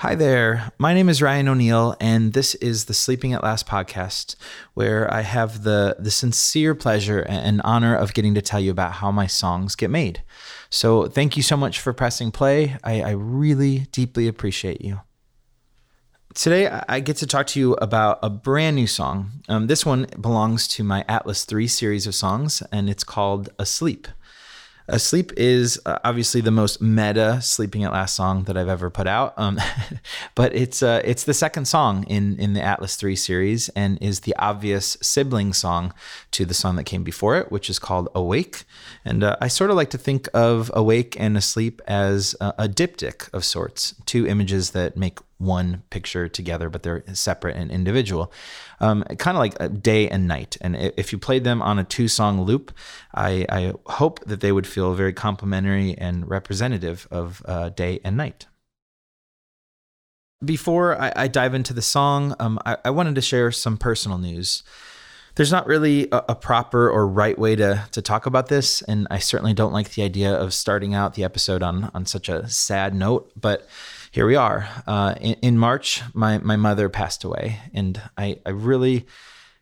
Hi 0.00 0.14
there. 0.14 0.72
My 0.78 0.94
name 0.94 1.10
is 1.10 1.20
Ryan 1.20 1.48
O'Neill, 1.48 1.94
and 2.00 2.32
this 2.32 2.54
is 2.54 2.86
the 2.86 2.94
Sleeping 2.94 3.34
at 3.34 3.42
Last 3.42 3.66
podcast, 3.66 4.34
where 4.72 5.12
I 5.12 5.20
have 5.20 5.62
the, 5.62 5.94
the 5.98 6.10
sincere 6.10 6.74
pleasure 6.74 7.20
and 7.28 7.60
honor 7.64 7.94
of 7.94 8.14
getting 8.14 8.34
to 8.34 8.40
tell 8.40 8.60
you 8.60 8.70
about 8.70 8.92
how 8.92 9.10
my 9.10 9.26
songs 9.26 9.76
get 9.76 9.90
made. 9.90 10.22
So, 10.70 11.04
thank 11.04 11.36
you 11.36 11.42
so 11.42 11.54
much 11.54 11.80
for 11.80 11.92
pressing 11.92 12.32
play. 12.32 12.78
I, 12.82 13.02
I 13.02 13.10
really 13.10 13.80
deeply 13.92 14.26
appreciate 14.26 14.80
you. 14.80 15.02
Today, 16.32 16.68
I 16.88 17.00
get 17.00 17.18
to 17.18 17.26
talk 17.26 17.46
to 17.48 17.60
you 17.60 17.74
about 17.74 18.20
a 18.22 18.30
brand 18.30 18.76
new 18.76 18.86
song. 18.86 19.32
Um, 19.50 19.66
this 19.66 19.84
one 19.84 20.06
belongs 20.18 20.66
to 20.68 20.82
my 20.82 21.04
Atlas 21.08 21.44
3 21.44 21.68
series 21.68 22.06
of 22.06 22.14
songs, 22.14 22.62
and 22.72 22.88
it's 22.88 23.04
called 23.04 23.50
Asleep. 23.58 24.08
Asleep 24.88 25.32
is 25.36 25.80
uh, 25.86 25.98
obviously 26.04 26.40
the 26.40 26.50
most 26.50 26.80
meta 26.80 27.40
"Sleeping 27.42 27.84
at 27.84 27.92
Last" 27.92 28.14
song 28.14 28.44
that 28.44 28.56
I've 28.56 28.68
ever 28.68 28.90
put 28.90 29.06
out, 29.06 29.34
um, 29.36 29.60
but 30.34 30.54
it's 30.54 30.82
uh, 30.82 31.00
it's 31.04 31.24
the 31.24 31.34
second 31.34 31.66
song 31.66 32.04
in 32.04 32.38
in 32.38 32.54
the 32.54 32.62
Atlas 32.62 32.96
Three 32.96 33.16
series 33.16 33.68
and 33.70 33.98
is 34.02 34.20
the 34.20 34.34
obvious 34.36 34.96
sibling 35.00 35.52
song 35.52 35.94
to 36.32 36.44
the 36.44 36.54
song 36.54 36.76
that 36.76 36.84
came 36.84 37.04
before 37.04 37.36
it, 37.36 37.52
which 37.52 37.70
is 37.70 37.78
called 37.78 38.08
"Awake." 38.14 38.64
And 39.04 39.22
uh, 39.22 39.36
I 39.40 39.48
sort 39.48 39.70
of 39.70 39.76
like 39.76 39.90
to 39.90 39.98
think 39.98 40.28
of 40.34 40.70
"Awake" 40.74 41.16
and 41.18 41.36
"Asleep" 41.36 41.80
as 41.86 42.34
a, 42.40 42.54
a 42.58 42.68
diptych 42.68 43.32
of 43.32 43.44
sorts, 43.44 43.94
two 44.06 44.26
images 44.26 44.70
that 44.70 44.96
make 44.96 45.18
one 45.40 45.82
picture 45.88 46.28
together, 46.28 46.68
but 46.68 46.82
they're 46.82 47.02
separate 47.14 47.56
and 47.56 47.70
individual. 47.70 48.30
Um, 48.78 49.02
kind 49.18 49.36
of 49.36 49.40
like 49.40 49.82
day 49.82 50.08
and 50.08 50.28
night. 50.28 50.58
And 50.60 50.76
if 50.76 51.12
you 51.12 51.18
played 51.18 51.44
them 51.44 51.62
on 51.62 51.78
a 51.78 51.84
two 51.84 52.08
song 52.08 52.42
loop, 52.42 52.72
I, 53.14 53.46
I, 53.48 53.72
hope 53.86 54.22
that 54.26 54.40
they 54.40 54.52
would 54.52 54.66
feel 54.66 54.94
very 54.94 55.12
complementary 55.12 55.96
and 55.96 56.28
representative 56.28 57.08
of 57.10 57.42
uh, 57.46 57.70
day 57.70 58.00
and 58.04 58.16
night. 58.16 58.46
Before 60.44 61.00
I, 61.00 61.12
I, 61.16 61.28
dive 61.28 61.54
into 61.54 61.74
the 61.74 61.82
song, 61.82 62.34
um, 62.38 62.58
I, 62.64 62.76
I, 62.84 62.90
wanted 62.90 63.14
to 63.14 63.20
share 63.20 63.50
some 63.50 63.76
personal 63.76 64.18
news. 64.18 64.62
There's 65.36 65.52
not 65.52 65.66
really 65.66 66.08
a, 66.12 66.24
a, 66.30 66.34
proper 66.34 66.88
or 66.90 67.06
right 67.06 67.38
way 67.38 67.56
to, 67.56 67.86
to 67.92 68.02
talk 68.02 68.26
about 68.26 68.48
this, 68.48 68.82
and 68.82 69.06
I 69.10 69.18
certainly 69.18 69.52
don't 69.54 69.72
like 69.72 69.90
the 69.90 70.02
idea 70.02 70.32
of 70.32 70.54
starting 70.54 70.94
out 70.94 71.14
the 71.14 71.24
episode 71.24 71.62
on, 71.62 71.90
on 71.94 72.06
such 72.06 72.28
a 72.28 72.48
sad 72.48 72.94
note, 72.94 73.30
but 73.38 73.66
here 74.10 74.26
we 74.26 74.36
are. 74.36 74.68
Uh, 74.86 75.14
in, 75.20 75.34
in, 75.42 75.58
March, 75.58 76.02
my, 76.14 76.38
my 76.38 76.56
mother 76.56 76.88
passed 76.88 77.24
away, 77.24 77.58
and 77.72 78.00
I, 78.16 78.38
I 78.44 78.50
really 78.50 79.06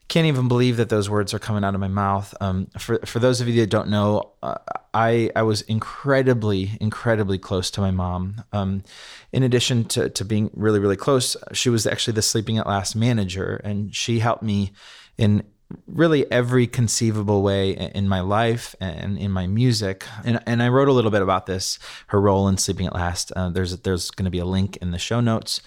can't 0.07 0.25
even 0.25 0.47
believe 0.47 0.77
that 0.77 0.89
those 0.89 1.07
words 1.07 1.35
are 1.35 1.39
coming 1.39 1.63
out 1.63 1.75
of 1.75 1.79
my 1.79 1.87
mouth. 1.87 2.33
Um, 2.41 2.67
for 2.79 2.97
for 3.05 3.19
those 3.19 3.41
of 3.41 3.47
you 3.47 3.61
that 3.61 3.69
don't 3.69 3.89
know, 3.89 4.31
uh, 4.41 4.55
I 4.91 5.29
I 5.35 5.43
was 5.43 5.61
incredibly 5.61 6.71
incredibly 6.81 7.37
close 7.37 7.69
to 7.71 7.81
my 7.81 7.91
mom. 7.91 8.43
Um, 8.51 8.83
in 9.31 9.43
addition 9.43 9.85
to 9.89 10.09
to 10.09 10.25
being 10.25 10.49
really 10.53 10.79
really 10.79 10.95
close, 10.95 11.37
she 11.53 11.69
was 11.69 11.85
actually 11.85 12.13
the 12.13 12.23
sleeping 12.23 12.57
at 12.57 12.65
last 12.65 12.95
manager, 12.95 13.61
and 13.63 13.95
she 13.95 14.19
helped 14.19 14.41
me 14.41 14.71
in 15.17 15.43
really 15.87 16.29
every 16.31 16.67
conceivable 16.67 17.41
way 17.41 17.71
in 17.71 18.07
my 18.07 18.21
life 18.21 18.75
and 18.79 19.17
in 19.17 19.31
my 19.31 19.47
music. 19.47 20.05
And, 20.23 20.41
and 20.45 20.63
I 20.63 20.69
wrote 20.69 20.87
a 20.87 20.93
little 20.93 21.11
bit 21.11 21.21
about 21.21 21.45
this, 21.45 21.79
her 22.07 22.19
role 22.19 22.47
in 22.47 22.57
Sleeping 22.57 22.87
at 22.87 22.95
Last. 22.95 23.31
Uh, 23.35 23.49
there's 23.49 23.77
there's 23.79 24.11
going 24.11 24.25
to 24.25 24.31
be 24.31 24.39
a 24.39 24.45
link 24.45 24.77
in 24.77 24.91
the 24.91 24.97
show 24.97 25.19
notes 25.19 25.61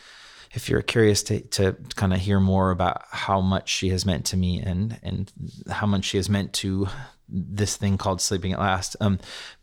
if 0.55 0.69
you're 0.69 0.83
curious 0.83 1.23
to, 1.25 1.41
to 1.41 1.77
kind 1.97 2.13
of 2.13 2.21
hear 2.21 2.39
more 2.39 2.71
about 2.71 3.03
how 3.11 3.41
much 3.41 3.69
she 3.69 3.89
has 3.89 4.05
meant 4.05 4.27
to 4.27 4.37
me 4.37 4.61
and 4.61 4.99
and 5.03 5.33
how 5.71 5.87
much 5.87 6.05
she 6.05 6.17
has 6.17 6.29
meant 6.29 6.53
to 6.53 6.87
this 7.29 7.77
thing 7.77 7.97
called 7.97 8.21
Sleeping 8.21 8.53
at 8.53 8.61
Last. 8.61 8.97
Um, 9.01 9.19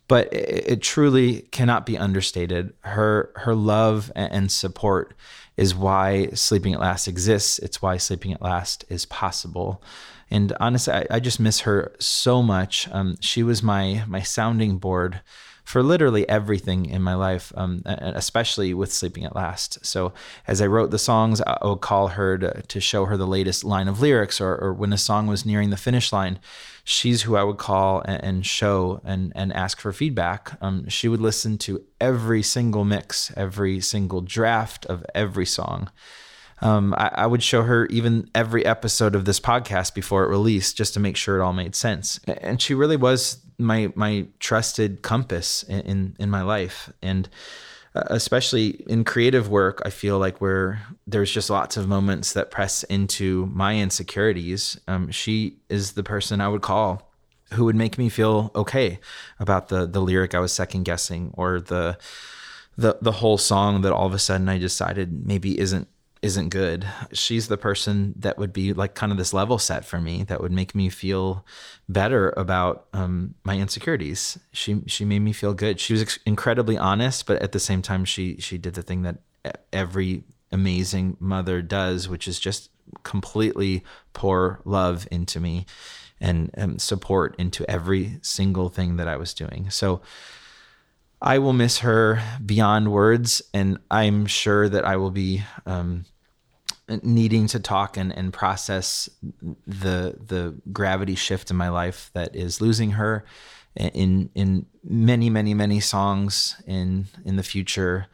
but 0.07 0.33
it, 0.33 0.71
it 0.71 0.81
truly 0.81 1.41
cannot 1.51 1.85
be 1.85 1.97
understated. 1.97 2.73
Her 2.81 3.31
her 3.35 3.55
love 3.55 4.11
and 4.15 4.51
support 4.51 5.13
is 5.59 5.75
why 5.75 6.27
Sleeping 6.33 6.73
at 6.73 6.79
Last 6.79 7.07
exists. 7.07 7.59
It's 7.59 7.81
why 7.81 7.97
Sleeping 7.97 8.33
at 8.33 8.41
Last 8.41 8.85
is 8.89 9.05
possible. 9.05 9.83
And 10.31 10.53
honestly, 10.59 10.93
I, 10.93 11.05
I 11.11 11.19
just 11.19 11.39
miss 11.39 11.61
her 11.61 11.91
so 11.99 12.41
much. 12.41 12.87
Um, 12.91 13.17
she 13.19 13.43
was 13.43 13.61
my 13.61 14.03
my 14.07 14.21
sounding 14.21 14.77
board 14.77 15.21
for 15.69 15.83
literally 15.83 16.27
everything 16.27 16.87
in 16.87 16.99
my 16.99 17.13
life, 17.13 17.53
um, 17.55 17.83
especially 17.85 18.73
with 18.73 18.91
Sleeping 18.91 19.23
at 19.23 19.35
Last. 19.35 19.85
So 19.85 20.13
as 20.47 20.63
I 20.63 20.65
wrote 20.65 20.89
the 20.89 20.97
songs, 20.97 21.41
I 21.41 21.59
would 21.61 21.81
call 21.81 22.07
her 22.07 22.39
to, 22.39 22.63
to 22.63 22.79
show 22.79 23.05
her 23.05 23.15
the 23.15 23.27
latest 23.27 23.63
line 23.63 23.87
of 23.87 24.01
lyrics, 24.01 24.41
or, 24.41 24.55
or 24.55 24.73
when 24.73 24.91
a 24.91 24.97
song 24.97 25.27
was 25.27 25.45
nearing 25.45 25.69
the 25.69 25.77
finish 25.77 26.11
line, 26.11 26.39
she's 26.83 27.21
who 27.21 27.35
I 27.35 27.43
would 27.43 27.59
call 27.59 28.01
and, 28.01 28.43
show 28.47 28.99
and, 29.03 29.31
and 29.35 29.53
ask 29.53 29.79
for 29.79 29.93
feedback. 29.93 30.57
Um, 30.59 30.89
she 30.89 31.07
would 31.07 31.21
listen 31.21 31.59
to 31.59 31.83
every 32.01 32.41
single 32.41 32.83
mix, 32.83 33.31
every 33.37 33.79
single 33.79 34.21
draft 34.21 34.87
of 34.87 35.05
every 35.13 35.45
song 35.45 35.91
um, 36.61 36.95
I, 36.97 37.11
I, 37.13 37.25
would 37.25 37.41
show 37.41 37.63
her 37.63 37.85
even 37.85 38.29
every 38.35 38.65
episode 38.65 39.15
of 39.15 39.23
this 39.23 39.39
podcast 39.39 39.93
before 39.93 40.25
it 40.25 40.27
released 40.27 40.75
just 40.75 40.93
to 40.95 40.99
make 40.99 41.15
sure 41.15 41.39
it 41.39 41.41
all 41.41 41.53
made 41.53 41.73
sense. 41.73 42.19
And 42.27 42.61
she 42.61 42.73
really 42.73 42.97
was 42.97 43.37
my 43.59 43.91
my 43.95 44.27
trusted 44.39 45.01
compass 45.01 45.63
in 45.63 45.81
in, 45.81 46.15
in 46.19 46.29
my 46.29 46.41
life 46.41 46.91
and. 47.01 47.29
Uh, 47.95 48.03
especially 48.11 48.83
in 48.87 49.03
creative 49.03 49.49
work, 49.49 49.81
I 49.83 49.89
feel 49.89 50.19
like 50.19 50.39
where 50.39 50.79
there's 51.07 51.31
just 51.31 51.49
lots 51.49 51.75
of 51.75 51.87
moments 51.87 52.33
that 52.33 52.51
press 52.51 52.83
into 52.83 53.47
my 53.47 53.79
insecurities. 53.79 54.79
Um, 54.87 55.09
she 55.09 55.57
is 55.69 55.93
the 55.93 56.03
person 56.03 56.39
I 56.39 56.49
would 56.49 56.61
call 56.61 57.09
who 57.53 57.65
would 57.65 57.75
make 57.75 57.97
me 57.97 58.09
feel 58.09 58.51
okay 58.55 58.99
about 59.39 59.69
the 59.69 59.85
the 59.85 60.01
lyric 60.01 60.35
I 60.35 60.39
was 60.39 60.51
second 60.51 60.83
guessing 60.83 61.31
or 61.33 61.59
the 61.59 61.97
the 62.77 62.97
the 63.01 63.11
whole 63.11 63.37
song 63.37 63.81
that 63.81 63.91
all 63.91 64.05
of 64.05 64.13
a 64.13 64.19
sudden 64.19 64.49
I 64.49 64.57
decided 64.57 65.25
maybe 65.25 65.59
isn't 65.59 65.87
isn't 66.21 66.49
good. 66.49 66.85
She's 67.13 67.47
the 67.47 67.57
person 67.57 68.13
that 68.17 68.37
would 68.37 68.51
be 68.51 68.73
like 68.73 68.93
kind 68.93 69.11
of 69.11 69.17
this 69.17 69.33
level 69.33 69.57
set 69.57 69.85
for 69.85 70.01
me 70.01 70.23
that 70.23 70.41
would 70.41 70.51
make 70.51 70.75
me 70.75 70.89
feel 70.89 71.45
better 71.87 72.33
about 72.35 72.87
um, 72.93 73.35
my 73.43 73.57
insecurities. 73.57 74.37
She 74.51 74.81
she 74.85 75.05
made 75.05 75.19
me 75.19 75.31
feel 75.31 75.53
good. 75.53 75.79
She 75.79 75.93
was 75.93 76.01
ex- 76.01 76.19
incredibly 76.25 76.77
honest, 76.77 77.25
but 77.25 77.41
at 77.41 77.53
the 77.53 77.59
same 77.59 77.81
time, 77.81 78.03
she 78.03 78.37
she 78.39 78.57
did 78.57 78.73
the 78.73 78.81
thing 78.81 79.03
that 79.03 79.19
every 79.71 80.23
amazing 80.51 81.15
mother 81.19 81.61
does, 81.61 82.09
which 82.09 82.27
is 82.27 82.39
just 82.39 82.69
completely 83.03 83.83
pour 84.13 84.61
love 84.65 85.07
into 85.11 85.39
me 85.39 85.65
and 86.19 86.51
um, 86.57 86.79
support 86.79 87.35
into 87.37 87.69
every 87.69 88.19
single 88.21 88.67
thing 88.67 88.97
that 88.97 89.07
I 89.07 89.15
was 89.15 89.33
doing. 89.33 89.69
So 89.69 90.01
I 91.21 91.39
will 91.39 91.53
miss 91.53 91.79
her 91.79 92.21
beyond 92.45 92.91
words, 92.91 93.41
and 93.53 93.77
I'm 93.91 94.25
sure 94.25 94.69
that 94.69 94.85
I 94.85 94.95
will 94.95 95.11
be 95.11 95.43
um, 95.65 96.05
needing 97.03 97.47
to 97.47 97.59
talk 97.59 97.97
and, 97.97 98.15
and 98.15 98.31
process 98.31 99.09
the 99.67 100.17
the 100.25 100.55
gravity 100.71 101.15
shift 101.15 101.51
in 101.51 101.57
my 101.57 101.69
life 101.69 102.09
that 102.13 102.35
is 102.35 102.61
losing 102.61 102.91
her 102.91 103.25
in 103.75 104.29
in 104.33 104.65
many 104.83 105.29
many 105.29 105.53
many 105.53 105.79
songs 105.79 106.55
in 106.65 107.07
in 107.25 107.35
the 107.35 107.43
future. 107.43 108.07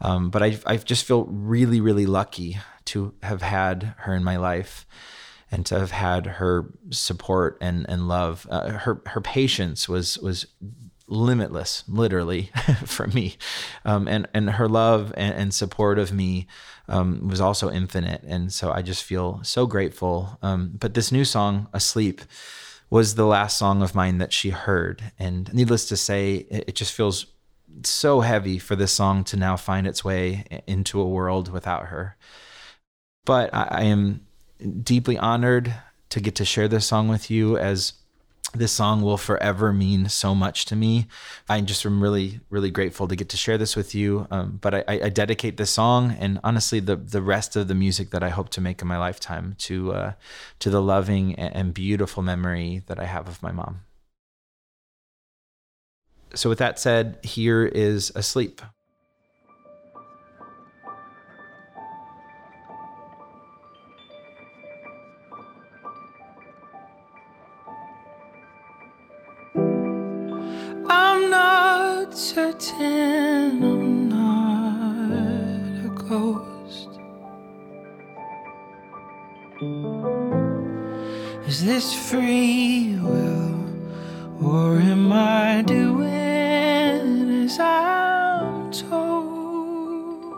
Um, 0.00 0.30
but 0.30 0.42
I 0.42 0.58
I 0.66 0.76
just 0.76 1.04
feel 1.04 1.24
really 1.24 1.80
really 1.80 2.06
lucky 2.06 2.58
to 2.86 3.14
have 3.22 3.42
had 3.42 3.94
her 3.98 4.14
in 4.14 4.24
my 4.24 4.36
life 4.36 4.86
and 5.50 5.66
to 5.66 5.78
have 5.78 5.90
had 5.90 6.26
her 6.26 6.72
support 6.90 7.58
and 7.60 7.86
and 7.88 8.08
love. 8.08 8.46
Uh, 8.50 8.70
her 8.70 9.02
her 9.06 9.20
patience 9.20 9.88
was 9.88 10.16
was 10.18 10.46
limitless, 11.06 11.84
literally, 11.88 12.50
for 12.84 13.06
me. 13.08 13.36
Um, 13.84 14.08
and 14.08 14.28
and 14.34 14.50
her 14.50 14.68
love 14.68 15.12
and, 15.16 15.34
and 15.34 15.54
support 15.54 15.98
of 15.98 16.12
me 16.12 16.46
um, 16.88 17.28
was 17.28 17.40
also 17.40 17.70
infinite, 17.70 18.22
and 18.22 18.52
so 18.52 18.70
I 18.72 18.82
just 18.82 19.04
feel 19.04 19.40
so 19.42 19.66
grateful. 19.66 20.38
Um, 20.42 20.72
but 20.78 20.94
this 20.94 21.12
new 21.12 21.24
song, 21.24 21.68
"Asleep," 21.72 22.22
was 22.90 23.14
the 23.14 23.26
last 23.26 23.56
song 23.56 23.82
of 23.82 23.94
mine 23.94 24.18
that 24.18 24.32
she 24.32 24.50
heard, 24.50 25.12
and 25.18 25.52
needless 25.54 25.86
to 25.88 25.96
say, 25.96 26.46
it, 26.50 26.64
it 26.68 26.74
just 26.74 26.92
feels 26.92 27.26
so 27.84 28.20
heavy 28.20 28.58
for 28.58 28.76
this 28.76 28.92
song 28.92 29.24
to 29.24 29.36
now 29.36 29.56
find 29.56 29.86
its 29.86 30.04
way 30.04 30.44
into 30.66 31.00
a 31.00 31.08
world 31.08 31.50
without 31.50 31.86
her. 31.86 32.16
But 33.24 33.52
I, 33.54 33.68
I 33.70 33.82
am 33.84 34.26
deeply 34.82 35.16
honored 35.18 35.74
to 36.10 36.20
get 36.20 36.34
to 36.36 36.44
share 36.44 36.68
this 36.68 36.84
song 36.84 37.08
with 37.08 37.30
you 37.30 37.56
as 37.56 37.94
this 38.54 38.72
song 38.72 39.02
will 39.02 39.16
forever 39.16 39.72
mean 39.72 40.08
so 40.08 40.34
much 40.34 40.66
to 40.66 40.76
me. 40.76 41.06
I 41.48 41.60
just 41.62 41.86
am 41.86 42.02
really, 42.02 42.40
really 42.50 42.70
grateful 42.70 43.08
to 43.08 43.16
get 43.16 43.28
to 43.30 43.36
share 43.36 43.56
this 43.56 43.76
with 43.76 43.94
you. 43.94 44.26
Um, 44.30 44.58
but 44.60 44.74
I, 44.74 44.84
I, 44.88 45.08
dedicate 45.08 45.56
this 45.56 45.70
song 45.70 46.16
and 46.18 46.38
honestly 46.44 46.80
the 46.80 46.96
the 46.96 47.22
rest 47.22 47.56
of 47.56 47.68
the 47.68 47.74
music 47.74 48.10
that 48.10 48.22
I 48.22 48.28
hope 48.28 48.50
to 48.50 48.60
make 48.60 48.82
in 48.82 48.88
my 48.88 48.98
lifetime 48.98 49.56
to 49.60 49.92
uh, 49.92 50.12
to 50.58 50.70
the 50.70 50.82
loving 50.82 51.34
and 51.34 51.72
beautiful 51.72 52.22
memory 52.22 52.82
that 52.86 52.98
I 52.98 53.04
have 53.04 53.28
of 53.28 53.42
my 53.42 53.52
mom. 53.52 53.80
So 56.34 56.48
with 56.48 56.58
that 56.58 56.78
said, 56.78 57.18
here 57.22 57.64
is 57.64 58.10
asleep. 58.14 58.62
Certain 72.14 73.62
I'm 73.62 74.08
not 74.08 75.86
a 75.86 75.90
coast. 76.08 76.88
Is 81.48 81.64
this 81.64 81.94
free 81.94 82.96
will, 83.00 83.54
or 84.42 84.76
am 84.76 85.12
I 85.12 85.62
doing 85.66 87.44
as 87.44 87.58
I'm 87.58 88.70
told? 88.70 90.34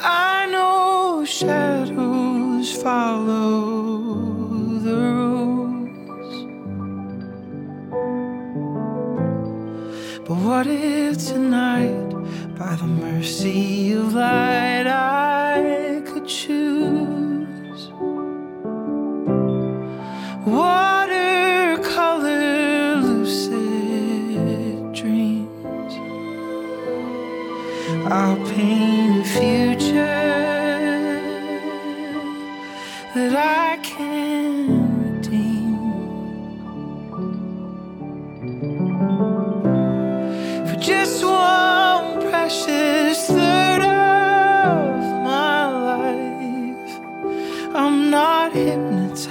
I 0.00 0.46
know 0.50 1.24
shadows 1.24 2.72
follow 2.82 3.91
if 10.66 11.18
tonight, 11.26 12.10
by 12.58 12.76
the 12.76 12.86
mercy 12.86 13.92
of 13.92 14.14
light, 14.14 14.86
I 14.86 16.02
could 16.06 16.26
choose 16.26 17.88
watercolor 20.46 22.26
lucid 22.96 24.92
dreams? 24.92 25.94
I'll 28.06 28.36
paint 28.46 29.20
a 29.20 29.24
future 29.24 29.71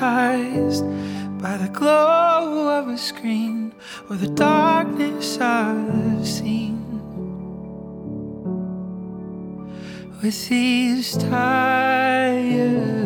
hypnotized 0.01 0.83
by 1.39 1.57
the 1.57 1.69
glow 1.69 2.79
of 2.79 2.87
a 2.87 2.97
screen 2.97 3.73
or 4.09 4.15
the 4.15 4.27
darkness 4.29 5.37
I've 5.39 6.27
seen. 6.27 6.81
With 10.23 10.49
these 10.49 11.17
tired 11.17 13.00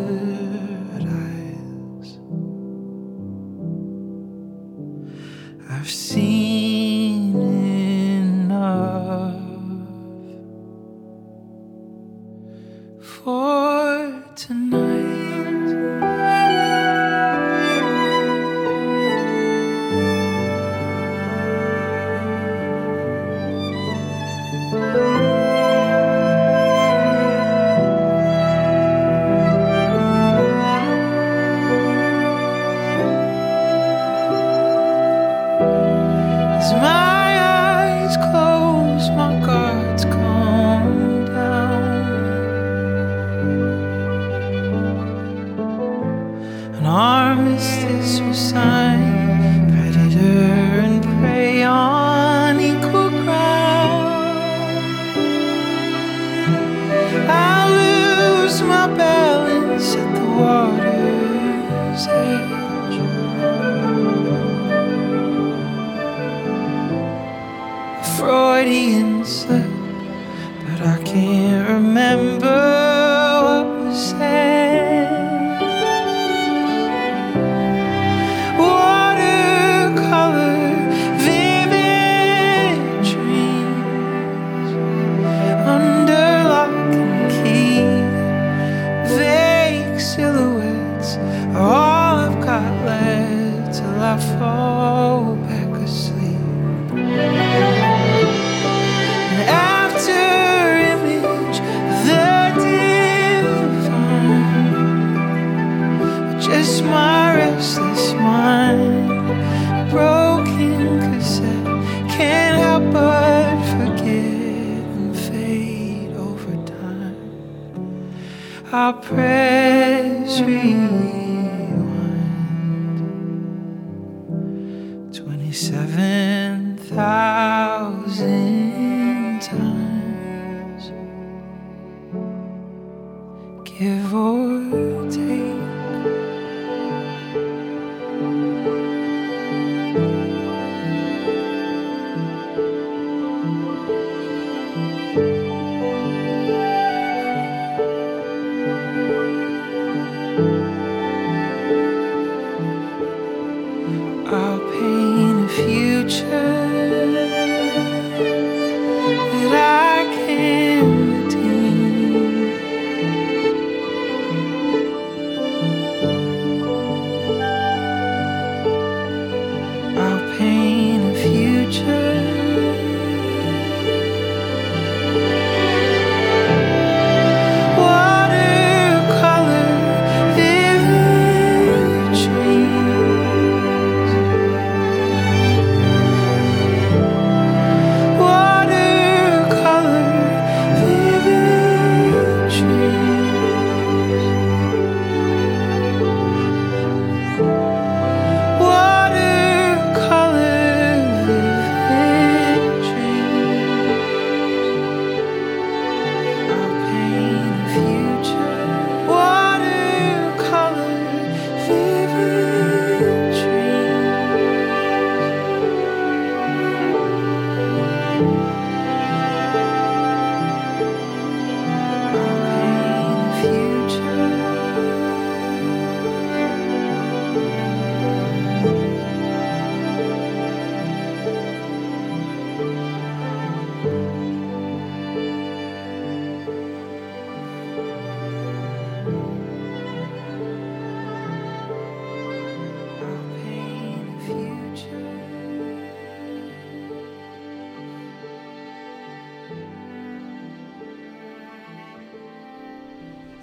I'll 118.77 118.91
press 118.91 120.41
rewind 120.41 121.24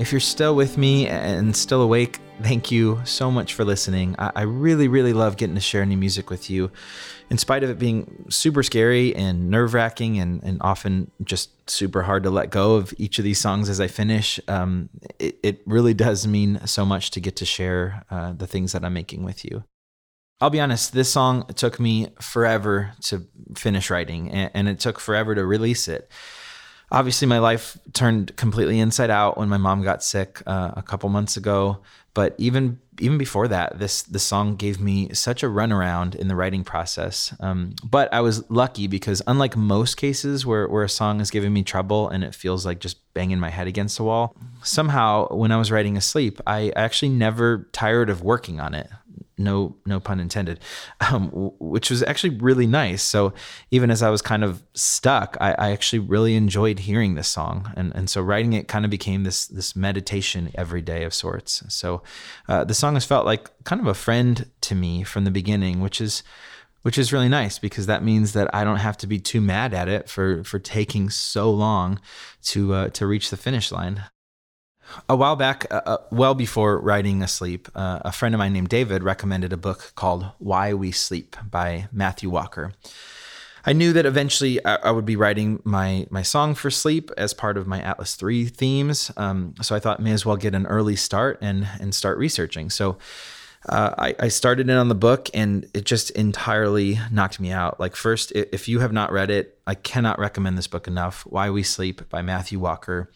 If 0.02 0.10
you're 0.10 0.20
still 0.20 0.56
with 0.56 0.76
me 0.76 1.06
and 1.06 1.54
still 1.54 1.80
awake, 1.80 2.18
thank 2.42 2.72
you 2.72 3.00
so 3.04 3.30
much 3.30 3.54
for 3.54 3.64
listening. 3.64 4.16
I, 4.18 4.42
really, 4.42 4.88
really 4.88 5.12
love 5.12 5.36
getting 5.36 5.54
to 5.54 5.60
share 5.60 5.86
new 5.86 5.96
music 5.96 6.28
with 6.28 6.50
you. 6.50 6.72
In 7.30 7.38
spite 7.38 7.62
of 7.62 7.70
it 7.70 7.78
being 7.78 8.24
super 8.28 8.64
scary 8.64 9.14
and 9.14 9.48
nerve 9.48 9.74
wracking 9.74 10.18
and, 10.18 10.42
and 10.42 10.58
often 10.60 11.12
just 11.22 11.70
super 11.70 12.02
hard 12.02 12.24
to 12.24 12.30
let 12.30 12.50
go 12.50 12.74
of 12.74 12.92
each 12.98 13.20
of 13.20 13.24
these 13.24 13.38
songs 13.38 13.68
as 13.68 13.80
I 13.80 13.86
finish, 13.86 14.40
um, 14.48 14.88
it, 15.20 15.38
it, 15.44 15.62
really 15.66 15.94
does 15.94 16.26
mean 16.26 16.66
so 16.66 16.84
much 16.84 17.12
to 17.12 17.20
get 17.20 17.36
to 17.36 17.44
share 17.44 18.02
uh, 18.10 18.32
the 18.32 18.48
things 18.48 18.72
that 18.72 18.84
I'm 18.84 18.94
making 18.94 19.22
with 19.22 19.44
you. 19.44 19.62
I'll 20.40 20.50
be 20.50 20.58
honest, 20.58 20.94
this 20.94 21.12
song 21.12 21.46
took 21.54 21.78
me 21.78 22.08
forever 22.20 22.94
to 23.02 23.28
finish 23.56 23.88
writing, 23.88 24.32
and, 24.32 24.50
and 24.52 24.68
it 24.68 24.80
took 24.80 24.98
forever 24.98 25.36
to 25.36 25.46
release 25.46 25.86
it 25.86 26.10
obviously 26.92 27.26
my 27.26 27.38
life 27.38 27.76
turned 27.94 28.36
completely 28.36 28.78
inside 28.78 29.10
out 29.10 29.38
when 29.38 29.48
my 29.48 29.56
mom 29.56 29.82
got 29.82 30.04
sick 30.04 30.42
uh, 30.46 30.72
a 30.76 30.82
couple 30.82 31.08
months 31.08 31.36
ago. 31.36 31.78
But 32.14 32.34
even 32.38 32.78
even 33.00 33.16
before 33.16 33.48
that 33.48 33.78
this 33.78 34.02
the 34.02 34.18
song 34.18 34.54
gave 34.54 34.78
me 34.78 35.12
such 35.14 35.42
a 35.42 35.46
runaround 35.46 36.14
in 36.14 36.28
the 36.28 36.36
writing 36.36 36.62
process. 36.62 37.34
Um, 37.40 37.74
but 37.82 38.12
i 38.12 38.20
was 38.20 38.48
lucky 38.50 38.86
because 38.86 39.22
unlike 39.26 39.56
most 39.56 39.96
cases 39.96 40.44
where, 40.44 40.68
where 40.68 40.84
a 40.84 40.88
song 40.88 41.20
is 41.20 41.30
giving 41.30 41.52
me 41.52 41.62
trouble 41.62 42.08
and 42.08 42.22
it 42.22 42.34
feels 42.34 42.66
like 42.66 42.80
just 42.80 42.98
banging 43.14 43.40
my 43.40 43.50
head 43.50 43.66
against 43.66 43.96
the 43.96 44.04
wall 44.04 44.36
somehow 44.62 45.26
when 45.34 45.52
i 45.52 45.56
was 45.56 45.70
writing 45.70 45.96
asleep 45.96 46.40
i 46.46 46.70
actually 46.76 47.08
never 47.08 47.68
tired 47.72 48.08
of 48.08 48.22
working 48.22 48.60
on 48.60 48.74
it 48.74 48.88
no 49.38 49.74
no 49.86 50.00
pun 50.00 50.20
intended 50.20 50.60
um, 51.00 51.30
which 51.58 51.90
was 51.90 52.02
actually 52.02 52.36
really 52.38 52.66
nice. 52.66 53.02
So 53.02 53.32
even 53.70 53.90
as 53.90 54.02
i 54.02 54.10
was 54.10 54.22
kind 54.22 54.44
of 54.44 54.62
stuck 54.74 55.36
I, 55.40 55.52
I, 55.52 55.70
actually 55.70 56.00
really 56.00 56.36
enjoyed 56.36 56.80
hearing 56.80 57.14
this 57.14 57.28
song. 57.28 57.72
And 57.76 57.92
and 57.94 58.08
so 58.08 58.20
writing 58.22 58.52
it 58.52 58.68
kind 58.68 58.84
of 58.84 58.90
became 58.90 59.24
this 59.24 59.46
this 59.46 59.74
meditation 59.76 60.50
every 60.54 60.82
day 60.82 61.04
of 61.04 61.14
sorts. 61.14 61.62
So 61.68 62.02
uh, 62.48 62.64
the 62.64 62.74
song 62.74 62.94
has 62.94 63.04
felt 63.04 63.26
like 63.26 63.50
kind 63.64 63.80
of 63.80 63.86
a 63.86 63.94
friend 63.94 64.50
to 64.62 64.74
me 64.74 65.02
from 65.02 65.24
the 65.24 65.30
beginning 65.30 65.80
which 65.80 66.00
is 66.00 66.22
which 66.82 66.98
is 66.98 67.12
really 67.12 67.28
nice 67.28 67.58
because 67.58 67.86
that 67.86 68.04
means 68.04 68.32
that 68.32 68.52
I 68.54 68.64
don't 68.64 68.78
have 68.78 68.96
to 68.98 69.06
be 69.06 69.18
too 69.18 69.40
mad 69.40 69.72
at 69.72 69.88
it 69.88 70.08
for 70.08 70.44
for 70.44 70.58
taking 70.58 71.10
so 71.10 71.50
long 71.50 72.00
to 72.44 72.74
uh, 72.74 72.88
to 72.90 73.06
reach 73.06 73.30
the 73.30 73.36
finish 73.36 73.72
line 73.72 74.04
a 75.08 75.16
while 75.16 75.36
back, 75.36 75.66
uh, 75.70 75.80
uh, 75.86 75.96
well 76.10 76.34
before 76.34 76.78
writing 76.78 77.22
Asleep, 77.22 77.68
uh, 77.74 78.00
a 78.04 78.12
friend 78.12 78.34
of 78.34 78.38
mine 78.38 78.52
named 78.52 78.68
David 78.68 79.02
recommended 79.02 79.52
a 79.52 79.56
book 79.56 79.92
called 79.94 80.26
Why 80.38 80.74
We 80.74 80.92
Sleep 80.92 81.36
by 81.50 81.88
Matthew 81.92 82.30
Walker. 82.30 82.72
I 83.64 83.72
knew 83.72 83.92
that 83.92 84.06
eventually 84.06 84.64
I, 84.64 84.76
I 84.76 84.90
would 84.90 85.06
be 85.06 85.16
writing 85.16 85.60
my 85.64 86.06
my 86.10 86.22
song 86.22 86.54
for 86.54 86.70
sleep 86.70 87.10
as 87.16 87.32
part 87.32 87.56
of 87.56 87.66
my 87.66 87.80
Atlas 87.80 88.16
3 88.16 88.46
themes. 88.46 89.12
Um, 89.16 89.54
so 89.62 89.76
I 89.76 89.80
thought 89.80 90.00
may 90.00 90.12
as 90.12 90.26
well 90.26 90.36
get 90.36 90.54
an 90.54 90.66
early 90.66 90.96
start 90.96 91.38
and 91.40 91.68
and 91.80 91.94
start 91.94 92.18
researching. 92.18 92.70
So 92.70 92.98
uh, 93.68 93.94
I, 93.96 94.14
I, 94.18 94.28
started 94.28 94.68
in 94.68 94.76
on 94.76 94.88
the 94.88 94.94
book 94.94 95.30
and 95.34 95.68
it 95.72 95.84
just 95.84 96.10
entirely 96.10 96.98
knocked 97.12 97.38
me 97.38 97.52
out. 97.52 97.78
Like, 97.78 97.94
first, 97.94 98.32
if 98.32 98.68
you 98.68 98.80
have 98.80 98.92
not 98.92 99.12
read 99.12 99.30
it, 99.30 99.56
I 99.66 99.76
cannot 99.76 100.18
recommend 100.18 100.58
this 100.58 100.66
book 100.66 100.88
enough. 100.88 101.22
Why 101.26 101.48
We 101.48 101.62
Sleep 101.62 102.08
by 102.08 102.22
Matthew 102.22 102.58
Walker. 102.58 103.08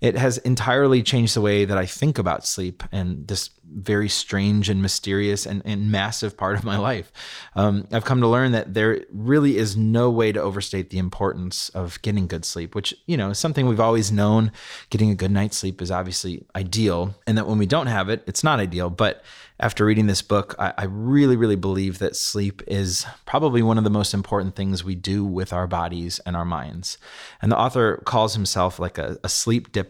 It 0.00 0.16
has 0.16 0.38
entirely 0.38 1.02
changed 1.02 1.34
the 1.34 1.40
way 1.40 1.64
that 1.64 1.76
I 1.76 1.86
think 1.86 2.18
about 2.18 2.46
sleep 2.46 2.82
and 2.90 3.26
this 3.28 3.50
very 3.72 4.08
strange 4.08 4.68
and 4.68 4.82
mysterious 4.82 5.46
and, 5.46 5.62
and 5.64 5.90
massive 5.90 6.36
part 6.36 6.56
of 6.56 6.64
my 6.64 6.76
life. 6.78 7.12
Um, 7.54 7.86
I've 7.92 8.04
come 8.04 8.20
to 8.20 8.28
learn 8.28 8.52
that 8.52 8.74
there 8.74 9.04
really 9.12 9.58
is 9.58 9.76
no 9.76 10.10
way 10.10 10.32
to 10.32 10.40
overstate 10.40 10.90
the 10.90 10.98
importance 10.98 11.68
of 11.70 12.00
getting 12.02 12.26
good 12.26 12.44
sleep, 12.44 12.74
which, 12.74 12.94
you 13.06 13.16
know, 13.16 13.30
is 13.30 13.38
something 13.38 13.66
we've 13.66 13.80
always 13.80 14.10
known. 14.10 14.52
Getting 14.90 15.10
a 15.10 15.14
good 15.14 15.30
night's 15.30 15.58
sleep 15.58 15.80
is 15.80 15.90
obviously 15.90 16.44
ideal, 16.56 17.14
and 17.26 17.38
that 17.38 17.46
when 17.46 17.58
we 17.58 17.66
don't 17.66 17.86
have 17.86 18.08
it, 18.08 18.24
it's 18.26 18.44
not 18.44 18.60
ideal. 18.60 18.90
But 18.90 19.22
after 19.60 19.84
reading 19.84 20.06
this 20.06 20.22
book, 20.22 20.54
I, 20.58 20.72
I, 20.78 20.84
really, 20.84 21.36
really 21.36 21.56
believe 21.56 21.98
that 21.98 22.16
sleep 22.16 22.62
is 22.66 23.04
probably 23.26 23.62
one 23.62 23.76
of 23.76 23.84
the 23.84 23.90
most 23.90 24.14
important 24.14 24.56
things 24.56 24.82
we 24.82 24.94
do 24.94 25.22
with 25.22 25.52
our 25.52 25.66
bodies 25.66 26.18
and 26.24 26.34
our 26.34 26.46
minds. 26.46 26.96
And 27.42 27.52
the 27.52 27.58
author 27.58 27.98
calls 28.06 28.34
himself 28.34 28.78
like 28.78 28.96
a, 28.96 29.18
a 29.22 29.28
sleep 29.28 29.70
diplomat. 29.70 29.89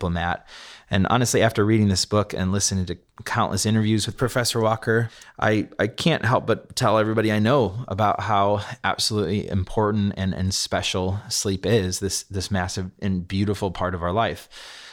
And 0.91 1.07
honestly, 1.09 1.43
after 1.43 1.65
reading 1.65 1.89
this 1.89 2.05
book 2.05 2.35
and 2.35 2.51
listening 2.51 2.87
to 2.87 2.99
countless 3.25 3.65
interviews 3.65 4.07
with 4.07 4.17
Professor 4.17 4.61
Walker, 4.61 5.11
I, 5.39 5.69
I 5.79 5.87
can't 5.87 6.25
help 6.25 6.47
but 6.47 6.75
tell 6.75 6.99
everybody 6.99 7.31
I 7.31 7.39
know 7.39 7.85
about 7.87 8.21
how 8.21 8.63
absolutely 8.83 9.49
important 9.49 10.15
and, 10.17 10.35
and 10.35 10.53
special 10.53 11.21
sleep 11.29 11.65
is, 11.65 12.01
this, 12.01 12.25
this 12.25 12.51
massive 12.51 12.91
and 13.01 13.27
beautiful 13.27 13.71
part 13.71 13.95
of 13.95 14.03
our 14.03 14.13
life. 14.13 14.49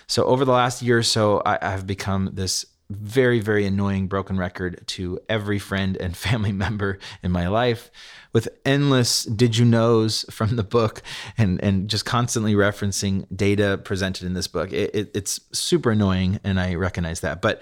So, 0.06 0.24
over 0.26 0.46
the 0.46 0.54
last 0.54 0.82
year 0.82 1.00
or 1.00 1.04
so, 1.04 1.42
I, 1.46 1.58
I've 1.62 1.88
become 1.88 2.30
this 2.34 2.66
very, 2.90 3.40
very 3.40 3.66
annoying 3.66 4.08
broken 4.08 4.38
record 4.38 4.82
to 4.88 5.20
every 5.28 5.60
friend 5.60 5.98
and 5.98 6.16
family 6.28 6.52
member 6.52 7.00
in 7.24 7.32
my 7.32 7.48
life 7.48 7.92
with 8.34 8.48
endless 8.66 9.24
did 9.24 9.58
you 9.58 9.66
knows 9.66 10.24
from 10.30 10.56
the 10.56 10.64
book 10.64 11.02
and, 11.38 11.62
and 11.64 11.90
just 11.90 12.06
constantly 12.06 12.54
referencing 12.54 13.26
data 13.36 13.80
presented 13.84 14.26
in 14.26 14.34
this 14.34 14.48
book. 14.48 14.72
It, 14.72 14.94
it, 14.94 15.12
it's 15.16 15.40
super 15.52 15.92
annoying, 15.92 16.40
and 16.44 16.60
I 16.60 16.76
recognize 16.76 17.22
that. 17.22 17.42
But 17.42 17.62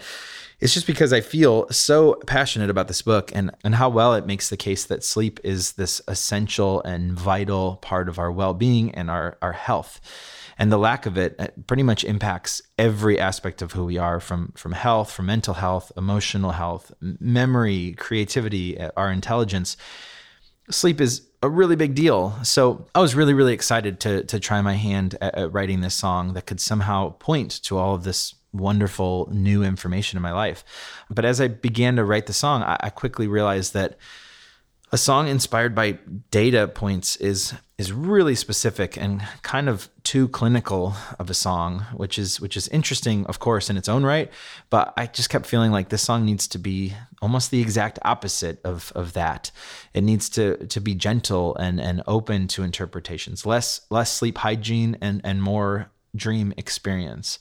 it's 0.59 0.73
just 0.73 0.87
because 0.87 1.11
I 1.11 1.21
feel 1.21 1.69
so 1.69 2.15
passionate 2.27 2.69
about 2.69 2.87
this 2.87 3.01
book 3.01 3.31
and, 3.33 3.51
and 3.63 3.75
how 3.75 3.89
well 3.89 4.13
it 4.15 4.25
makes 4.25 4.49
the 4.49 4.57
case 4.57 4.85
that 4.85 5.03
sleep 5.03 5.39
is 5.43 5.73
this 5.73 6.01
essential 6.07 6.81
and 6.83 7.11
vital 7.11 7.77
part 7.77 8.07
of 8.07 8.19
our 8.19 8.31
well 8.31 8.53
being 8.53 8.93
and 8.95 9.09
our, 9.09 9.37
our 9.41 9.53
health 9.53 9.99
and 10.57 10.71
the 10.71 10.77
lack 10.77 11.05
of 11.05 11.17
it 11.17 11.35
uh, 11.39 11.47
pretty 11.67 11.83
much 11.83 12.03
impacts 12.03 12.61
every 12.77 13.19
aspect 13.19 13.61
of 13.61 13.73
who 13.73 13.85
we 13.85 13.97
are 13.97 14.19
from 14.19 14.53
from 14.55 14.71
health 14.71 15.11
from 15.11 15.25
mental 15.25 15.55
health 15.55 15.91
emotional 15.97 16.51
health 16.51 16.91
memory 17.01 17.93
creativity 17.97 18.79
uh, 18.79 18.91
our 18.97 19.11
intelligence. 19.11 19.77
Sleep 20.69 20.99
is 20.99 21.27
a 21.43 21.49
really 21.49 21.75
big 21.75 21.93
deal. 21.93 22.37
So 22.43 22.87
i 22.95 22.99
was 22.99 23.15
really 23.15 23.33
really 23.33 23.53
excited 23.53 23.99
to 24.01 24.23
to 24.25 24.39
try 24.39 24.61
my 24.61 24.73
hand 24.73 25.15
at, 25.21 25.35
at 25.35 25.53
writing 25.53 25.81
this 25.81 25.95
song 25.95 26.33
that 26.33 26.45
could 26.45 26.59
somehow 26.59 27.11
point 27.11 27.51
to 27.63 27.77
all 27.77 27.95
of 27.95 28.03
this 28.03 28.35
wonderful 28.53 29.27
new 29.33 29.63
information 29.63 30.15
in 30.17 30.23
my 30.23 30.31
life. 30.31 30.63
But 31.09 31.25
as 31.25 31.41
i 31.41 31.47
began 31.47 31.97
to 31.97 32.05
write 32.05 32.25
the 32.25 32.33
song 32.33 32.63
I, 32.63 32.77
I 32.79 32.89
quickly 32.89 33.27
realized 33.27 33.73
that 33.73 33.97
a 34.95 34.97
song 34.97 35.27
inspired 35.27 35.75
by 35.75 35.99
data 36.31 36.69
points 36.69 37.17
is 37.17 37.53
is 37.77 37.91
really 37.91 38.33
specific 38.33 38.95
and 38.95 39.21
kind 39.41 39.67
of 39.67 39.89
too 40.03 40.29
clinical 40.29 40.93
of 41.19 41.29
a 41.29 41.33
song, 41.33 41.81
which 41.93 42.17
is 42.17 42.39
which 42.39 42.55
is 42.55 42.69
interesting, 42.69 43.25
of 43.25 43.37
course, 43.39 43.69
in 43.69 43.75
its 43.75 43.89
own 43.89 44.05
right. 44.05 44.31
But 44.69 44.93
I 44.95 45.07
just 45.07 45.29
kept 45.29 45.47
feeling 45.47 45.73
like 45.73 45.89
this 45.89 46.01
song 46.01 46.23
needs 46.23 46.47
to 46.47 46.57
be 46.57 46.93
almost 47.21 47.51
the 47.51 47.59
exact 47.59 47.99
opposite 48.03 48.61
of 48.63 48.93
of 48.95 49.11
that. 49.11 49.51
It 49.93 50.05
needs 50.05 50.29
to 50.29 50.65
to 50.67 50.79
be 50.79 50.95
gentle 50.95 51.57
and 51.57 51.81
and 51.81 52.01
open 52.07 52.47
to 52.55 52.63
interpretations, 52.63 53.45
less 53.45 53.81
less 53.89 54.13
sleep 54.13 54.37
hygiene 54.37 54.95
and 55.01 55.19
and 55.25 55.43
more 55.43 55.91
dream 56.15 56.53
experience, 56.55 57.37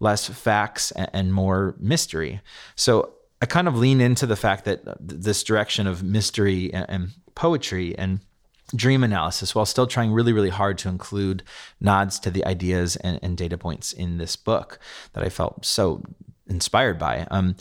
less 0.00 0.28
facts 0.28 0.90
and, 0.90 1.08
and 1.12 1.32
more 1.32 1.76
mystery. 1.78 2.40
So 2.74 3.12
I 3.40 3.46
kind 3.46 3.68
of 3.68 3.76
lean 3.76 4.00
into 4.00 4.26
the 4.26 4.36
fact 4.36 4.64
that 4.64 4.82
this 5.00 5.42
direction 5.42 5.86
of 5.86 6.02
mystery 6.02 6.72
and, 6.72 6.86
and 6.88 7.10
poetry 7.34 7.96
and 7.96 8.20
dream 8.74 9.04
analysis 9.04 9.54
while 9.54 9.66
still 9.66 9.86
trying 9.86 10.12
really, 10.12 10.32
really 10.32 10.50
hard 10.50 10.78
to 10.78 10.88
include 10.88 11.42
nods 11.80 12.18
to 12.20 12.30
the 12.30 12.44
ideas 12.44 12.96
and, 12.96 13.20
and 13.22 13.36
data 13.36 13.56
points 13.56 13.92
in 13.92 14.18
this 14.18 14.36
book 14.36 14.78
that 15.12 15.22
I 15.22 15.28
felt 15.28 15.64
so 15.64 16.02
inspired 16.48 16.98
by. 16.98 17.26
Um, 17.30 17.56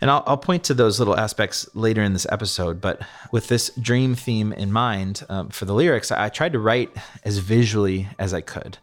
and 0.00 0.10
I'll, 0.10 0.22
I'll, 0.26 0.36
point 0.36 0.64
to 0.64 0.74
those 0.74 0.98
little 0.98 1.16
aspects 1.16 1.68
later 1.74 2.02
in 2.02 2.12
this 2.12 2.26
episode. 2.30 2.80
But 2.80 3.00
with 3.32 3.48
this 3.48 3.70
dream 3.80 4.14
theme 4.14 4.52
in 4.52 4.72
mind 4.72 5.24
um, 5.28 5.48
for 5.48 5.64
the 5.64 5.74
lyrics, 5.74 6.12
I, 6.12 6.26
I 6.26 6.28
tried 6.28 6.52
to 6.52 6.58
write 6.58 6.90
as 7.24 7.38
visually 7.38 8.08
as 8.18 8.34
I 8.34 8.40
could 8.40 8.78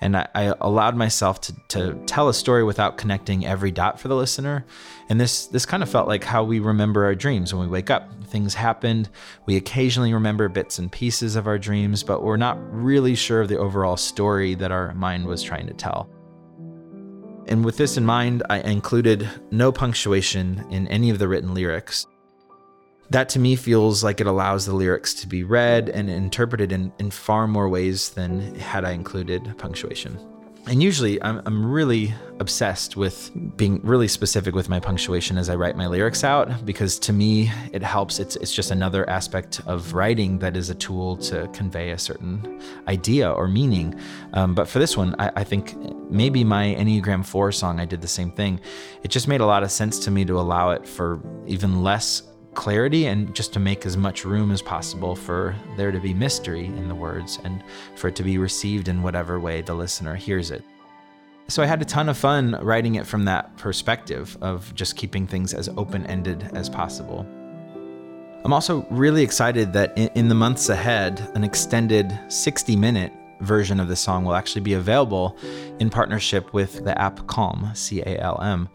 and 0.00 0.16
I, 0.16 0.28
I, 0.34 0.54
allowed 0.60 0.96
myself 0.96 1.40
to, 1.42 1.54
to 1.68 2.02
tell 2.06 2.28
a 2.28 2.34
story 2.34 2.64
without 2.64 2.96
connecting 2.96 3.44
every 3.44 3.70
dot 3.70 4.00
for 4.00 4.08
the 4.08 4.16
listener. 4.16 4.64
And 5.08 5.20
this 5.20 5.46
this 5.46 5.66
kind 5.66 5.82
of 5.82 5.90
felt 5.90 6.08
like 6.08 6.24
how 6.24 6.42
we 6.42 6.58
remember 6.58 7.04
our 7.04 7.14
dreams 7.14 7.52
when 7.52 7.62
we 7.62 7.68
wake 7.68 7.90
up. 7.90 8.08
Things 8.24 8.54
happened. 8.54 9.10
We 9.46 9.56
occasionally 9.56 10.14
remember 10.14 10.48
bits 10.48 10.78
and 10.78 10.90
pieces 10.90 11.36
of 11.36 11.46
our 11.46 11.58
dreams, 11.58 12.02
but 12.02 12.22
we're 12.22 12.36
not 12.36 12.58
really 12.72 13.14
sure 13.14 13.42
of 13.42 13.48
the 13.48 13.58
overall 13.58 13.96
story 13.96 14.54
that 14.54 14.72
our 14.72 14.94
mind 14.94 15.26
was 15.26 15.42
trying 15.42 15.66
to 15.66 15.74
tell. 15.74 16.08
And 17.46 17.64
with 17.64 17.76
this 17.76 17.96
in 17.96 18.06
mind, 18.06 18.44
I 18.48 18.60
included 18.60 19.28
no 19.50 19.72
punctuation 19.72 20.64
in 20.70 20.86
any 20.88 21.10
of 21.10 21.18
the 21.18 21.26
written 21.26 21.52
lyrics 21.52 22.06
that 23.10 23.28
to 23.30 23.38
me 23.38 23.56
feels 23.56 24.02
like 24.04 24.20
it 24.20 24.26
allows 24.26 24.66
the 24.66 24.74
lyrics 24.74 25.14
to 25.14 25.26
be 25.26 25.42
read 25.42 25.88
and 25.88 26.08
interpreted 26.08 26.72
in, 26.72 26.92
in 26.98 27.10
far 27.10 27.46
more 27.46 27.68
ways 27.68 28.10
than 28.10 28.54
had 28.54 28.84
I 28.84 28.92
included 28.92 29.54
punctuation. 29.58 30.18
and 30.66 30.82
usually 30.82 31.20
I'm, 31.22 31.42
I'm 31.46 31.66
really 31.70 32.14
obsessed 32.38 32.96
with 32.96 33.30
being 33.56 33.80
really 33.82 34.08
specific 34.08 34.54
with 34.54 34.68
my 34.68 34.78
punctuation 34.78 35.36
as 35.36 35.50
I 35.50 35.56
write 35.56 35.76
my 35.76 35.86
lyrics 35.86 36.22
out 36.22 36.64
because 36.64 36.98
to 37.00 37.12
me 37.12 37.50
it 37.72 37.82
helps. 37.82 38.18
It's 38.18 38.36
it's 38.36 38.54
just 38.54 38.70
another 38.70 39.08
aspect 39.10 39.60
of 39.66 39.94
writing 39.94 40.38
that 40.38 40.56
is 40.56 40.70
a 40.70 40.74
tool 40.74 41.16
to 41.28 41.48
convey 41.48 41.90
a 41.90 41.98
certain 41.98 42.60
idea 42.88 43.30
or 43.30 43.48
meaning. 43.48 43.98
Um, 44.34 44.54
but 44.54 44.68
for 44.68 44.78
this 44.78 44.96
one, 44.96 45.16
I, 45.18 45.32
I 45.36 45.44
think 45.44 45.74
maybe 46.10 46.44
my 46.44 46.74
Enneagram 46.78 47.24
Four 47.26 47.52
song 47.52 47.80
I 47.80 47.84
did 47.84 48.00
the 48.00 48.08
same 48.08 48.30
thing. 48.30 48.60
It 49.02 49.10
just 49.10 49.28
made 49.28 49.40
a 49.40 49.46
lot 49.46 49.62
of 49.62 49.70
sense 49.70 49.98
to 50.00 50.10
me 50.10 50.24
to 50.26 50.38
allow 50.38 50.70
it 50.70 50.86
for 50.86 51.20
even 51.46 51.82
less 51.82 52.22
clarity 52.54 53.06
and 53.06 53.34
just 53.34 53.52
to 53.52 53.60
make 53.60 53.86
as 53.86 53.96
much 53.96 54.24
room 54.24 54.50
as 54.50 54.60
possible 54.60 55.14
for 55.14 55.54
there 55.76 55.92
to 55.92 56.00
be 56.00 56.12
mystery 56.12 56.66
in 56.66 56.88
the 56.88 56.94
words 56.94 57.38
and 57.44 57.62
for 57.96 58.08
it 58.08 58.16
to 58.16 58.22
be 58.22 58.38
received 58.38 58.88
in 58.88 59.02
whatever 59.02 59.38
way 59.38 59.62
the 59.62 59.74
listener 59.74 60.14
hears 60.14 60.50
it. 60.50 60.64
So 61.48 61.62
I 61.62 61.66
had 61.66 61.82
a 61.82 61.84
ton 61.84 62.08
of 62.08 62.16
fun 62.16 62.58
writing 62.62 62.94
it 62.94 63.06
from 63.06 63.24
that 63.24 63.56
perspective 63.56 64.38
of 64.40 64.72
just 64.74 64.96
keeping 64.96 65.26
things 65.26 65.52
as 65.52 65.68
open 65.70 66.06
ended 66.06 66.48
as 66.54 66.68
possible. 66.68 67.26
I'm 68.44 68.52
also 68.52 68.86
really 68.90 69.22
excited 69.22 69.72
that 69.74 69.96
in, 69.98 70.28
the 70.28 70.34
months 70.34 70.68
ahead, 70.68 71.30
an 71.34 71.44
extended 71.44 72.18
60 72.28 72.74
minute 72.76 73.12
version 73.40 73.80
of 73.80 73.88
the 73.88 73.96
song 73.96 74.24
will 74.24 74.34
actually 74.34 74.62
be 74.62 74.74
available 74.74 75.36
in 75.78 75.90
partnership 75.90 76.52
with 76.52 76.84
the 76.84 76.98
app 77.00 77.26
Calm, 77.26 77.70
C 77.74 78.00
A 78.00 78.18
L 78.18 78.40
M. 78.40 78.68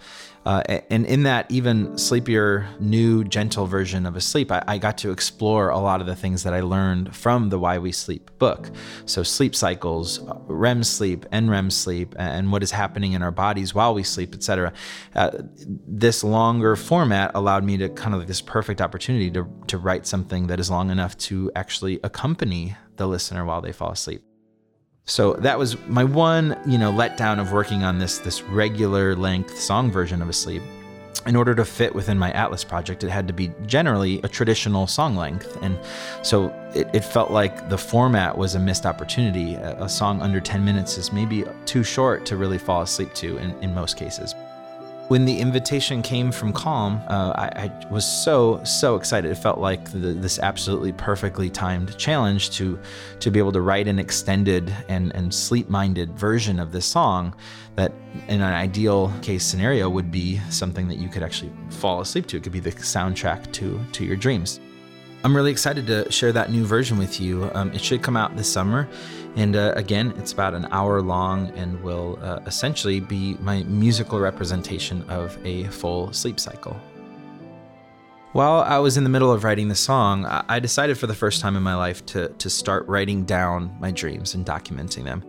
Uh, 0.46 0.62
and 0.92 1.06
in 1.08 1.24
that 1.24 1.50
even 1.50 1.98
sleepier, 1.98 2.68
new, 2.80 3.24
gentle 3.24 3.66
version 3.66 4.06
of 4.06 4.16
Asleep, 4.16 4.52
I, 4.52 4.64
I, 4.68 4.78
got 4.78 4.98
to 5.00 5.12
explore 5.12 5.70
a 5.70 5.80
lot 5.80 6.02
of 6.02 6.08
the 6.08 6.16
things 6.16 6.44
that 6.44 6.54
I 6.54 6.62
learned 6.62 7.16
from 7.16 7.50
the 7.50 7.58
Why 7.58 7.80
We 7.80 7.92
Sleep 7.92 8.30
book. 8.38 8.70
So, 9.06 9.24
sleep 9.24 9.56
cycles, 9.56 10.20
REM 10.48 10.84
sleep, 10.84 11.25
NREM 11.32 11.72
sleep, 11.72 12.14
and 12.20 12.52
what 12.52 12.62
is 12.62 12.72
happening 12.72 13.14
in 13.14 13.24
our 13.24 13.32
bodies 13.32 13.74
while 13.74 13.96
we 13.96 14.04
sleep, 14.04 14.36
etc. 14.36 14.72
Uh, 15.16 15.32
this 15.88 16.24
longer 16.24 16.75
format 16.75 17.32
allowed 17.34 17.64
me 17.64 17.78
to 17.78 17.90
kind 17.90 18.14
of 18.14 18.20
like 18.20 18.28
this 18.28 18.42
perfect 18.42 18.82
opportunity 18.82 19.32
to, 19.32 19.48
to 19.68 19.78
write 19.80 20.06
something 20.06 20.48
that 20.48 20.60
is 20.60 20.70
long 20.70 20.92
enough 20.92 21.18
to 21.18 21.52
actually 21.56 22.00
accompany 22.04 22.75
the 22.98 23.08
listener 23.08 23.46
while 23.46 23.62
they 23.62 23.72
fall 23.72 23.92
asleep. 23.92 24.24
So 25.08 25.34
that 25.34 25.60
was 25.60 25.78
my 25.88 26.04
one, 26.04 26.58
you 26.66 26.80
know, 26.80 26.92
letdown 26.92 27.40
of 27.40 27.52
working 27.52 27.84
on 27.84 28.00
this 28.00 28.18
this 28.18 28.42
regular 28.42 29.16
length 29.16 29.60
song 29.60 29.92
version 29.92 30.22
of 30.22 30.30
Asleep. 30.30 30.64
In 31.28 31.36
order 31.36 31.56
to 31.56 31.66
fit 31.66 31.94
within 31.94 32.20
my 32.20 32.32
Atlas 32.34 32.64
project, 32.64 33.04
it 33.04 33.10
had 33.10 33.28
to 33.28 33.34
be 33.34 33.52
generally 33.66 34.20
a 34.24 34.28
traditional 34.28 34.86
song 34.86 35.16
length. 35.16 35.58
And 35.64 35.80
so 36.24 36.50
it, 36.76 36.88
it 36.94 37.04
felt 37.04 37.32
like 37.32 37.70
the 37.70 37.78
format 37.78 38.38
was 38.38 38.54
a 38.54 38.60
missed 38.60 38.86
opportunity. 38.86 39.56
A, 39.56 39.84
a, 39.84 39.90
song 39.90 40.22
under 40.22 40.40
10 40.40 40.64
minutes 40.64 41.00
is 41.00 41.12
maybe 41.12 41.44
too 41.66 41.84
short 41.84 42.28
to 42.28 42.38
really 42.38 42.60
fall 42.60 42.84
asleep 42.84 43.12
to 43.16 43.38
in, 43.38 43.52
in 43.64 43.74
most 43.74 43.98
cases. 43.98 44.36
When 45.08 45.26
the 45.26 45.40
invitation 45.40 46.02
came 46.02 46.32
from 46.32 46.52
Calm, 46.52 47.00
uh, 47.08 47.32
I, 47.36 47.66
I, 47.66 47.88
was 47.92 48.04
so 48.04 48.64
so 48.64 48.96
excited. 48.96 49.30
It 49.30 49.36
felt 49.36 49.60
like 49.60 49.92
the, 49.92 50.14
this 50.14 50.40
absolutely 50.40 50.94
perfectly 50.94 51.48
timed 51.48 51.96
challenge 52.00 52.50
to 52.58 52.80
to 53.20 53.30
be 53.30 53.38
able 53.38 53.52
to 53.52 53.62
write 53.62 53.88
an 53.88 54.00
extended 54.00 54.76
and 54.90 55.16
and 55.16 55.32
sleep 55.32 55.70
minded 55.70 56.18
version 56.18 56.60
of 56.60 56.72
this 56.72 56.88
song 56.88 57.36
that, 57.76 57.94
in 58.28 58.42
an 58.42 58.54
ideal 58.54 59.14
case 59.22 59.46
scenario, 59.46 59.92
would 59.92 60.10
be 60.10 60.40
something 60.50 60.88
that 60.88 60.98
you 60.98 61.08
could 61.08 61.22
actually 61.22 61.51
fall 61.70 62.01
asleep 62.01 62.25
to. 62.27 62.38
It 62.38 62.44
could 62.44 62.51
be 62.51 62.60
the 62.60 62.72
soundtrack 62.72 63.53
to 63.53 63.79
to 63.92 64.03
your 64.03 64.16
dreams. 64.16 64.60
I'm 65.24 65.36
really 65.36 65.51
excited 65.51 65.86
to 65.88 66.12
share 66.12 66.32
that 66.34 66.51
new 66.51 66.66
version 66.66 66.98
with 66.98 67.20
you. 67.20 67.50
Um, 67.53 67.72
it 67.74 67.82
should 67.82 68.01
come 68.01 68.18
out 68.18 68.36
this 68.36 68.51
summer. 68.51 68.88
And 69.36 69.56
uh, 69.56 69.74
again, 69.76 70.14
it's 70.18 70.32
about 70.32 70.54
an 70.54 70.68
hour 70.72 71.02
long 71.02 71.50
and 71.52 71.82
will 71.84 72.18
uh, 72.22 72.40
essentially 72.46 73.00
be 73.00 73.36
my 73.42 73.64
musical 73.64 74.20
representation 74.20 75.02
of 75.10 75.38
a 75.46 75.66
full 75.66 76.14
sleep 76.14 76.40
cycle. 76.40 76.80
While 78.32 78.62
I 78.62 78.80
was 78.80 78.98
in 78.98 79.04
the 79.04 79.10
middle 79.10 79.32
of 79.32 79.44
writing 79.44 79.70
the 79.70 79.76
song, 79.76 80.26
I 80.26 80.60
decided 80.60 80.98
for 80.98 81.08
the 81.08 81.14
first 81.14 81.42
time 81.42 81.56
in 81.56 81.64
my 81.64 81.76
life 81.76 82.06
to, 82.08 82.30
to 82.30 82.50
start 82.50 82.86
writing 82.88 83.24
down 83.24 83.76
my 83.80 83.92
dreams 83.92 84.36
and 84.36 84.46
documenting 84.46 85.06
them. 85.06 85.24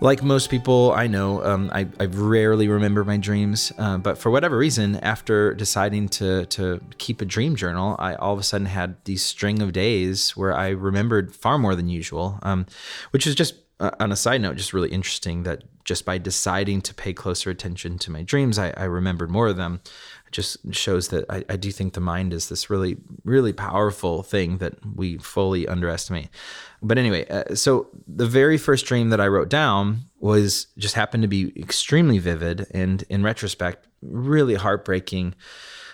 Like 0.00 0.22
most 0.22 0.50
people 0.50 0.92
I 0.92 1.06
know, 1.06 1.42
um, 1.42 1.70
I, 1.72 1.88
I, 1.98 2.04
rarely 2.04 2.68
remember 2.68 3.02
my 3.02 3.16
dreams, 3.16 3.72
uh, 3.78 3.96
but 3.96 4.18
for 4.18 4.30
whatever 4.30 4.58
reason, 4.58 4.96
after 4.96 5.54
deciding 5.54 6.10
to, 6.10 6.44
to 6.46 6.82
keep 6.98 7.22
a 7.22 7.24
dream 7.24 7.56
journal, 7.56 7.96
I 7.98 8.14
all 8.14 8.34
of 8.34 8.38
a 8.38 8.42
sudden 8.42 8.66
had 8.66 9.02
these 9.06 9.24
string 9.24 9.62
of 9.62 9.72
days 9.72 10.36
where 10.36 10.54
I 10.54 10.68
remembered 10.68 11.34
far 11.34 11.56
more 11.56 11.74
than 11.74 11.88
usual, 11.88 12.38
um, 12.42 12.66
which 13.12 13.26
is 13.26 13.34
just, 13.34 13.54
uh, 13.80 13.90
on 13.98 14.12
a 14.12 14.16
side 14.16 14.42
note, 14.42 14.56
just 14.56 14.74
really 14.74 14.90
interesting 14.90 15.44
that 15.44 15.62
just 15.84 16.04
by 16.04 16.18
deciding 16.18 16.82
to 16.82 16.92
pay 16.92 17.14
closer 17.14 17.48
attention 17.48 17.96
to 17.98 18.10
my 18.10 18.22
dreams, 18.22 18.58
I, 18.58 18.74
I 18.76 18.84
remembered 18.84 19.30
more 19.30 19.48
of 19.48 19.56
them 19.56 19.80
just 20.32 20.74
shows 20.74 21.08
that 21.08 21.24
I, 21.30 21.44
I, 21.48 21.56
do 21.56 21.70
think 21.70 21.94
the 21.94 22.00
mind 22.00 22.32
is 22.32 22.48
this 22.48 22.68
really, 22.68 22.96
really 23.24 23.52
powerful 23.52 24.22
thing 24.22 24.58
that 24.58 24.74
we 24.84 25.18
fully 25.18 25.66
underestimate. 25.68 26.28
But 26.82 26.98
anyway, 26.98 27.26
uh, 27.28 27.54
so 27.54 27.88
the 28.06 28.26
very 28.26 28.58
first 28.58 28.86
dream 28.86 29.10
that 29.10 29.20
I 29.20 29.28
wrote 29.28 29.48
down 29.48 30.02
was 30.18 30.66
just 30.76 30.94
happened 30.94 31.22
to 31.22 31.28
be 31.28 31.52
extremely 31.58 32.18
vivid 32.18 32.66
and, 32.72 33.04
in 33.08 33.22
retrospect, 33.22 33.86
really 34.02 34.54
heartbreaking, 34.54 35.34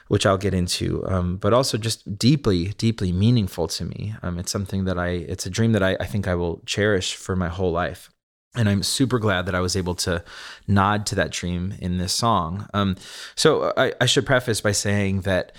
which 0.08 0.26
I'll 0.26 0.38
get 0.38 0.54
into, 0.54 1.06
um, 1.06 1.36
but 1.36 1.52
also 1.52 1.78
just 1.78 2.18
deeply, 2.18 2.68
deeply 2.78 3.12
meaningful 3.12 3.68
to 3.68 3.84
me. 3.84 4.14
Um, 4.22 4.38
it's 4.38 4.52
something 4.52 4.84
that 4.84 4.98
I, 4.98 5.08
it's 5.08 5.46
a 5.46 5.50
dream 5.50 5.72
that 5.72 5.82
I, 5.82 5.96
I 6.00 6.06
think 6.06 6.26
I 6.26 6.34
will 6.34 6.62
cherish 6.66 7.14
for 7.14 7.36
my 7.36 7.48
whole 7.48 7.72
life 7.72 8.10
and 8.54 8.68
I'm 8.68 8.82
super 8.82 9.18
glad 9.18 9.46
that 9.46 9.54
I 9.54 9.60
was 9.60 9.76
able 9.76 9.94
to 9.96 10.22
nod 10.68 11.06
to 11.06 11.14
that 11.14 11.30
dream 11.30 11.74
in 11.78 11.98
this 11.98 12.12
song. 12.12 12.68
Um, 12.74 12.96
so 13.34 13.72
I, 13.76 13.94
I, 14.00 14.06
should 14.06 14.26
preface 14.26 14.60
by 14.60 14.72
saying 14.72 15.22
that 15.22 15.56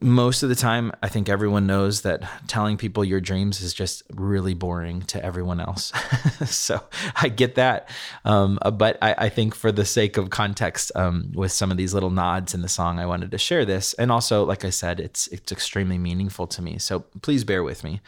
most 0.00 0.42
of 0.42 0.48
the 0.48 0.54
time, 0.54 0.92
I 1.02 1.08
think 1.08 1.28
everyone 1.28 1.66
knows 1.66 2.02
that 2.02 2.22
telling 2.48 2.76
people 2.76 3.04
your 3.04 3.20
dreams 3.20 3.62
is 3.62 3.72
just 3.72 4.02
really 4.12 4.54
boring 4.54 5.02
to 5.02 5.24
everyone 5.24 5.60
else. 5.60 5.92
so 6.46 6.82
I 7.16 7.28
get 7.28 7.54
that. 7.54 7.88
Um, 8.24 8.58
uh, 8.62 8.70
but 8.70 8.98
I, 9.00 9.14
I, 9.16 9.28
think 9.28 9.54
for 9.54 9.72
the 9.72 9.84
sake 9.84 10.16
of 10.16 10.30
context, 10.30 10.92
um, 10.94 11.32
with 11.34 11.52
some 11.52 11.70
of 11.70 11.76
these 11.76 11.94
little 11.94 12.10
nods 12.10 12.54
in 12.54 12.62
the 12.62 12.68
song, 12.68 12.98
I 12.98 13.06
wanted 13.06 13.30
to 13.30 13.38
share 13.38 13.64
this. 13.64 13.94
And 13.94 14.12
also, 14.12 14.44
like 14.44 14.64
I 14.64 14.70
said, 14.70 15.00
it's 15.00 15.26
it's 15.28 15.50
extremely 15.50 15.98
meaningful 15.98 16.46
to 16.48 16.62
me. 16.62 16.78
So 16.78 17.00
please 17.22 17.44
bear 17.44 17.62
with 17.62 17.84
me. 17.84 18.00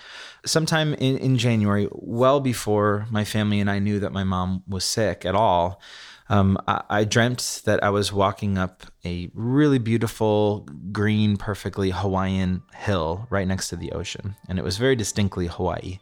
Sometime 0.45 0.95
in, 0.95 1.16
in 1.19 1.38
January, 1.38 1.88
well 1.92 2.40
before 2.40 3.07
my 3.11 3.25
family 3.25 3.61
and 3.61 3.71
I 3.71 3.79
knew 3.79 3.99
that 4.01 4.12
my 4.12 4.25
mom 4.25 4.62
was 4.69 4.85
sick 4.85 5.25
at 5.25 5.35
all, 5.35 5.81
um, 6.28 6.58
I, 6.66 6.82
I, 6.90 7.04
dreamt 7.04 7.62
that 7.66 7.84
I 7.84 7.90
was 7.90 8.12
walking 8.12 8.58
up 8.58 8.82
a 9.04 9.30
really 9.34 9.78
beautiful, 9.78 10.66
green, 10.90 11.36
perfectly 11.36 11.90
Hawaiian 11.90 12.62
hill 12.74 13.26
right 13.30 13.46
next 13.46 13.68
to 13.68 13.76
the 13.76 13.92
ocean, 13.92 14.34
and 14.48 14.58
it 14.58 14.64
was 14.64 14.78
very 14.78 14.96
distinctly 14.96 15.46
Hawaii. 15.46 16.00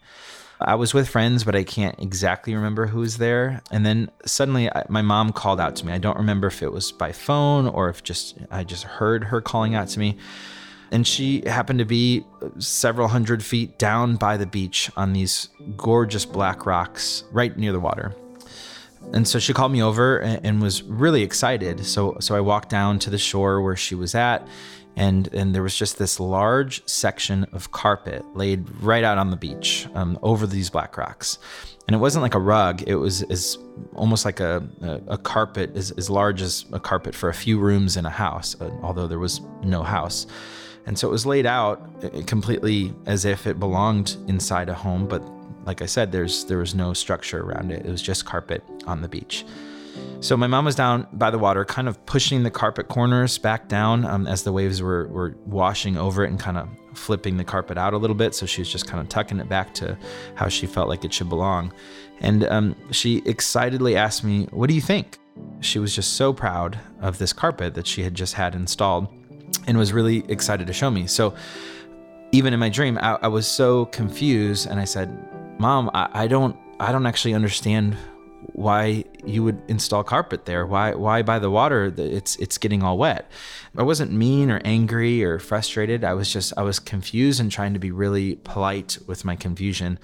I 0.61 0.77
was 0.77 0.95
with 0.95 1.09
friends, 1.09 1.45
but 1.45 1.55
I 1.55 1.63
can't 1.63 1.99
exactly 2.01 2.55
remember 2.55 2.87
who 2.87 3.01
was 3.01 3.19
there. 3.19 3.61
And 3.71 3.85
then 3.85 4.11
suddenly, 4.25 4.71
I, 4.71 4.85
my 4.89 5.03
mom 5.03 5.33
called 5.33 5.61
out 5.61 5.77
to 5.77 5.87
me. 5.87 5.93
I 5.93 5.99
don't 5.99 6.17
remember 6.17 6.47
if 6.47 6.63
it 6.63 6.73
was 6.73 6.93
by 6.93 7.13
phone 7.13 7.67
or 7.67 7.89
if 7.89 8.03
just 8.03 8.39
I 8.51 8.65
just 8.65 8.85
heard 8.85 9.25
her 9.25 9.41
calling 9.41 9.75
out 9.75 9.89
to 9.89 9.99
me. 9.99 10.17
And 10.91 11.07
she 11.07 11.43
happened 11.47 11.81
to 11.81 11.85
be 11.85 12.25
several 12.59 13.09
hundred 13.09 13.43
feet 13.43 13.79
down 13.79 14.17
by 14.17 14.37
the 14.37 14.47
beach 14.47 14.91
on 14.97 15.13
these 15.13 15.49
gorgeous 15.77 16.25
black 16.25 16.67
rocks 16.67 17.25
right 17.33 17.57
near 17.59 17.73
the 17.73 17.81
water. 17.81 18.15
And 19.13 19.27
so 19.29 19.39
she 19.39 19.53
called 19.53 19.73
me 19.73 19.83
over 19.83 20.19
and, 20.19 20.45
and, 20.45 20.63
was 20.63 20.83
really 20.83 21.23
excited. 21.23 21.85
So 21.85 22.17
so 22.21 22.35
I 22.35 22.41
walked 22.41 22.69
down 22.69 22.99
to 23.01 23.11
the 23.11 23.19
shore 23.19 23.61
where 23.63 23.77
she 23.77 23.95
was 23.95 24.15
at, 24.15 24.47
and 24.97 25.33
and 25.33 25.55
there 25.55 25.63
was 25.63 25.77
just 25.77 25.99
this 25.99 26.19
large 26.19 26.87
section 26.89 27.45
of 27.53 27.71
carpet 27.71 28.25
laid 28.35 28.69
right 28.81 29.05
out 29.05 29.19
on 29.19 29.31
the 29.31 29.37
beach 29.37 29.87
um, 29.95 30.19
over 30.23 30.47
these 30.47 30.71
black 30.71 30.97
rocks. 30.97 31.39
And 31.87 31.95
it 31.95 31.99
wasn't 31.99 32.23
like 32.23 32.35
a 32.35 32.41
rug; 32.41 32.83
it 32.87 32.97
was 32.97 33.23
as 33.25 33.59
almost 33.95 34.25
like 34.25 34.41
a 34.41 34.67
a, 34.81 35.15
a 35.15 35.19
carpet 35.19 35.77
as, 35.77 35.91
as 35.93 36.09
large 36.11 36.41
as 36.43 36.65
a 36.73 36.81
carpet 36.81 37.15
for 37.15 37.29
a 37.29 37.35
few 37.35 37.59
rooms 37.59 37.97
in 37.97 38.07
a 38.07 38.11
house, 38.11 38.61
uh, 38.61 38.71
although 38.83 39.07
there 39.07 39.19
was 39.19 39.41
no 39.63 39.83
house. 39.83 40.27
And 40.87 40.99
so 40.99 41.09
it 41.09 41.11
was 41.11 41.25
laid 41.25 41.47
out 41.47 41.81
uh, 42.03 42.23
completely 42.27 42.95
as 43.07 43.25
if 43.25 43.47
it 43.47 43.59
belonged 43.59 44.17
inside 44.29 44.69
a 44.69 44.75
home, 44.75 45.07
but 45.07 45.23
like 45.65 45.83
I 45.83 45.87
said, 45.87 46.13
there's 46.13 46.45
there 46.45 46.59
was 46.59 46.75
no 46.75 46.93
structure 46.93 47.43
around 47.43 47.73
it. 47.73 47.85
It 47.85 47.91
was 47.91 48.03
just 48.03 48.25
carpet 48.25 48.63
on 48.87 49.03
the 49.03 49.09
beach. 49.09 49.45
So 50.21 50.37
my 50.37 50.47
mom 50.47 50.65
was 50.65 50.75
down 50.75 51.07
by 51.13 51.31
the 51.31 51.39
water, 51.39 51.65
kind 51.65 51.89
of 51.89 52.05
pushing 52.07 52.43
the 52.43 52.51
carpet 52.51 52.89
corners 52.89 53.39
back 53.39 53.69
down 53.69 54.05
um, 54.05 54.27
as 54.27 54.43
the 54.43 54.53
waves 54.53 54.83
were 54.83 55.07
were 55.09 55.37
washing 55.47 55.97
over 55.97 56.25
it 56.25 56.31
and 56.31 56.41
kind 56.41 56.57
of 56.57 56.69
flipping 56.95 57.37
the 57.37 57.45
carpet 57.45 57.77
out 57.77 57.95
a 57.95 57.99
little 57.99 58.17
bit. 58.17 58.35
So 58.35 58.47
she 58.47 58.61
was 58.61 58.71
just 58.71 58.87
kind 58.87 59.01
of 59.01 59.09
tucking 59.09 59.39
it 59.41 59.49
back 59.49 59.75
to 59.75 59.97
how 60.35 60.49
she 60.49 60.67
felt 60.67 60.89
like 60.89 61.05
it 61.05 61.13
should 61.13 61.29
belong. 61.29 61.73
And 62.21 62.45
um, 62.45 62.77
she 62.91 63.23
excitedly 63.27 63.97
asked 63.97 64.25
me, 64.25 64.47
"What 64.51 64.69
do 64.69 64.75
you 64.75 64.81
think?" 64.81 65.19
She 65.61 65.79
was 65.79 65.95
just 65.95 66.15
so 66.15 66.33
proud 66.33 66.79
of 67.01 67.19
this 67.19 67.33
carpet 67.33 67.75
that 67.75 67.87
she 67.87 68.03
had 68.03 68.15
just 68.15 68.35
had 68.35 68.55
installed, 68.55 69.09
and 69.67 69.77
was 69.77 69.93
really 69.93 70.25
excited 70.29 70.67
to 70.67 70.73
show 70.73 70.91
me. 70.91 71.07
So 71.07 71.35
even 72.35 72.53
in 72.53 72.59
my 72.59 72.69
dream, 72.69 72.99
I, 73.01 73.17
I 73.23 73.29
was 73.29 73.47
so 73.47 73.87
confused, 73.87 74.67
and 74.67 74.81
I 74.81 74.85
said, 74.85 75.09
Mom, 75.61 75.89
I, 75.95 76.09
I 76.25 76.27
don't 76.27 76.57
I 76.81 76.91
don't 76.91 77.07
actually 77.07 77.35
understand 77.35 77.97
why 78.53 79.05
you 79.25 79.45
would 79.45 79.63
install 79.69 80.03
carpet 80.03 80.45
there. 80.45 80.67
Why 80.67 80.95
why 80.95 81.23
by 81.23 81.39
the 81.39 81.49
water? 81.49 81.95
It's 81.97 82.35
it's 82.37 82.59
getting 82.59 82.83
all 82.83 82.99
wet. 82.99 83.31
I 83.77 83.85
wasn't 83.85 84.11
mean 84.11 84.51
or 84.51 84.61
angry 84.65 85.23
or 85.23 85.39
frustrated. 85.39 86.03
I 86.03 86.15
was 86.15 86.33
just 86.33 86.53
I 86.57 86.63
was 86.63 86.81
confused 86.81 87.39
and 87.41 87.53
trying 87.53 87.73
to 87.75 87.79
be 87.79 87.93
really 87.93 88.35
polite 88.37 88.99
with 89.07 89.25
my 89.25 89.37
confusion. 89.37 90.01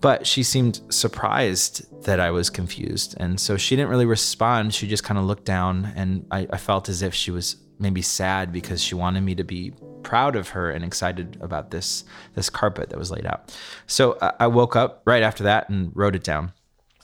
But 0.00 0.26
she 0.26 0.42
seemed 0.42 0.80
surprised 0.88 2.04
that 2.04 2.20
I 2.20 2.30
was 2.30 2.48
confused. 2.48 3.16
And 3.18 3.38
so 3.38 3.56
she 3.56 3.76
didn't 3.76 3.90
really 3.90 4.06
respond. 4.06 4.74
She 4.74 4.86
just 4.88 5.04
kind 5.04 5.18
of 5.18 5.24
looked 5.24 5.44
down 5.44 5.92
and 5.94 6.26
I, 6.30 6.46
I 6.50 6.56
felt 6.56 6.88
as 6.88 7.02
if 7.02 7.14
she 7.14 7.30
was 7.30 7.56
maybe 7.78 8.02
sad 8.02 8.52
because 8.52 8.82
she 8.82 8.94
wanted 8.94 9.22
me 9.22 9.34
to 9.34 9.44
be 9.44 9.72
proud 10.06 10.36
of 10.36 10.50
her 10.50 10.70
and 10.70 10.84
excited 10.84 11.36
about 11.40 11.72
this 11.72 12.04
this 12.34 12.48
carpet 12.48 12.90
that 12.90 12.98
was 12.98 13.10
laid 13.10 13.26
out. 13.26 13.52
So 13.88 14.16
I 14.38 14.46
woke 14.46 14.76
up 14.76 15.02
right 15.04 15.22
after 15.22 15.42
that 15.42 15.68
and 15.68 15.90
wrote 15.96 16.14
it 16.14 16.22
down. 16.22 16.52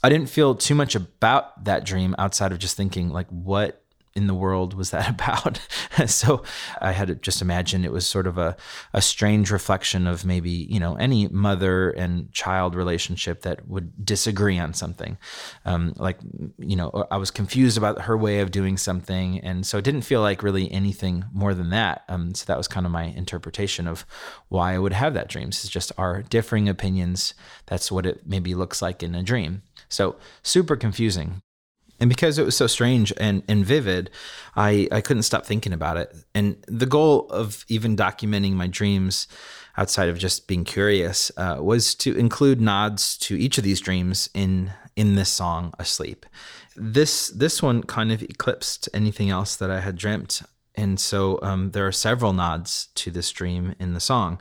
I 0.05 0.09
didn't 0.09 0.29
feel 0.29 0.55
too 0.55 0.77
much 0.77 0.95
about 0.95 1.65
that 1.65 1.85
dream 1.85 2.15
outside 2.17 2.53
of 2.53 2.61
just 2.61 2.77
thinking 2.77 3.09
like 3.11 3.27
what 3.29 3.82
in 4.15 4.27
the 4.27 4.35
world 4.35 4.75
was 4.75 4.91
that 4.91 5.09
about? 5.11 5.61
so 6.07 6.43
I 6.81 6.93
had 6.93 7.09
to 7.09 7.15
just 7.15 7.43
imagine 7.43 7.85
it 7.85 7.93
was 7.93 8.07
sort 8.07 8.27
of 8.27 8.39
a, 8.39 8.57
a 8.93 9.03
strange 9.03 9.51
reflection 9.51 10.07
of 10.07 10.25
maybe, 10.25 10.51
you 10.51 10.81
know, 10.81 10.95
any 10.97 11.29
mother 11.29 11.91
and 11.91 12.31
child 12.33 12.75
relationship 12.75 13.43
that 13.43 13.69
would 13.69 14.05
disagree 14.05 14.59
on 14.59 14.75
something. 14.75 15.19
Um, 15.65 15.95
like, 15.97 16.19
you 16.59 16.77
know, 16.77 17.07
I 17.11 17.17
was 17.17 17.31
confused 17.31 17.79
about 17.79 18.03
her 18.03 18.17
way 18.17 18.41
of 18.41 18.51
doing 18.51 18.77
something. 18.77 19.41
And 19.41 19.67
so 19.67 19.79
it 19.79 19.85
didn't 19.85 20.03
feel 20.03 20.21
like 20.21 20.43
really 20.43 20.71
anything 20.71 21.25
more 21.33 21.55
than 21.55 21.71
that. 21.71 22.05
Um, 22.09 22.35
so 22.35 22.45
that 22.47 22.59
was 22.59 22.69
kind 22.69 22.87
of 22.87 22.93
my 22.93 23.05
interpretation 23.05 23.87
of 23.87 24.07
why 24.49 24.75
I 24.75 24.79
would 24.79 24.93
have 24.93 25.15
that 25.15 25.29
dream. 25.29 25.49
It's 25.49 25.69
just 25.69 25.93
our 25.99 26.23
differing 26.23 26.69
opinions. 26.69 27.35
That's 27.67 27.91
what 27.91 28.07
it 28.07 28.27
maybe 28.27 28.55
looks 28.55 28.83
like 28.83 29.03
in 29.03 29.15
a 29.15 29.23
dream. 29.23 29.63
So 29.89 30.17
super 30.43 30.77
confusing. 30.77 31.43
And 32.03 32.09
because 32.09 32.37
it 32.37 32.45
was 32.45 32.57
so 32.57 32.67
strange 32.67 33.13
and, 33.17 33.45
and 33.47 33.65
vivid, 33.65 34.11
I, 34.57 34.89
I 34.91 35.01
couldn't 35.01 35.23
stop 35.23 35.47
thinking 35.47 35.73
about 35.73 35.97
it. 35.97 36.13
And 36.35 36.57
the 36.67 36.85
goal 36.85 37.29
of 37.29 37.65
even 37.69 37.97
documenting 37.97 38.55
my 38.55 38.67
dreams 38.67 39.29
outside 39.77 40.09
of 40.09 40.19
just 40.19 40.49
being 40.49 40.65
curious 40.65 41.31
uh, 41.37 41.59
was 41.61 41.95
to 41.95 42.19
include 42.19 42.61
nods 42.61 43.17
to 43.19 43.39
each 43.39 43.57
of 43.57 43.63
these 43.63 43.81
dreams 43.81 44.29
in 44.35 44.73
in 44.97 45.15
this 45.15 45.31
song 45.31 45.73
asleep. 45.79 46.27
This 46.75 47.29
this 47.29 47.63
one 47.63 47.85
kind 47.85 48.11
of 48.11 48.21
eclipsed 48.21 48.89
anything 48.93 49.31
else 49.31 49.55
that 49.55 49.71
i 49.71 49.79
had 49.79 49.97
dreamt. 49.97 50.43
And 50.75 50.99
so 50.99 51.39
um, 51.41 51.71
there 51.71 51.87
are 51.87 51.93
several 51.93 52.33
nods 52.33 52.89
to 52.97 53.13
this 53.13 53.31
dream 53.31 53.77
in 53.79 53.95
the 53.95 54.01
song 54.01 54.41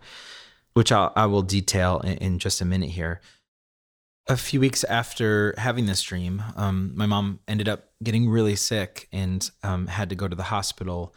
which 0.74 0.92
I'll, 0.92 1.12
i 1.16 1.26
will 1.26 1.42
detail 1.44 2.00
in, 2.00 2.18
in 2.18 2.40
just 2.40 2.60
a 2.60 2.66
minute 2.66 2.92
here 2.92 3.22
a 4.28 4.38
few 4.38 4.60
weeks 4.60 4.84
after 4.84 5.54
having 5.58 5.86
this 5.86 6.02
dream, 6.02 6.44
um, 6.56 6.94
my 6.96 7.06
mom 7.06 7.40
ended 7.48 7.68
up 7.68 7.90
getting 8.04 8.30
really 8.30 8.56
sick 8.56 9.08
and 9.12 9.50
um, 9.64 9.88
had 9.88 10.10
to 10.10 10.16
go 10.16 10.28
to 10.28 10.36
the 10.36 10.44
hospital, 10.44 11.14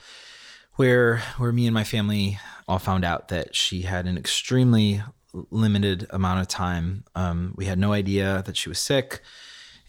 where 0.75 1.19
where 1.39 1.53
me 1.53 1.67
and 1.67 1.75
my 1.75 1.85
family 1.85 2.39
all 2.67 2.79
found 2.79 3.05
out 3.05 3.29
that 3.29 3.55
she 3.55 3.83
had 3.83 4.07
an 4.07 4.17
extremely 4.17 5.03
limited 5.51 6.07
amount 6.11 6.41
of 6.41 6.49
time. 6.49 7.05
Um, 7.15 7.55
we 7.57 7.67
had 7.67 7.79
no 7.79 7.93
idea 7.93 8.43
that 8.47 8.57
she 8.57 8.69
was 8.69 8.79
sick, 8.79 9.21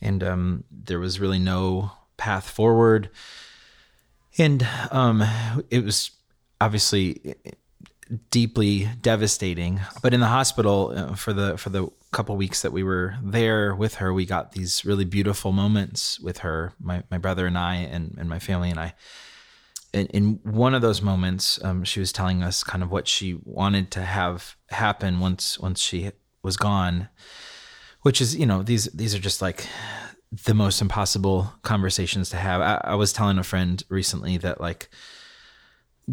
and 0.02 0.24
um, 0.24 0.64
there 0.70 1.00
was 1.00 1.20
really 1.20 1.40
no 1.40 1.92
path 2.18 2.50
forward. 2.50 3.10
And 4.38 4.68
um, 4.92 5.24
it 5.70 5.84
was 5.84 6.12
obviously 6.60 7.36
deeply 8.30 8.90
devastating. 9.02 9.80
But 10.02 10.14
in 10.14 10.20
the 10.20 10.28
hospital 10.28 10.94
uh, 10.96 11.16
for 11.16 11.34
the 11.34 11.58
for 11.58 11.70
the 11.70 11.90
couple 12.16 12.38
weeks 12.38 12.62
that 12.62 12.72
we 12.72 12.82
were 12.82 13.18
there 13.22 13.76
with 13.76 13.96
her, 13.96 14.14
we 14.14 14.26
got 14.26 14.54
these 14.54 14.86
really 14.86 15.04
beautiful 15.04 15.52
moments 15.52 16.18
with 16.18 16.40
her, 16.40 16.72
my 16.80 17.04
my 17.12 17.18
brother 17.18 17.46
and 17.46 17.58
I, 17.58 17.76
and 17.76 18.16
and 18.18 18.30
my 18.30 18.40
family 18.40 18.70
and 18.70 18.80
I. 18.80 18.94
In, 19.94 20.08
in 20.08 20.40
one 20.44 20.74
of 20.74 20.82
those 20.82 21.02
moments, 21.02 21.64
um, 21.64 21.84
she 21.84 22.00
was 22.00 22.12
telling 22.14 22.42
us 22.42 22.64
kind 22.64 22.84
of 22.84 22.92
what 22.92 23.08
she 23.08 23.38
wanted 23.44 23.92
to 23.92 24.02
have 24.02 24.56
happen 24.70 25.20
once 25.20 25.60
once 25.60 25.82
she 25.82 26.12
was 26.42 26.56
gone, 26.56 27.10
which 28.04 28.22
is 28.22 28.34
you 28.34 28.46
know 28.46 28.64
these 28.64 28.86
these 28.86 29.14
are 29.14 29.20
just 29.20 29.42
like 29.42 29.68
the 30.46 30.54
most 30.54 30.82
impossible 30.82 31.54
conversations 31.64 32.30
to 32.30 32.38
have. 32.38 32.62
I, 32.62 32.92
I 32.92 32.96
was 32.96 33.12
telling 33.12 33.38
a 33.38 33.44
friend 33.44 33.84
recently 33.90 34.38
that 34.38 34.62
like 34.62 34.90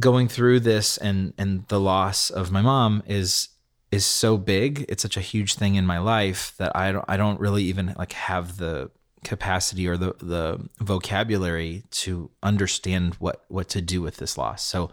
going 0.00 0.26
through 0.26 0.60
this 0.60 0.96
and 0.96 1.32
and 1.38 1.66
the 1.68 1.78
loss 1.78 2.28
of 2.28 2.50
my 2.50 2.62
mom 2.62 3.04
is 3.06 3.50
is 3.92 4.04
so 4.04 4.36
big 4.36 4.84
it's 4.88 5.02
such 5.02 5.16
a 5.16 5.20
huge 5.20 5.54
thing 5.54 5.76
in 5.76 5.86
my 5.86 5.98
life 5.98 6.54
that 6.56 6.74
i 6.74 6.90
don't 6.90 7.04
i 7.06 7.16
don't 7.16 7.38
really 7.38 7.62
even 7.62 7.94
like 7.96 8.12
have 8.12 8.56
the 8.56 8.90
capacity 9.24 9.86
or 9.86 9.96
the 9.96 10.14
the 10.18 10.68
vocabulary 10.80 11.84
to 11.90 12.30
understand 12.42 13.14
what 13.14 13.44
what 13.48 13.68
to 13.68 13.80
do 13.80 14.02
with 14.02 14.16
this 14.16 14.36
loss. 14.36 14.64
So 14.64 14.90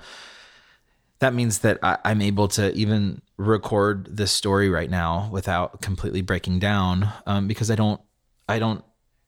that 1.19 1.33
means 1.33 1.59
that 1.59 1.79
I, 1.83 1.97
am 2.05 2.21
able 2.21 2.47
to 2.49 2.71
even 2.73 3.21
record 3.37 4.15
this 4.15 4.31
story 4.31 4.69
right 4.69 4.89
now 4.89 5.29
without 5.31 5.81
completely 5.81 6.21
breaking 6.21 6.59
down 6.59 7.09
um, 7.25 7.45
because 7.47 7.69
i 7.69 7.75
don't 7.75 7.99
i 8.47 8.57
don't 8.57 8.85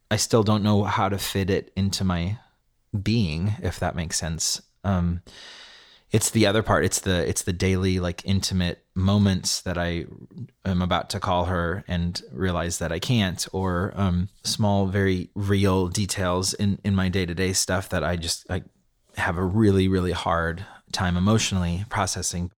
i 0.10 0.16
still 0.16 0.44
don't 0.44 0.64
know 0.64 0.84
how 0.84 1.10
to 1.10 1.18
fit 1.18 1.50
it 1.50 1.72
into 1.76 2.06
my 2.06 2.38
being 3.02 3.56
if 3.62 3.80
that 3.80 3.96
makes 3.96 4.18
sense. 4.18 4.62
Um, 4.84 5.22
it's 6.12 6.30
the 6.30 6.46
other 6.46 6.62
part. 6.62 6.86
It's 6.86 7.00
the 7.00 7.28
it's 7.28 7.44
the 7.44 7.54
daily 7.54 8.00
like 8.00 8.22
intimate 8.26 8.84
moments 8.94 9.62
that 9.62 9.78
i 9.78 10.06
am 10.66 10.82
about 10.82 11.10
to 11.10 11.18
call 11.18 11.46
her 11.46 11.82
and 11.88 12.22
realize 12.30 12.78
that 12.80 12.92
i 12.92 13.00
can't 13.00 13.48
or 13.54 13.94
um, 13.96 14.28
small 14.44 14.86
very 14.86 15.30
real 15.34 15.88
details 15.88 16.54
in 16.54 16.78
in 16.84 16.94
my 16.94 17.08
day-to-day 17.08 17.54
stuff 17.54 17.88
that 17.88 18.04
i 18.04 18.18
just 18.18 18.50
like 18.50 18.66
have 19.16 19.38
a 19.38 19.44
really 19.44 19.88
really 19.88 20.12
hard 20.12 20.66
time 20.92 21.18
emotionally 21.18 21.86
processing. 21.90 22.52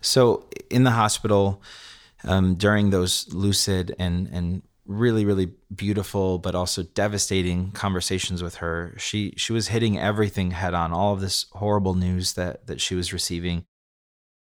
So 0.00 0.48
in 0.70 0.84
the 0.84 0.92
hospital 0.92 1.62
um, 2.24 2.54
during 2.54 2.90
those 2.90 3.32
lucid 3.32 3.94
and 3.98 4.28
and 4.32 4.62
really 4.88 5.26
really 5.26 5.52
beautiful 5.74 6.38
but 6.38 6.54
also 6.54 6.82
devastating 6.82 7.70
conversations 7.72 8.42
with 8.42 8.56
her. 8.56 8.94
She 8.96 9.34
she 9.36 9.52
was 9.52 9.68
hitting 9.68 9.98
everything 9.98 10.50
head 10.52 10.74
on 10.74 10.92
all 10.92 11.12
of 11.12 11.20
this 11.20 11.46
horrible 11.52 11.94
news 11.94 12.32
that 12.32 12.66
that 12.66 12.80
she 12.80 12.94
was 12.94 13.12
receiving. 13.12 13.64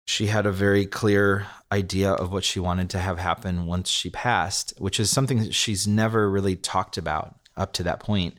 She 0.07 0.27
had 0.27 0.47
a 0.47 0.53
very 0.53 0.87
clear 0.87 1.47
idea 1.71 2.11
of 2.11 2.33
what 2.33 2.43
she 2.43 2.59
wanted 2.59 2.91
to 2.91 2.99
have 2.99 3.19
happen 3.19 3.67
once 3.67 3.89
she 3.91 4.11
passed 4.11 4.73
which 4.79 4.99
is 4.99 5.11
something 5.11 5.39
that 5.41 5.55
she's 5.55 5.87
never 5.87 6.29
really 6.29 6.57
talked 6.57 6.97
about 6.97 7.37
up 7.57 7.75
to 7.75 7.83
that 7.85 8.01
point. 8.01 8.35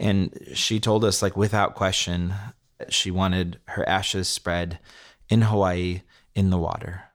And 0.00 0.36
she 0.54 0.80
told 0.80 1.04
us 1.04 1.22
like 1.22 1.36
without 1.36 1.74
question 1.74 2.34
she 2.88 3.10
wanted 3.10 3.58
her 3.66 3.86
ashes 3.86 4.28
spread 4.28 4.78
in 5.28 5.42
Hawaii 5.42 6.02
in 6.34 6.48
the 6.50 6.58
water 6.58 7.07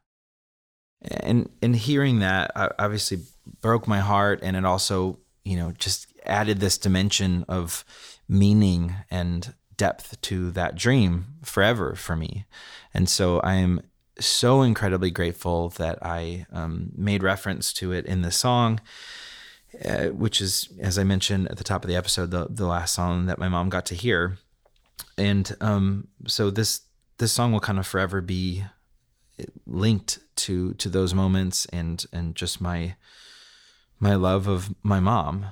and 1.04 1.50
and 1.62 1.76
hearing 1.76 2.20
that 2.20 2.52
obviously 2.80 3.20
broke 3.62 3.88
my 3.88 4.00
heart 4.00 4.40
and 4.42 4.56
it 4.56 4.66
also 4.66 5.20
you 5.44 5.58
know 5.58 5.72
just 5.78 6.08
added 6.26 6.60
this 6.60 6.78
dimension 6.78 7.46
of 7.48 7.84
meaning 8.28 8.96
and 9.12 9.54
depth 9.76 10.20
to 10.22 10.52
that 10.52 10.76
dream 10.76 11.26
forever 11.44 11.96
for 11.96 12.16
me. 12.16 12.46
And 12.94 13.10
so 13.10 13.40
i 13.40 13.56
am 13.56 13.82
so 14.20 14.62
incredibly 14.62 15.10
grateful 15.10 15.70
that 15.70 15.98
i 16.04 16.46
um, 16.52 16.92
made 16.96 17.24
reference 17.24 17.74
to 17.74 17.92
it 17.92 18.06
in 18.06 18.22
the 18.22 18.32
song 18.32 18.80
uh, 19.84 20.06
which 20.10 20.40
is 20.40 20.70
as 20.80 21.00
i 21.00 21.04
mentioned 21.04 21.48
at 21.50 21.58
the 21.58 21.64
top 21.64 21.84
of 21.84 21.90
the 21.90 21.96
episode 21.96 22.30
the, 22.30 22.48
the 22.50 22.68
last 22.68 22.94
song 22.94 23.26
that 23.26 23.40
my 23.40 23.50
mom 23.50 23.70
got 23.70 23.86
to 23.88 23.96
hear. 23.96 24.38
And 25.18 25.56
um, 25.62 26.08
so 26.28 26.50
this 26.50 26.82
this 27.18 27.32
song 27.32 27.52
will 27.52 27.60
kind 27.60 27.80
of 27.80 27.88
forever 27.88 28.22
be 28.22 28.64
linked 29.66 30.20
to 30.36 30.74
to 30.76 30.90
those 30.90 31.14
moments 31.14 31.66
and 31.68 32.06
and 32.12 32.36
just 32.36 32.62
my 32.62 32.96
my 34.00 34.16
love 34.16 34.48
of 34.48 34.74
my 34.84 35.00
mom. 35.00 35.48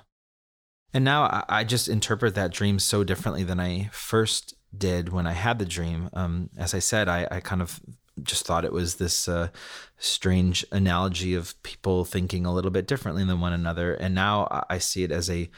And 0.94 1.06
now 1.06 1.24
I, 1.24 1.44
I 1.48 1.63
just 1.63 1.88
interpret 1.88 2.36
that 2.36 2.52
dream 2.52 2.80
so 2.80 3.04
differently 3.04 3.44
than 3.44 3.60
I 3.60 3.89
first 3.94 4.56
did 4.78 5.10
when 5.10 5.26
I 5.26 5.34
had 5.34 5.58
the 5.58 5.65
dream. 5.65 6.10
Um, 6.13 6.50
as 6.58 6.74
I 6.74 6.80
said, 6.80 7.08
I, 7.08 7.28
I 7.32 7.39
kind 7.39 7.62
of 7.62 7.80
just 8.22 8.46
thought 8.46 8.65
it 8.65 8.74
was 8.74 8.96
this 8.96 9.28
uh, 9.28 9.50
strange 9.98 10.65
analogy 10.72 11.34
of 11.34 11.62
people 11.63 12.04
thinking 12.04 12.46
a 12.46 12.54
little 12.54 12.72
bit 12.72 12.88
differently 12.88 13.24
than 13.24 13.39
one 13.39 13.54
another. 13.54 13.94
And 13.94 14.13
now 14.13 14.65
I 14.70 14.80
see 14.80 15.04
it 15.04 15.12
as 15.12 15.30
a 15.30 15.50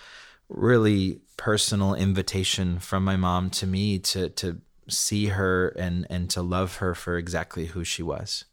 really 0.50 1.22
personal 1.38 1.96
invitation 1.96 2.80
from 2.80 3.04
my 3.04 3.16
mom 3.16 3.50
to 3.50 3.66
me 3.66 3.98
to 3.98 4.30
to 4.30 4.62
see 4.88 5.28
her 5.28 5.70
and 5.70 6.06
and 6.10 6.30
to 6.32 6.42
love 6.42 6.78
her 6.78 6.96
for 6.96 7.18
exactly 7.18 7.68
who 7.68 7.84
she 7.84 8.04
was. 8.04 8.46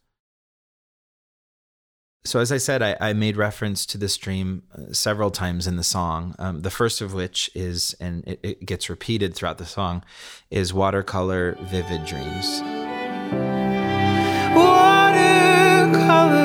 So, 2.23 2.39
as 2.39 2.51
I 2.51 2.57
said, 2.57 2.83
I, 2.83 2.95
I 3.01 3.13
made 3.13 3.35
reference 3.35 3.83
to 3.87 3.97
this 3.97 4.15
dream 4.15 4.61
uh, 4.77 4.93
several 4.93 5.31
times 5.31 5.65
in 5.65 5.75
the 5.75 5.83
song. 5.83 6.35
Um, 6.37 6.61
the 6.61 6.69
first 6.69 7.01
of 7.01 7.15
which 7.15 7.49
is, 7.55 7.95
and 7.99 8.23
it, 8.27 8.39
it 8.43 8.63
gets 8.63 8.91
repeated 8.91 9.33
throughout 9.33 9.57
the 9.57 9.65
song, 9.65 10.03
is 10.51 10.71
watercolor 10.71 11.57
vivid 11.61 12.05
dreams. 12.05 12.61
Watercolor 14.55 16.37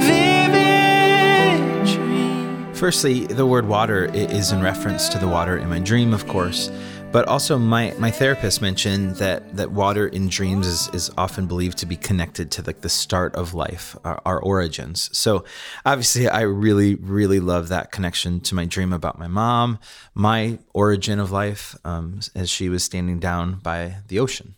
vivid 0.00 1.86
dreams. 1.86 2.76
Firstly, 2.76 3.26
the 3.26 3.46
word 3.46 3.68
water 3.68 4.06
is 4.06 4.50
in 4.50 4.60
reference 4.60 5.08
to 5.10 5.18
the 5.18 5.28
water 5.28 5.56
in 5.56 5.68
my 5.68 5.78
dream, 5.78 6.12
of 6.12 6.26
course. 6.26 6.68
But 7.16 7.28
also, 7.28 7.58
my, 7.58 7.94
my 7.98 8.10
therapist 8.10 8.60
mentioned 8.60 9.16
that, 9.16 9.56
that 9.56 9.72
water 9.72 10.06
in 10.06 10.28
dreams 10.28 10.66
is, 10.66 10.90
is 10.92 11.10
often 11.16 11.46
believed 11.46 11.78
to 11.78 11.86
be 11.86 11.96
connected 11.96 12.50
to 12.50 12.62
like 12.62 12.82
the 12.82 12.90
start 12.90 13.34
of 13.34 13.54
life, 13.54 13.96
our, 14.04 14.20
our 14.26 14.38
origins. 14.38 15.08
So, 15.16 15.42
obviously, 15.86 16.28
I 16.28 16.42
really, 16.42 16.94
really 16.96 17.40
love 17.40 17.68
that 17.68 17.90
connection 17.90 18.40
to 18.40 18.54
my 18.54 18.66
dream 18.66 18.92
about 18.92 19.18
my 19.18 19.28
mom, 19.28 19.78
my 20.14 20.58
origin 20.74 21.18
of 21.18 21.30
life, 21.30 21.74
um, 21.86 22.20
as 22.34 22.50
she 22.50 22.68
was 22.68 22.84
standing 22.84 23.18
down 23.18 23.60
by 23.60 23.94
the 24.08 24.18
ocean. 24.18 24.56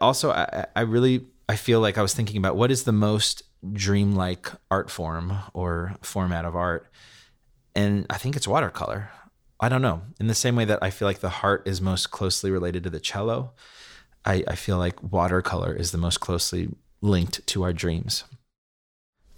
Also, 0.00 0.30
I, 0.30 0.66
I 0.76 0.82
really 0.82 1.26
I 1.48 1.56
feel 1.56 1.80
like 1.80 1.98
I 1.98 2.02
was 2.02 2.14
thinking 2.14 2.36
about 2.36 2.54
what 2.54 2.70
is 2.70 2.84
the 2.84 2.92
most 2.92 3.42
dreamlike 3.72 4.52
art 4.70 4.88
form 4.88 5.32
or 5.52 5.96
format 6.00 6.44
of 6.44 6.54
art, 6.54 6.86
and 7.74 8.06
I 8.08 8.18
think 8.18 8.36
it's 8.36 8.46
watercolor. 8.46 9.10
I 9.60 9.68
don't 9.68 9.82
know. 9.82 10.02
In 10.20 10.26
the 10.26 10.34
same 10.34 10.56
way 10.56 10.64
that 10.64 10.80
I 10.82 10.90
feel 10.90 11.06
like 11.06 11.20
the 11.20 11.28
heart 11.28 11.66
is 11.66 11.80
most 11.80 12.10
closely 12.10 12.50
related 12.50 12.82
to 12.84 12.90
the 12.90 13.00
cello, 13.00 13.52
I, 14.24 14.44
I 14.48 14.54
feel 14.56 14.78
like 14.78 15.02
watercolor 15.02 15.74
is 15.74 15.92
the 15.92 15.98
most 15.98 16.20
closely 16.20 16.68
linked 17.00 17.46
to 17.46 17.62
our 17.62 17.72
dreams. 17.72 18.24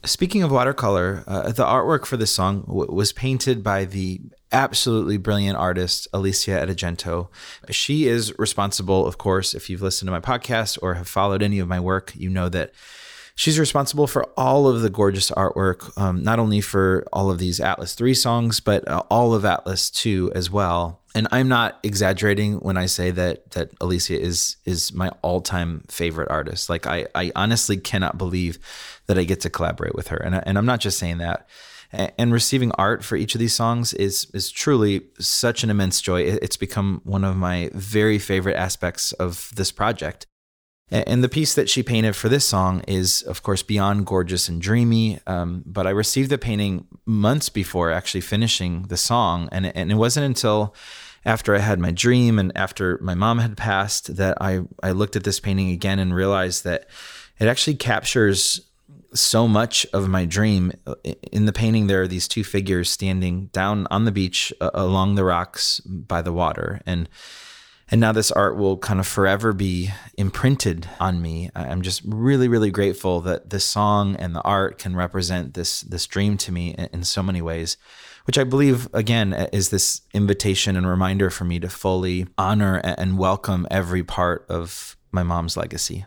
Speaking 0.05 0.44
of 0.44 0.52
watercolor, 0.52 1.24
uh, 1.26 1.50
the 1.50 1.64
artwork 1.64 2.07
for 2.07 2.16
this 2.16 2.31
song 2.31 2.62
w- 2.62 2.92
was 2.92 3.12
painted 3.12 3.64
by 3.64 3.85
the 3.85 4.20
absolutely 4.52 5.16
brilliant 5.16 5.59
artist 5.59 6.07
Alicia 6.12 6.64
Edegento. 6.64 7.29
She 7.70 8.07
is 8.07 8.33
responsible, 8.38 9.05
of 9.05 9.18
course, 9.18 9.52
if 9.52 9.68
you've 9.68 9.83
listened 9.83 10.07
to 10.07 10.12
my 10.12 10.20
podcast 10.20 10.79
or 10.81 10.94
have 10.94 11.09
followed 11.09 11.42
any 11.42 11.59
of 11.59 11.66
my 11.66 11.81
work, 11.81 12.12
you 12.14 12.31
know 12.31 12.48
that 12.50 12.72
she's 13.37 13.59
responsible 13.59 14.07
for 14.09 14.25
all 14.37 14.66
of 14.66 14.81
the 14.81 14.90
gorgeous 14.90 15.31
artwork, 15.31 15.96
um, 15.96 16.25
not 16.25 16.40
only 16.40 16.61
for 16.61 17.07
all 17.12 17.31
of 17.31 17.38
these 17.38 17.61
Atlas 17.61 17.94
3 17.94 18.14
songs, 18.14 18.59
but 18.59 18.87
uh, 18.88 19.03
all 19.11 19.35
of 19.35 19.44
Atlas 19.44 19.90
2 19.90 20.33
as 20.35 20.51
well. 20.51 21.03
And 21.14 21.29
I'm 21.31 21.49
not 21.49 21.79
exaggerating 21.83 22.55
when 22.57 22.77
I 22.77 22.87
say 22.87 23.11
that 23.12 23.51
that 23.53 23.70
Alicia 23.81 24.20
is 24.20 24.57
is 24.66 24.92
my 24.92 25.09
all-time 25.22 25.85
favorite 25.88 26.31
artist. 26.31 26.68
Like 26.68 26.87
I 26.87 27.07
I 27.14 27.33
honestly 27.35 27.79
cannot 27.79 28.18
believe 28.18 28.59
that 29.07 29.16
I 29.16 29.25
get 29.25 29.40
to 29.42 29.51
collaborate 29.51 29.94
with 29.94 30.09
her. 30.09 30.18
And 30.18 30.35
I, 30.35 30.42
and 30.44 30.59
I'm 30.59 30.66
not 30.66 30.81
just 30.81 30.99
saying 30.99 31.18
that. 31.18 31.49
And 31.92 32.33
receiving 32.33 32.72
art 32.72 33.03
for 33.03 33.16
each 33.16 33.35
of 33.35 33.38
these 33.38 33.55
songs 33.55 33.94
is 33.94 34.27
is 34.35 34.51
truly 34.51 35.07
such 35.18 35.64
an 35.64 35.70
immense 35.70 36.03
joy. 36.03 36.20
It's 36.22 36.59
become 36.59 37.01
one 37.05 37.25
of 37.25 37.35
my 37.35 37.70
very 37.72 38.18
favorite 38.18 38.57
aspects 38.57 39.12
of 39.12 39.51
this 39.57 39.72
project. 39.72 40.27
And 40.88 41.25
the 41.25 41.29
piece 41.29 41.55
that 41.55 41.68
she 41.68 41.83
painted 41.83 42.14
for 42.14 42.29
this 42.29 42.44
song 42.44 42.83
is, 42.87 43.22
of 43.22 43.42
course, 43.42 43.62
beyond 43.62 44.07
gorgeous 44.07 44.49
and 44.49 44.62
dreamy. 44.62 45.18
Um, 45.27 45.64
but 45.66 45.85
I 45.85 45.90
received 45.90 46.31
the 46.31 46.38
painting 46.38 46.87
months 47.05 47.49
before 47.49 47.90
actually 47.90 48.20
finishing 48.20 48.83
the 48.83 48.96
song. 48.96 49.49
And 49.51 49.66
it, 49.66 49.72
and 49.75 49.90
it 49.90 49.96
wasn't 49.96 50.27
until 50.27 50.77
after 51.25 51.57
I 51.57 51.59
had 51.59 51.81
my 51.81 51.90
dream 51.90 52.38
and 52.38 52.53
after 52.55 52.99
my 53.03 53.16
mom 53.16 53.38
had 53.38 53.57
passed 53.57 54.16
that 54.16 54.38
I, 54.40 54.61
I 54.81 54.92
looked 54.92 55.16
at 55.16 55.25
this 55.25 55.40
painting 55.40 55.70
again 55.70 55.99
and 55.99 56.14
realized 56.14 56.62
that 56.62 56.88
it 57.40 57.49
actually 57.49 57.75
captures 57.75 58.61
so 59.12 59.49
much 59.49 59.87
of 59.92 60.09
my 60.09 60.25
dream. 60.25 60.72
In 61.33 61.46
the 61.46 61.53
painting, 61.53 61.88
there 61.88 62.03
are 62.03 62.09
these 62.09 62.29
two 62.29 62.44
figures 62.44 62.88
standing 62.88 63.46
down 63.46 63.88
on 63.90 64.05
the 64.05 64.12
beach 64.12 64.53
uh, 64.61 64.70
along 64.72 65.16
the 65.16 65.25
rocks 65.25 65.81
by 65.81 66.22
the 66.22 66.33
water. 66.33 66.81
And 66.87 67.09
and 67.88 68.01
now 68.01 68.12
this 68.12 68.33
art 68.33 68.57
will 68.57 68.77
kind 68.77 68.99
of 68.99 69.07
forever 69.07 69.53
be 69.53 69.90
imprinted 70.18 70.88
on 70.99 71.22
me. 71.22 71.51
I'm 71.55 71.83
just 71.83 72.03
really, 72.05 72.49
really 72.49 72.70
grateful 72.70 73.20
that 73.20 73.51
this 73.51 73.64
song 73.64 74.16
and 74.16 74.35
the 74.35 74.42
art 74.42 74.79
can 74.79 74.96
represent 74.96 75.55
this 75.55 75.83
this 75.83 76.07
dream 76.07 76.37
to 76.38 76.53
me 76.53 76.75
in, 76.92 77.05
so 77.05 77.22
many 77.22 77.40
ways, 77.40 77.77
which 78.25 78.38
I 78.38 78.44
believe 78.44 78.88
again 78.92 79.33
is 79.53 79.70
this 79.70 80.01
invitation 80.12 80.77
and 80.77 80.88
reminder 80.88 81.31
for 81.31 81.44
me 81.44 81.61
to 81.61 81.68
fully 81.68 82.27
honor 82.37 82.79
and 82.83 83.18
welcome 83.18 83.68
every 83.70 84.03
part 84.03 84.44
of 84.49 84.96
my 85.12 85.22
mom's 85.22 85.57
legacy. 85.57 86.07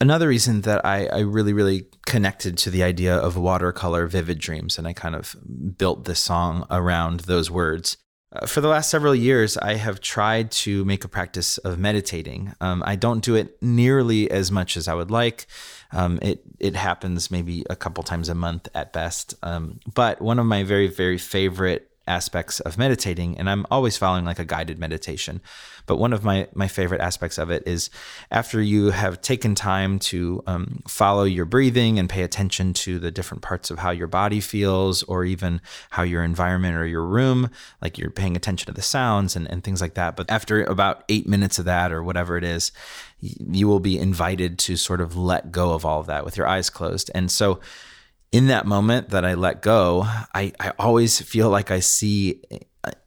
Another 0.00 0.28
reason 0.28 0.62
that 0.62 0.84
I, 0.84 1.06
I 1.06 1.20
really, 1.20 1.52
really 1.54 1.88
connected 2.04 2.58
to 2.58 2.70
the 2.70 2.82
idea 2.82 3.16
of 3.16 3.36
watercolor 3.36 4.06
vivid 4.06 4.38
dreams, 4.38 4.78
and 4.78 4.86
I 4.86 4.92
kind 4.92 5.14
of 5.14 5.36
built 5.78 6.04
this 6.04 6.20
song 6.20 6.66
around 6.70 7.20
those 7.20 7.50
words, 7.50 7.96
uh, 8.32 8.46
for 8.46 8.60
the 8.60 8.68
last 8.68 8.90
several 8.90 9.14
years, 9.14 9.56
I 9.56 9.74
have 9.74 10.00
tried 10.00 10.50
to 10.52 10.84
make 10.84 11.04
a 11.04 11.08
practice 11.08 11.58
of 11.58 11.78
meditating. 11.78 12.54
Um, 12.60 12.82
I 12.84 12.96
don't 12.96 13.22
do 13.22 13.36
it 13.36 13.60
nearly 13.62 14.30
as 14.30 14.50
much 14.50 14.76
as 14.76 14.88
I 14.88 14.94
would 14.94 15.10
like. 15.10 15.46
Um, 15.92 16.18
it 16.20 16.42
it 16.58 16.74
happens 16.74 17.30
maybe 17.30 17.64
a 17.70 17.76
couple 17.76 18.02
times 18.02 18.28
a 18.28 18.34
month 18.34 18.68
at 18.74 18.92
best. 18.92 19.34
Um, 19.42 19.80
but 19.94 20.20
one 20.20 20.38
of 20.38 20.46
my 20.46 20.64
very 20.64 20.88
very 20.88 21.18
favorite 21.18 21.90
aspects 22.06 22.60
of 22.60 22.78
meditating 22.78 23.38
and 23.38 23.48
I'm 23.48 23.66
always 23.70 23.96
following 23.96 24.24
like 24.24 24.38
a 24.38 24.44
guided 24.44 24.78
meditation. 24.78 25.40
But 25.86 25.96
one 25.96 26.12
of 26.12 26.24
my 26.24 26.48
my 26.54 26.68
favorite 26.68 27.00
aspects 27.00 27.38
of 27.38 27.50
it 27.50 27.62
is 27.66 27.90
after 28.30 28.60
you 28.60 28.90
have 28.90 29.20
taken 29.20 29.54
time 29.54 29.98
to 30.00 30.42
um, 30.46 30.82
follow 30.88 31.24
your 31.24 31.44
breathing 31.44 31.98
and 31.98 32.08
pay 32.08 32.22
attention 32.22 32.72
to 32.74 32.98
the 32.98 33.10
different 33.10 33.42
parts 33.42 33.70
of 33.70 33.78
how 33.78 33.90
your 33.90 34.08
body 34.08 34.40
feels 34.40 35.02
or 35.04 35.24
even 35.24 35.60
how 35.90 36.02
your 36.02 36.24
environment 36.24 36.76
or 36.76 36.86
your 36.86 37.04
room 37.04 37.50
like 37.80 37.98
you're 37.98 38.10
paying 38.10 38.36
attention 38.36 38.66
to 38.66 38.72
the 38.72 38.82
sounds 38.82 39.36
and, 39.36 39.50
and 39.50 39.62
things 39.62 39.80
like 39.80 39.94
that. 39.94 40.16
But 40.16 40.30
after 40.30 40.64
about 40.64 41.04
eight 41.08 41.28
minutes 41.28 41.58
of 41.58 41.64
that 41.66 41.92
or 41.92 42.02
whatever 42.02 42.36
it 42.36 42.44
is 42.44 42.72
you 43.20 43.66
will 43.66 43.80
be 43.80 43.98
invited 43.98 44.58
to 44.58 44.76
sort 44.76 45.00
of 45.00 45.16
let 45.16 45.50
go 45.50 45.72
of 45.72 45.84
all 45.84 46.00
of 46.00 46.06
that 46.06 46.24
with 46.24 46.36
your 46.36 46.46
eyes 46.46 46.70
closed. 46.70 47.10
And 47.14 47.30
so 47.30 47.60
in 48.32 48.48
that 48.48 48.66
moment 48.66 49.10
that 49.10 49.24
I 49.24 49.34
let 49.34 49.62
go, 49.62 50.02
I, 50.04 50.52
I 50.60 50.72
always 50.78 51.20
feel 51.20 51.48
like 51.48 51.70
I 51.70 51.80
see 51.80 52.42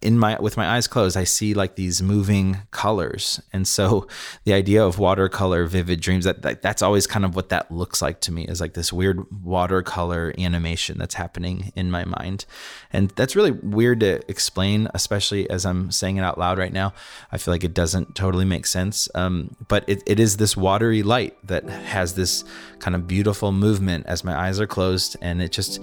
in 0.02 0.18
my 0.18 0.38
with 0.40 0.58
my 0.58 0.68
eyes 0.76 0.88
closed 0.88 1.16
i 1.18 1.24
see 1.24 1.54
like 1.54 1.76
these 1.76 2.02
moving 2.02 2.58
colors. 2.72 3.42
And 3.54 3.68
so 3.68 4.08
the 4.44 4.54
idea 4.54 4.84
of 4.84 5.00
watercolor 5.00 5.66
vivid 5.66 6.02
dreams 6.02 6.26
that, 6.26 6.42
that, 6.42 6.62
that's 6.62 6.82
always 6.82 7.08
kind 7.08 7.26
of 7.26 7.36
what 7.36 7.50
that 7.50 7.72
looks 7.72 8.02
like 8.02 8.22
to 8.22 8.32
me 8.32 8.46
is 8.46 8.62
like 8.62 8.74
this 8.74 8.92
weird 8.92 9.26
watercolor 9.44 10.34
animation 10.38 10.98
that's 10.98 11.16
happening 11.16 11.72
in 11.76 11.92
my 11.92 12.06
mind. 12.06 12.46
And 12.92 13.10
that's 13.12 13.36
really 13.36 13.52
weird 13.52 14.00
to 14.02 14.22
explain 14.30 14.88
especially 14.94 15.50
as 15.50 15.66
i'm 15.66 15.92
saying 15.92 16.18
it 16.18 16.24
out 16.24 16.38
loud 16.38 16.58
right 16.58 16.74
now. 16.74 16.94
I 17.32 17.38
feel 17.38 17.54
like 17.54 17.64
it 17.64 17.74
doesn't 17.74 18.16
totally 18.16 18.46
make 18.46 18.66
sense. 18.66 19.08
Um, 19.16 19.56
but 19.68 19.88
it, 19.88 20.04
it 20.06 20.20
is 20.20 20.38
this 20.38 20.58
watery 20.58 21.04
light 21.04 21.38
that 21.46 21.68
has 21.70 22.16
this 22.16 22.44
kind 22.80 22.96
of 22.96 23.08
beautiful 23.08 23.52
movement 23.52 24.06
as 24.08 24.24
my 24.24 24.36
eyes 24.38 24.60
are 24.60 24.68
closed 24.68 25.18
and 25.22 25.42
it 25.42 25.52
just 25.52 25.82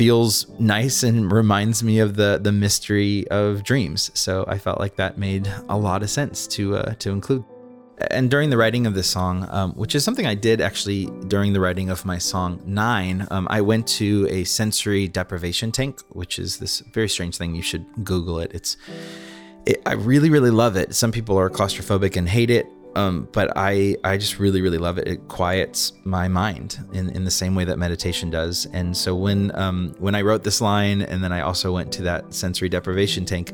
feels 0.00 0.46
nice 0.58 1.02
and 1.02 1.30
reminds 1.30 1.82
me 1.82 1.98
of 1.98 2.16
the 2.16 2.40
the 2.42 2.50
mystery 2.50 3.28
of 3.28 3.62
dreams. 3.62 4.10
So 4.14 4.46
I 4.48 4.56
felt 4.56 4.80
like 4.80 4.96
that 4.96 5.18
made 5.18 5.46
a 5.68 5.76
lot 5.76 6.02
of 6.02 6.08
sense 6.08 6.46
to 6.54 6.62
uh, 6.76 6.94
to 7.00 7.10
include. 7.10 7.44
And 8.10 8.30
during 8.30 8.48
the 8.48 8.56
writing 8.56 8.86
of 8.86 8.94
this 8.94 9.10
song, 9.10 9.46
um, 9.50 9.72
which 9.74 9.94
is 9.94 10.02
something 10.02 10.26
I 10.26 10.34
did 10.34 10.62
actually 10.62 11.04
during 11.28 11.52
the 11.52 11.60
writing 11.60 11.90
of 11.90 12.06
my 12.06 12.16
song 12.16 12.62
Nine, 12.64 13.26
um, 13.30 13.46
I 13.50 13.60
went 13.60 13.86
to 14.00 14.26
a 14.30 14.44
sensory 14.44 15.06
deprivation 15.06 15.70
tank, 15.70 16.00
which 16.20 16.38
is 16.38 16.56
this 16.56 16.80
very 16.94 17.10
strange 17.10 17.36
thing. 17.36 17.54
You 17.54 17.66
should 17.70 17.84
Google 18.02 18.38
it. 18.38 18.52
It's 18.54 18.78
it, 19.66 19.82
I 19.84 19.92
really, 19.92 20.30
really 20.30 20.54
love 20.62 20.76
it. 20.76 20.94
Some 20.94 21.12
people 21.12 21.36
are 21.38 21.50
claustrophobic 21.50 22.16
and 22.16 22.26
hate 22.26 22.48
it. 22.48 22.66
Um, 22.96 23.28
but 23.32 23.52
I, 23.56 23.96
I 24.02 24.16
just 24.16 24.38
really, 24.38 24.62
really 24.62 24.78
love 24.78 24.98
it. 24.98 25.06
It 25.06 25.28
quiets 25.28 25.92
my 26.04 26.28
mind 26.28 26.78
in, 26.92 27.10
in 27.10 27.24
the 27.24 27.30
same 27.30 27.54
way 27.54 27.64
that 27.64 27.78
meditation 27.78 28.30
does. 28.30 28.66
And 28.72 28.96
so 28.96 29.14
when, 29.14 29.54
um, 29.54 29.94
when 29.98 30.14
I 30.14 30.22
wrote 30.22 30.42
this 30.42 30.60
line 30.60 31.02
and 31.02 31.22
then 31.22 31.32
I 31.32 31.42
also 31.42 31.72
went 31.72 31.92
to 31.92 32.02
that 32.02 32.34
sensory 32.34 32.68
deprivation 32.68 33.24
tank, 33.24 33.52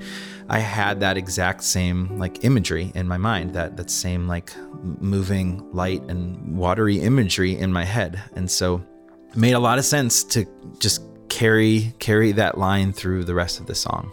I 0.49 0.61
had 0.61 1.01
that 1.01 1.16
exact 1.16 1.64
same 1.64 2.18
like 2.18 2.44
imagery 2.44 2.92
in 2.94 3.07
my 3.07 3.18
mind, 3.18 3.53
that, 3.55 3.77
that 3.77 3.90
same 3.90 4.27
like 4.27 4.53
moving 4.83 5.70
light 5.72 6.03
and 6.09 6.57
watery 6.57 6.99
imagery 7.01 7.59
in 7.59 7.72
my 7.72 7.85
head. 7.85 8.22
And 8.35 8.51
so 8.51 8.83
it 9.31 9.37
made 9.37 9.53
a 9.53 9.59
lot 9.59 9.79
of 9.79 9.85
sense 9.85 10.25
to 10.25 10.46
just 10.79 11.03
carry, 11.29 11.94
carry 11.99 12.33
that 12.33 12.57
line 12.57 12.92
through 12.92 13.25
the 13.25 13.35
rest 13.35 13.61
of 13.61 13.66
the 13.66 13.75
song. 13.75 14.12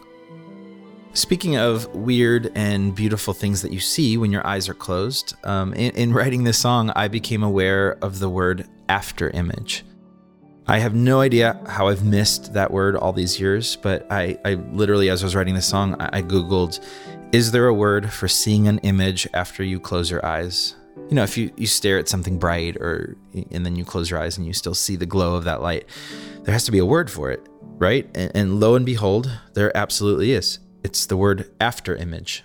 Speaking 1.16 1.58
of 1.58 1.94
weird 1.94 2.52
and 2.56 2.96
beautiful 2.96 3.36
things 3.36 3.62
that 3.62 3.72
you 3.72 3.80
see 3.80 4.18
when 4.18 4.32
your 4.32 4.46
eyes 4.48 4.68
are 4.68 4.74
closed, 4.74 5.36
um, 5.44 5.72
in, 5.76 5.96
in, 5.96 6.14
writing 6.14 6.44
this 6.44 6.58
song, 6.58 6.92
I 6.96 7.08
became 7.08 7.44
aware 7.44 8.00
of 8.02 8.18
the 8.18 8.30
word 8.30 8.68
after 8.90 9.30
image. 9.30 9.86
I 10.66 10.80
have 10.80 10.96
no 10.96 11.22
idea 11.22 11.60
how 11.68 11.90
I've 11.90 12.04
missed 12.04 12.54
that 12.54 12.72
word 12.72 12.96
all 12.96 13.14
these 13.14 13.40
years, 13.40 13.76
but 13.76 14.12
I, 14.12 14.40
I 14.44 14.56
literally, 14.56 15.12
as 15.12 15.22
I 15.22 15.28
was 15.28 15.36
writing 15.36 15.54
this 15.54 15.68
song, 15.68 15.96
I, 16.00 16.18
I 16.18 16.22
Googled, 16.24 16.84
is 17.32 17.52
there 17.52 17.68
a 17.68 17.74
word 17.74 18.12
for 18.12 18.28
seeing 18.28 18.68
an 18.68 18.80
image 18.80 19.28
after 19.36 19.64
you 19.64 19.80
close 19.80 20.10
your 20.10 20.26
eyes? 20.26 20.76
You 21.10 21.16
know, 21.16 21.24
if 21.24 21.38
you, 21.38 21.52
you 21.58 21.68
stare 21.68 22.00
at 22.00 22.10
something 22.10 22.40
bright 22.40 22.76
or 22.78 23.18
and 23.52 23.64
then 23.64 23.76
you 23.76 23.86
close 23.86 24.10
your 24.10 24.20
eyes 24.20 24.38
and 24.40 24.48
you 24.48 24.54
still 24.54 24.74
see 24.74 24.96
the 24.96 25.06
glow 25.06 25.36
of 25.36 25.44
that 25.44 25.62
light, 25.62 25.86
there 26.42 26.54
has 26.54 26.66
to 26.66 26.72
be 26.72 26.80
a 26.80 26.86
word 26.86 27.12
for 27.12 27.30
it, 27.30 27.48
right? 27.78 28.10
and, 28.16 28.32
and 28.34 28.60
lo 28.60 28.74
and 28.74 28.86
behold, 28.86 29.30
there 29.54 29.76
absolutely 29.78 30.32
is. 30.32 30.58
It's 30.84 31.06
the 31.06 31.18
word 31.18 31.50
after 31.60 31.96
image. 31.96 32.44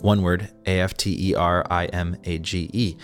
one 0.00 0.22
word, 0.22 0.50
A 0.66 0.80
F 0.80 0.94
T 0.96 1.30
E 1.30 1.34
R 1.34 1.64
I 1.70 1.86
M 1.86 2.16
A 2.24 2.38
G 2.38 2.70
E. 2.72 2.96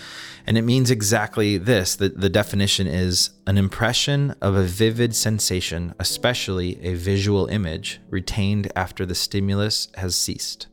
And 0.47 0.57
it 0.57 0.63
means 0.63 0.91
exactly 0.91 1.59
this. 1.59 1.95
The, 1.95 2.09
the 2.09 2.31
definition 2.31 2.87
is 2.87 3.31
an 3.47 3.59
impression 3.59 4.35
of 4.41 4.57
a 4.57 4.65
vivid 4.65 5.15
sensation, 5.15 5.95
especially 5.99 6.83
a 6.83 6.95
visual 6.95 7.47
image, 7.47 8.01
retained 8.09 8.73
after 8.75 9.05
the 9.05 9.15
stimulus 9.15 9.89
has 9.97 10.17
ceased. 10.17 10.67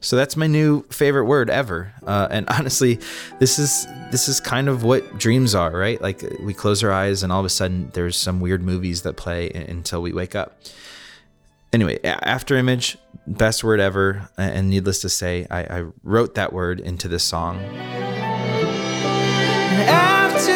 So 0.00 0.16
that's 0.16 0.36
my 0.36 0.46
new 0.46 0.82
favorite 0.90 1.24
word 1.24 1.48
ever. 1.48 1.92
Uh, 2.06 2.28
and 2.30 2.46
honestly, 2.50 3.00
this 3.40 3.58
is 3.58 3.86
this 4.10 4.28
is 4.28 4.38
kind 4.38 4.68
of 4.68 4.84
what 4.84 5.18
dreams 5.18 5.54
are, 5.54 5.72
right? 5.72 6.00
Like 6.00 6.22
we 6.40 6.54
close 6.54 6.84
our 6.84 6.92
eyes 6.92 7.22
and 7.22 7.32
all 7.32 7.40
of 7.40 7.46
a 7.46 7.50
sudden 7.50 7.90
there's 7.94 8.16
some 8.16 8.40
weird 8.40 8.62
movies 8.62 9.02
that 9.02 9.16
play 9.16 9.50
until 9.50 10.00
we 10.02 10.12
wake 10.12 10.34
up. 10.34 10.60
Anyway, 11.74 11.98
after 12.04 12.54
image, 12.54 12.96
best 13.26 13.64
word 13.64 13.80
ever, 13.80 14.30
and 14.38 14.70
needless 14.70 15.00
to 15.00 15.08
say, 15.08 15.44
I, 15.50 15.64
I 15.78 15.84
wrote 16.04 16.36
that 16.36 16.52
word 16.52 16.78
into 16.78 17.08
this 17.08 17.24
song. 17.24 17.58
After 19.88 20.52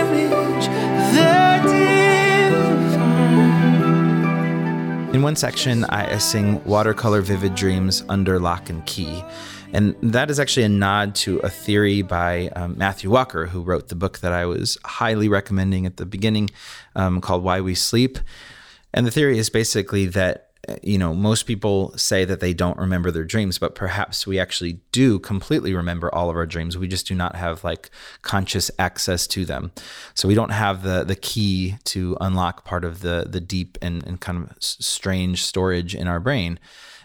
image, 0.00 0.66
In 5.14 5.22
one 5.22 5.36
section, 5.36 5.84
I 5.84 6.18
sing 6.18 6.60
Watercolor 6.64 7.20
Vivid 7.20 7.54
Dreams 7.54 8.02
under 8.08 8.40
lock 8.40 8.68
and 8.68 8.84
key. 8.84 9.22
And 9.72 9.94
that 10.02 10.28
is 10.28 10.40
actually 10.40 10.64
a 10.64 10.68
nod 10.68 11.14
to 11.16 11.38
a 11.38 11.50
theory 11.50 12.02
by 12.02 12.48
um, 12.56 12.76
Matthew 12.76 13.10
Walker, 13.10 13.46
who 13.46 13.62
wrote 13.62 13.90
the 13.90 13.94
book 13.94 14.18
that 14.18 14.32
I 14.32 14.46
was 14.46 14.76
highly 14.84 15.28
recommending 15.28 15.86
at 15.86 15.98
the 15.98 16.04
beginning 16.04 16.50
um, 16.96 17.20
called 17.20 17.44
Why 17.44 17.60
We 17.60 17.76
Sleep. 17.76 18.18
And 18.94 19.06
the 19.06 19.10
theory 19.10 19.38
is 19.38 19.50
basically 19.50 20.06
that 20.06 20.52
you 20.82 20.96
know, 20.96 21.12
most 21.12 21.44
people 21.44 21.92
say 21.98 22.24
that 22.24 22.38
they 22.38 22.54
don't 22.54 22.78
remember 22.78 23.10
their 23.10 23.24
dreams, 23.24 23.58
but 23.58 23.74
perhaps 23.74 24.26
we 24.28 24.38
actually 24.38 24.80
do 24.92 25.18
completely 25.18 25.74
remember 25.74 26.12
all 26.14 26.30
of 26.30 26.36
our 26.36 26.46
dreams. 26.46 26.78
We 26.78 26.86
just 26.86 27.06
do 27.06 27.16
not 27.16 27.34
have 27.34 27.64
like 27.64 27.90
conscious 28.22 28.70
access 28.78 29.26
to 29.28 29.44
them. 29.44 29.72
So 30.14 30.28
we 30.28 30.34
don't 30.34 30.52
have 30.52 30.82
the 30.82 31.02
the 31.02 31.16
key 31.16 31.76
to 31.84 32.16
unlock 32.20 32.64
part 32.64 32.84
of 32.84 33.00
the 33.00 33.26
the 33.28 33.40
deep 33.40 33.76
and, 33.82 34.06
and 34.06 34.20
kind 34.20 34.38
of 34.38 34.56
strange 34.60 35.42
storage 35.42 35.96
in 35.96 36.06
our 36.06 36.20
brain. 36.20 36.60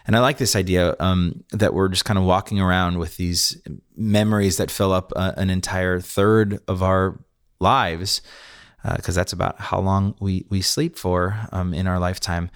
And 0.06 0.16
I 0.16 0.20
like 0.20 0.38
this 0.38 0.56
idea 0.56 0.94
um, 1.00 1.44
that 1.50 1.74
we're 1.74 1.88
just 1.88 2.04
kind 2.04 2.18
of 2.18 2.24
walking 2.24 2.60
around 2.60 2.98
with 2.98 3.16
these 3.16 3.60
memories 3.96 4.56
that 4.56 4.70
fill 4.70 4.92
up 4.92 5.12
uh, 5.16 5.32
an 5.36 5.50
entire 5.50 6.00
third 6.00 6.60
of 6.66 6.82
our 6.82 7.18
lives, 7.60 8.22
because 8.82 9.16
uh, 9.16 9.20
that's 9.20 9.32
about 9.32 9.60
how 9.60 9.80
long 9.80 10.14
we 10.20 10.46
we 10.48 10.62
sleep 10.62 10.96
for 10.96 11.48
um, 11.52 11.74
in 11.74 11.86
our 11.86 11.98
lifetime 11.98 12.50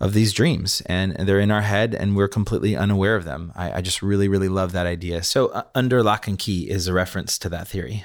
of 0.00 0.12
these 0.12 0.32
dreams 0.32 0.80
and 0.86 1.12
they're 1.16 1.40
in 1.40 1.50
our 1.50 1.62
head 1.62 1.94
and 1.94 2.14
we're 2.14 2.28
completely 2.28 2.76
unaware 2.76 3.16
of 3.16 3.24
them. 3.24 3.52
I, 3.56 3.72
I 3.72 3.80
just 3.80 4.02
really, 4.02 4.28
really 4.28 4.48
love 4.48 4.72
that 4.72 4.86
idea. 4.86 5.22
So, 5.22 5.48
uh, 5.48 5.64
under 5.74 6.02
lock 6.02 6.28
and 6.28 6.38
key 6.38 6.70
is 6.70 6.86
a 6.86 6.92
reference 6.92 7.38
to 7.38 7.48
that 7.48 7.68
theory. 7.68 8.04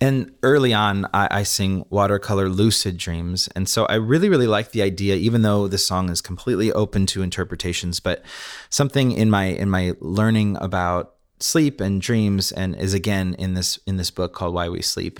And 0.00 0.32
early 0.44 0.72
on, 0.72 1.06
I, 1.12 1.28
I, 1.30 1.42
sing 1.42 1.84
watercolor 1.90 2.48
lucid 2.48 2.98
dreams. 2.98 3.48
And 3.56 3.68
so 3.68 3.84
I 3.86 3.94
really, 3.94 4.28
really 4.28 4.46
like 4.46 4.70
the 4.70 4.82
idea, 4.82 5.16
even 5.16 5.42
though 5.42 5.66
the 5.66 5.76
song 5.76 6.08
is 6.08 6.20
completely 6.20 6.72
open 6.72 7.04
to 7.06 7.22
interpretations, 7.22 7.98
but 7.98 8.22
something 8.70 9.10
in 9.10 9.28
my 9.28 9.46
in 9.46 9.68
my 9.68 9.94
learning 9.98 10.56
about 10.60 11.16
sleep 11.40 11.80
and 11.80 12.00
dreams 12.00 12.52
and 12.52 12.76
is 12.76 12.94
again 12.94 13.34
in 13.40 13.54
this 13.54 13.80
in 13.88 13.96
this 13.96 14.12
book 14.12 14.32
called 14.32 14.54
Why 14.54 14.68
We 14.68 14.82
Sleep. 14.82 15.18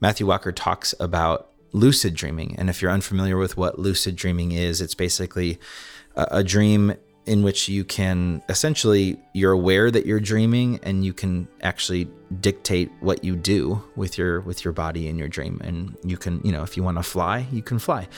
Matthew 0.00 0.26
Walker 0.26 0.50
talks 0.50 0.94
about 0.98 1.50
lucid 1.72 2.14
dreaming. 2.14 2.56
And 2.58 2.70
if 2.70 2.80
you're 2.80 2.90
unfamiliar 2.90 3.36
with 3.36 3.56
what 3.56 3.78
lucid 3.78 4.16
dreaming 4.16 4.52
is, 4.52 4.80
it's 4.80 4.94
basically 4.94 5.60
a, 6.16 6.26
a 6.30 6.44
dream 6.44 6.94
in 7.26 7.42
which 7.42 7.68
you 7.68 7.84
can 7.84 8.42
essentially 8.48 9.20
you're 9.34 9.52
aware 9.52 9.90
that 9.90 10.06
you're 10.06 10.20
dreaming 10.20 10.80
and 10.82 11.04
you 11.04 11.12
can 11.12 11.46
actually 11.60 12.08
dictate 12.40 12.90
what 13.00 13.22
you 13.22 13.36
do 13.36 13.80
with 13.94 14.16
your 14.16 14.40
with 14.40 14.64
your 14.64 14.72
body 14.72 15.06
in 15.06 15.18
your 15.18 15.28
dream. 15.28 15.60
And 15.62 15.96
you 16.02 16.16
can 16.16 16.40
you 16.42 16.50
know 16.50 16.62
if 16.62 16.78
you 16.78 16.82
want 16.82 16.96
to 16.96 17.02
fly 17.02 17.46
you 17.52 17.62
can 17.62 17.78
fly. 17.78 18.08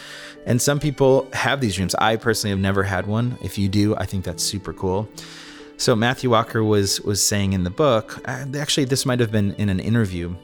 And 0.47 0.63
some 0.63 0.79
people 0.79 1.29
have 1.33 1.61
these 1.61 1.75
dreams. 1.75 1.97
I 1.97 2.15
personally 2.17 2.53
have 2.53 2.61
never 2.61 2.85
had 2.85 3.07
one. 3.09 3.37
If 3.43 3.59
you 3.59 3.69
do 3.69 3.97
i 3.97 4.07
think 4.07 4.25
that's 4.25 4.43
super 4.43 4.73
cool. 4.73 5.09
So 5.79 5.97
matthew 5.97 6.31
walker 6.31 6.63
was 6.63 7.01
was 7.01 7.21
saying 7.21 7.55
in 7.55 7.65
the 7.65 7.71
book 7.71 8.19
uh, 8.29 8.47
actually 8.57 8.85
this 8.85 9.05
might 9.05 9.19
have 9.19 9.33
been 9.33 9.53
in 9.55 9.69
an 9.69 9.81
interview 9.81 10.35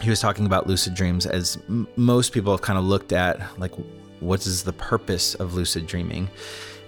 he 0.00 0.10
was 0.10 0.20
talking 0.20 0.46
about 0.46 0.66
lucid 0.66 0.94
dreams 0.94 1.26
as 1.26 1.58
m- 1.68 1.86
most 1.96 2.32
people 2.32 2.52
have 2.52 2.62
kind 2.62 2.78
of 2.78 2.84
looked 2.84 3.12
at 3.12 3.40
like 3.58 3.72
what 4.20 4.46
is 4.46 4.62
the 4.62 4.72
purpose 4.72 5.34
of 5.34 5.54
lucid 5.54 5.86
dreaming? 5.86 6.28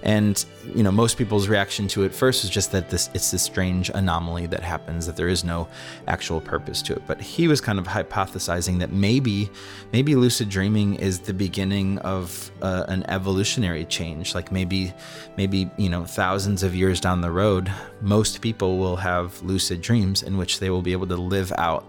And 0.04 0.44
you 0.74 0.82
know 0.82 0.90
most 0.90 1.16
people's 1.16 1.46
reaction 1.46 1.86
to 1.88 2.02
it 2.02 2.12
first 2.12 2.42
is 2.42 2.50
just 2.50 2.72
that 2.72 2.90
this 2.90 3.08
it's 3.14 3.30
this 3.30 3.42
strange 3.44 3.88
anomaly 3.88 4.46
that 4.46 4.60
happens 4.60 5.06
that 5.06 5.16
there 5.16 5.28
is 5.28 5.44
no 5.44 5.68
actual 6.08 6.40
purpose 6.40 6.82
to 6.82 6.94
it. 6.94 7.02
But 7.06 7.20
he 7.20 7.46
was 7.46 7.60
kind 7.60 7.78
of 7.78 7.86
hypothesizing 7.86 8.80
that 8.80 8.90
maybe 8.90 9.48
maybe 9.92 10.16
lucid 10.16 10.48
dreaming 10.48 10.96
is 10.96 11.20
the 11.20 11.32
beginning 11.32 11.98
of 11.98 12.50
uh, 12.62 12.84
an 12.88 13.04
evolutionary 13.08 13.84
change. 13.84 14.34
Like 14.34 14.50
maybe 14.50 14.92
maybe 15.36 15.70
you 15.76 15.88
know 15.88 16.04
thousands 16.04 16.64
of 16.64 16.74
years 16.74 17.00
down 17.00 17.20
the 17.20 17.30
road 17.30 17.70
most 18.00 18.40
people 18.40 18.78
will 18.78 18.96
have 18.96 19.40
lucid 19.42 19.80
dreams 19.80 20.24
in 20.24 20.36
which 20.36 20.58
they 20.58 20.68
will 20.68 20.82
be 20.82 20.90
able 20.90 21.06
to 21.06 21.16
live 21.16 21.52
out 21.58 21.86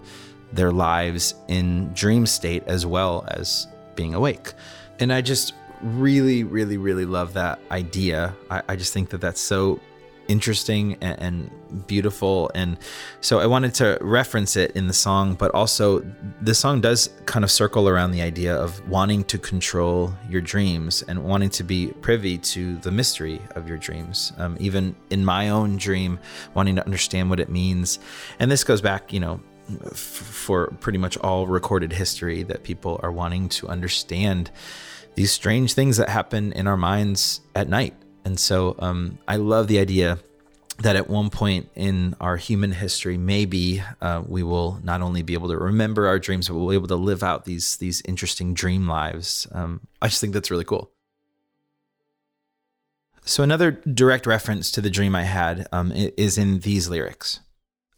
their 0.53 0.71
lives 0.71 1.35
in 1.47 1.91
dream 1.93 2.25
state 2.25 2.63
as 2.67 2.85
well 2.85 3.25
as 3.29 3.67
being 3.95 4.13
awake. 4.13 4.53
And 4.99 5.11
I 5.11 5.21
just 5.21 5.53
really, 5.81 6.43
really, 6.43 6.77
really 6.77 7.05
love 7.05 7.33
that 7.33 7.59
idea. 7.71 8.35
I, 8.49 8.61
I 8.69 8.75
just 8.75 8.93
think 8.93 9.09
that 9.09 9.21
that's 9.21 9.41
so 9.41 9.79
interesting 10.27 10.97
and, 11.01 11.19
and, 11.19 11.51
beautiful. 11.87 12.51
And 12.53 12.77
so 13.19 13.39
I 13.39 13.47
wanted 13.47 13.73
to 13.75 13.97
reference 13.99 14.55
it 14.55 14.71
in 14.75 14.85
the 14.85 14.93
song, 14.93 15.33
but 15.33 15.49
also 15.55 16.05
the 16.39 16.53
song 16.53 16.81
does 16.81 17.09
kind 17.25 17.43
of 17.43 17.49
circle 17.49 17.89
around 17.89 18.11
the 18.11 18.21
idea 18.21 18.55
of 18.55 18.87
wanting 18.87 19.23
to 19.23 19.39
control 19.39 20.13
your 20.29 20.39
dreams 20.39 21.01
and 21.07 21.23
wanting 21.23 21.49
to 21.49 21.63
be 21.63 21.87
privy 22.01 22.37
to 22.37 22.77
the 22.77 22.91
mystery 22.91 23.41
of 23.55 23.67
your 23.67 23.79
dreams. 23.79 24.33
Um, 24.37 24.55
even 24.59 24.95
in 25.09 25.25
my 25.25 25.49
own 25.49 25.77
dream, 25.77 26.19
wanting 26.53 26.75
to 26.75 26.85
understand 26.85 27.31
what 27.31 27.39
it 27.39 27.49
means. 27.49 27.97
And 28.39 28.51
this 28.51 28.63
goes 28.63 28.81
back, 28.81 29.11
you 29.11 29.19
know, 29.19 29.39
for 29.93 30.67
pretty 30.79 30.97
much 30.97 31.17
all 31.17 31.47
recorded 31.47 31.93
history 31.93 32.43
that 32.43 32.63
people 32.63 32.99
are 33.03 33.11
wanting 33.11 33.49
to 33.49 33.67
understand 33.67 34.51
these 35.15 35.31
strange 35.31 35.73
things 35.73 35.97
that 35.97 36.09
happen 36.09 36.51
in 36.53 36.67
our 36.67 36.77
minds 36.77 37.41
at 37.55 37.69
night. 37.69 37.93
And 38.25 38.39
so 38.39 38.75
um, 38.79 39.17
I 39.27 39.35
love 39.35 39.67
the 39.67 39.79
idea 39.79 40.19
that 40.79 40.95
at 40.95 41.09
one 41.09 41.29
point 41.29 41.69
in 41.75 42.15
our 42.19 42.37
human 42.37 42.71
history, 42.71 43.17
maybe 43.17 43.83
uh, 44.01 44.23
we 44.25 44.43
will 44.43 44.79
not 44.83 45.01
only 45.01 45.21
be 45.21 45.33
able 45.33 45.49
to 45.49 45.57
remember 45.57 46.07
our 46.07 46.19
dreams, 46.19 46.47
but 46.47 46.55
we'll 46.55 46.69
be 46.69 46.75
able 46.75 46.87
to 46.87 46.95
live 46.95 47.23
out 47.23 47.45
these 47.45 47.77
these 47.77 48.01
interesting 48.05 48.53
dream 48.53 48.87
lives. 48.87 49.47
Um, 49.51 49.81
I 50.01 50.07
just 50.07 50.19
think 50.19 50.33
that's 50.33 50.49
really 50.49 50.63
cool. 50.63 50.91
So 53.25 53.43
another 53.43 53.71
direct 53.71 54.25
reference 54.25 54.71
to 54.71 54.81
the 54.81 54.89
dream 54.89 55.15
I 55.15 55.23
had 55.23 55.67
um, 55.71 55.91
is 55.93 56.37
in 56.37 56.59
these 56.59 56.89
lyrics. 56.89 57.39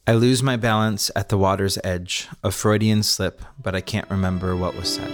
I 0.08 0.14
lose 0.14 0.44
my 0.44 0.56
balance 0.56 1.10
at 1.16 1.30
the 1.30 1.38
water's 1.38 1.80
edge, 1.84 2.28
a 2.44 2.52
Freudian 2.52 3.02
slip, 3.02 3.42
but 3.60 3.74
I 3.74 3.82
can't 3.82 4.08
remember 4.08 4.56
what 4.56 4.76
was 4.76 4.94
said. 4.94 5.12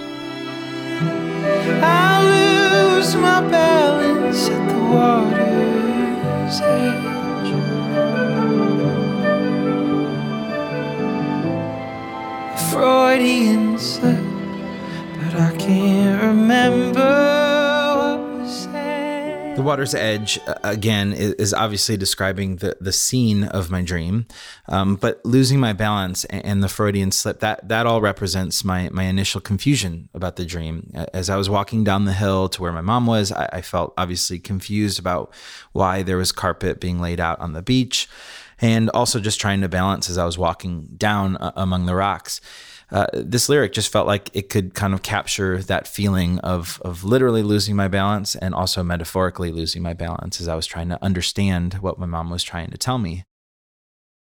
I 1.82 2.22
lose 2.26 3.16
my 3.16 3.40
balance 3.50 4.50
at 4.50 4.68
the 4.68 4.80
water's 4.94 6.60
edge. 6.60 7.08
A 12.54 12.58
Freudian 12.70 13.80
slip, 13.80 14.26
but 15.16 15.40
I 15.40 15.56
can't 15.58 16.22
remember. 16.22 17.41
The 19.62 19.68
Water's 19.68 19.94
Edge, 19.94 20.40
uh, 20.48 20.56
again, 20.64 21.14
is 21.14 21.54
obviously 21.54 21.96
describing 21.96 22.56
the, 22.56 22.76
the 22.82 22.92
scene 22.92 23.44
of 23.44 23.70
my 23.70 23.84
dream, 23.84 24.26
um, 24.68 24.96
but 24.96 25.24
losing 25.24 25.60
my 25.60 25.72
balance 25.72 26.26
and 26.26 26.64
the 26.64 26.68
Freudian 26.68 27.12
slip, 27.12 27.42
that, 27.42 27.68
that 27.70 27.86
all 27.86 28.02
represents 28.02 28.66
my, 28.66 28.90
my 28.92 29.04
initial 29.04 29.40
confusion 29.40 30.10
about 30.16 30.36
the 30.36 30.46
dream. 30.46 30.92
As 31.14 31.30
I 31.30 31.36
was 31.36 31.48
walking 31.48 31.84
down 31.84 32.06
the 32.06 32.14
hill 32.14 32.50
to 32.50 32.60
where 32.60 32.72
my 32.72 32.82
mom 32.82 33.06
was, 33.06 33.32
I, 33.32 33.50
I 33.54 33.62
felt 33.62 33.94
obviously 34.00 34.40
confused 34.40 34.98
about 34.98 35.32
why 35.74 36.02
there 36.02 36.18
was 36.18 36.32
carpet 36.32 36.80
being 36.80 37.00
laid 37.00 37.20
out 37.20 37.40
on 37.40 37.54
the 37.54 37.62
beach, 37.62 38.10
and 38.62 38.90
also 38.90 39.20
just 39.20 39.40
trying 39.40 39.62
to 39.62 39.70
balance 39.70 40.10
as 40.10 40.18
I 40.18 40.26
was 40.26 40.40
walking 40.40 40.88
down 40.98 41.38
uh, 41.38 41.52
among 41.56 41.86
the 41.86 41.94
rocks 41.94 42.42
uh, 42.92 43.08
this 43.14 43.48
lyric 43.48 43.72
just 43.72 43.92
felt 43.92 44.06
like 44.06 44.30
it 44.34 44.50
could 44.50 44.74
kind 44.74 44.94
of 44.94 45.02
capture 45.02 45.62
that 45.64 45.88
feeling 45.88 46.40
of 46.40 46.82
of 46.84 47.04
literally 47.04 47.44
losing 47.44 47.76
my 47.76 47.88
balance 47.88 48.36
and 48.36 48.54
also 48.54 48.84
metaphorically 48.84 49.52
losing 49.52 49.82
my 49.82 49.94
balance 49.94 50.42
as 50.42 50.48
I 50.48 50.56
was 50.56 50.68
trying 50.68 50.90
to 50.90 51.04
understand 51.04 51.76
what 51.76 51.98
my 51.98 52.06
mom 52.06 52.30
was 52.30 52.44
trying 52.44 52.70
to 52.72 52.78
tell 52.78 52.98
me. 52.98 53.24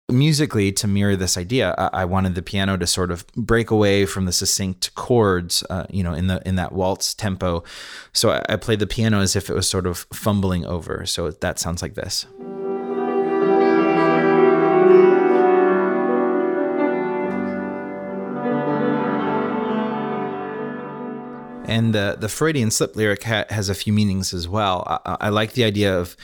Musically, 0.09 0.73
to 0.73 0.87
mirror 0.87 1.15
this 1.15 1.37
idea, 1.37 1.73
I, 1.77 2.01
I 2.01 2.05
wanted 2.05 2.35
the 2.35 2.41
piano 2.41 2.77
to 2.77 2.85
sort 2.85 3.11
of 3.11 3.25
break 3.35 3.71
away 3.71 4.05
from 4.05 4.25
the 4.25 4.33
succinct 4.33 4.93
chords, 4.93 5.63
uh, 5.69 5.85
you 5.89 6.03
know, 6.03 6.13
in 6.13 6.27
the 6.27 6.41
in 6.45 6.55
that 6.55 6.73
waltz 6.73 7.13
tempo. 7.13 7.63
So 8.13 8.31
I, 8.31 8.43
I 8.49 8.55
played 8.57 8.79
the 8.79 8.87
piano 8.87 9.21
as 9.21 9.35
if 9.35 9.49
it 9.49 9.53
was 9.53 9.67
sort 9.67 9.87
of 9.87 10.05
fumbling 10.13 10.65
over. 10.65 11.05
So 11.05 11.31
that 11.31 11.59
sounds 11.59 11.81
like 11.81 11.95
this. 11.95 12.25
And 21.71 21.95
the, 21.95 22.17
the 22.19 22.27
Freudian 22.27 22.69
slip 22.69 22.97
lyric 22.97 23.23
ha- 23.23 23.45
has 23.49 23.69
a 23.69 23.73
few 23.73 23.93
meanings 23.93 24.33
as 24.33 24.45
well. 24.45 24.83
I, 25.05 25.17
I 25.21 25.29
like 25.29 25.53
the 25.53 25.63
idea 25.63 25.97
of 25.97 26.17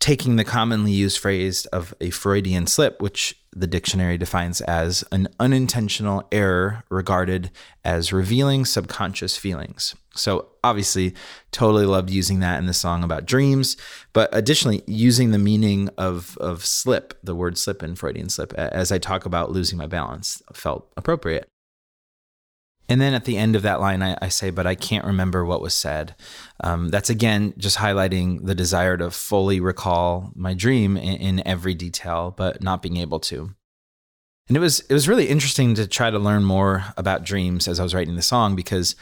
taking 0.00 0.36
the 0.36 0.44
commonly 0.44 0.92
used 0.92 1.18
phrase 1.18 1.66
of 1.66 1.94
a 2.00 2.08
Freudian 2.08 2.66
slip, 2.66 3.02
which 3.02 3.38
the 3.54 3.66
dictionary 3.66 4.16
defines 4.16 4.62
as 4.62 5.04
an 5.12 5.28
unintentional 5.38 6.26
error 6.32 6.84
regarded 6.88 7.50
as 7.84 8.14
revealing 8.14 8.64
subconscious 8.64 9.36
feelings. 9.36 9.94
So, 10.14 10.48
obviously, 10.64 11.14
totally 11.52 11.84
loved 11.84 12.08
using 12.08 12.40
that 12.40 12.58
in 12.58 12.64
the 12.64 12.72
song 12.72 13.04
about 13.04 13.26
dreams, 13.26 13.76
but 14.14 14.30
additionally, 14.32 14.82
using 14.86 15.32
the 15.32 15.38
meaning 15.38 15.90
of, 15.98 16.38
of 16.38 16.64
slip, 16.64 17.12
the 17.22 17.34
word 17.34 17.58
slip 17.58 17.82
in 17.82 17.94
Freudian 17.94 18.30
slip, 18.30 18.54
as 18.54 18.90
I 18.90 18.96
talk 18.96 19.26
about 19.26 19.52
losing 19.52 19.76
my 19.76 19.86
balance, 19.86 20.42
felt 20.54 20.90
appropriate. 20.96 21.46
And 22.88 23.00
then 23.00 23.14
at 23.14 23.24
the 23.24 23.36
end 23.36 23.56
of 23.56 23.62
that 23.62 23.80
line, 23.80 24.02
I, 24.02 24.16
I 24.20 24.28
say, 24.28 24.50
but 24.50 24.66
I 24.66 24.74
can't 24.74 25.06
remember 25.06 25.44
what 25.44 25.62
was 25.62 25.74
said. 25.74 26.14
Um, 26.62 26.88
that's 26.88 27.10
again 27.10 27.54
just 27.56 27.78
highlighting 27.78 28.44
the 28.44 28.54
desire 28.54 28.96
to 28.98 29.10
fully 29.10 29.60
recall 29.60 30.30
my 30.34 30.54
dream 30.54 30.96
in, 30.96 31.16
in 31.16 31.46
every 31.46 31.74
detail, 31.74 32.34
but 32.36 32.62
not 32.62 32.82
being 32.82 32.98
able 32.98 33.20
to. 33.20 33.54
And 34.48 34.56
it 34.56 34.60
was 34.60 34.80
it 34.80 34.92
was 34.92 35.08
really 35.08 35.28
interesting 35.28 35.74
to 35.76 35.86
try 35.86 36.10
to 36.10 36.18
learn 36.18 36.44
more 36.44 36.84
about 36.98 37.24
dreams 37.24 37.66
as 37.66 37.80
I 37.80 37.82
was 37.82 37.94
writing 37.94 38.16
the 38.16 38.22
song 38.22 38.54
because 38.54 38.94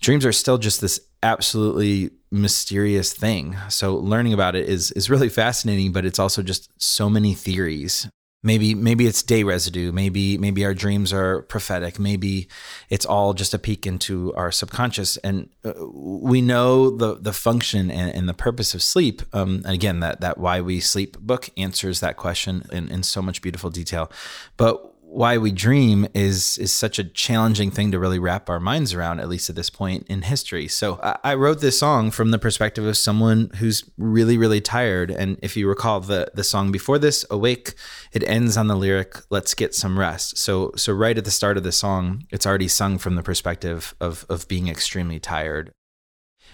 dreams 0.00 0.24
are 0.24 0.32
still 0.32 0.56
just 0.56 0.80
this 0.80 0.98
absolutely 1.22 2.10
mysterious 2.30 3.12
thing. 3.12 3.56
So 3.68 3.96
learning 3.96 4.32
about 4.32 4.56
it 4.56 4.66
is 4.66 4.90
is 4.92 5.10
really 5.10 5.28
fascinating, 5.28 5.92
but 5.92 6.06
it's 6.06 6.18
also 6.18 6.42
just 6.42 6.70
so 6.80 7.10
many 7.10 7.34
theories 7.34 8.08
maybe 8.42 8.74
maybe 8.74 9.06
it's 9.06 9.22
day 9.22 9.42
residue. 9.42 9.92
Maybe 9.92 10.38
maybe 10.38 10.64
our 10.64 10.74
dreams 10.74 11.12
are 11.12 11.42
prophetic. 11.42 11.98
Maybe 11.98 12.48
it's 12.88 13.04
all 13.04 13.34
just 13.34 13.54
a 13.54 13.58
peek 13.58 13.86
into 13.86 14.34
our 14.34 14.52
subconscious. 14.52 15.16
And 15.18 15.48
uh, 15.64 15.72
we 15.92 16.40
know 16.40 16.90
the 16.90 17.16
the 17.16 17.32
function 17.32 17.90
and, 17.90 18.14
and 18.14 18.28
the 18.28 18.34
purpose 18.34 18.74
of 18.74 18.82
sleep. 18.82 19.22
Um, 19.32 19.62
and 19.64 19.74
again 19.74 20.00
that 20.00 20.20
that 20.20 20.38
why 20.38 20.60
we 20.60 20.80
sleep 20.80 21.18
book 21.18 21.50
answers 21.56 22.00
that 22.00 22.16
question 22.16 22.64
in, 22.72 22.88
in 22.88 23.02
so 23.02 23.22
much 23.22 23.42
beautiful 23.42 23.70
detail. 23.70 24.10
But 24.56 24.87
why 25.10 25.38
we 25.38 25.50
dream 25.50 26.06
is 26.12 26.58
is 26.58 26.70
such 26.70 26.98
a 26.98 27.04
challenging 27.04 27.70
thing 27.70 27.90
to 27.90 27.98
really 27.98 28.18
wrap 28.18 28.50
our 28.50 28.60
minds 28.60 28.92
around 28.92 29.20
at 29.20 29.28
least 29.28 29.48
at 29.48 29.56
this 29.56 29.70
point 29.70 30.06
in 30.08 30.22
history. 30.22 30.68
So 30.68 31.00
i 31.24 31.34
wrote 31.34 31.60
this 31.60 31.78
song 31.78 32.10
from 32.10 32.30
the 32.30 32.38
perspective 32.38 32.84
of 32.84 32.96
someone 32.96 33.50
who's 33.56 33.88
really 33.96 34.36
really 34.36 34.60
tired. 34.60 35.10
And 35.10 35.38
if 35.42 35.56
you 35.56 35.66
recall 35.66 36.00
the 36.00 36.30
the 36.34 36.44
song 36.44 36.70
before 36.70 36.98
this 36.98 37.24
awake 37.30 37.74
it 38.12 38.22
ends 38.28 38.58
on 38.58 38.66
the 38.66 38.76
lyric 38.76 39.16
let's 39.30 39.54
get 39.54 39.74
some 39.74 39.98
rest. 39.98 40.36
So 40.36 40.72
so 40.76 40.92
right 40.92 41.16
at 41.16 41.24
the 41.24 41.30
start 41.30 41.56
of 41.56 41.62
the 41.62 41.72
song 41.72 42.26
it's 42.30 42.46
already 42.46 42.68
sung 42.68 42.98
from 42.98 43.14
the 43.14 43.22
perspective 43.22 43.94
of 44.00 44.26
of 44.28 44.46
being 44.46 44.68
extremely 44.68 45.18
tired. 45.18 45.72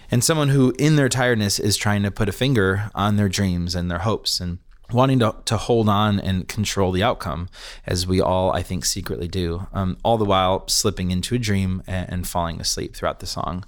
And 0.09 0.23
someone 0.23 0.49
who 0.49 0.73
in 0.79 0.95
their 0.95 1.09
tiredness 1.09 1.59
is 1.59 1.75
trying 1.75 2.03
to 2.03 2.11
put 2.11 2.29
a 2.29 2.31
finger 2.31 2.89
on 2.95 3.17
their 3.17 3.29
dreams 3.29 3.75
and 3.75 3.91
their 3.91 3.99
hopes 3.99 4.39
and 4.39 4.59
wanting 4.91 5.19
to, 5.19 5.35
to 5.45 5.57
hold 5.57 5.89
on 5.89 6.19
and 6.19 6.47
control 6.47 6.91
the 6.91 7.03
outcome, 7.03 7.49
as 7.85 8.05
we 8.05 8.21
all, 8.21 8.51
I 8.51 8.61
think, 8.61 8.85
secretly 8.85 9.27
do, 9.27 9.67
um, 9.73 9.97
all 10.03 10.17
the 10.17 10.25
while 10.25 10.67
slipping 10.67 11.11
into 11.11 11.35
a 11.35 11.39
dream 11.39 11.83
and, 11.87 12.09
and, 12.11 12.27
falling 12.27 12.59
asleep 12.59 12.95
throughout 12.95 13.19
the 13.19 13.25
song. 13.25 13.65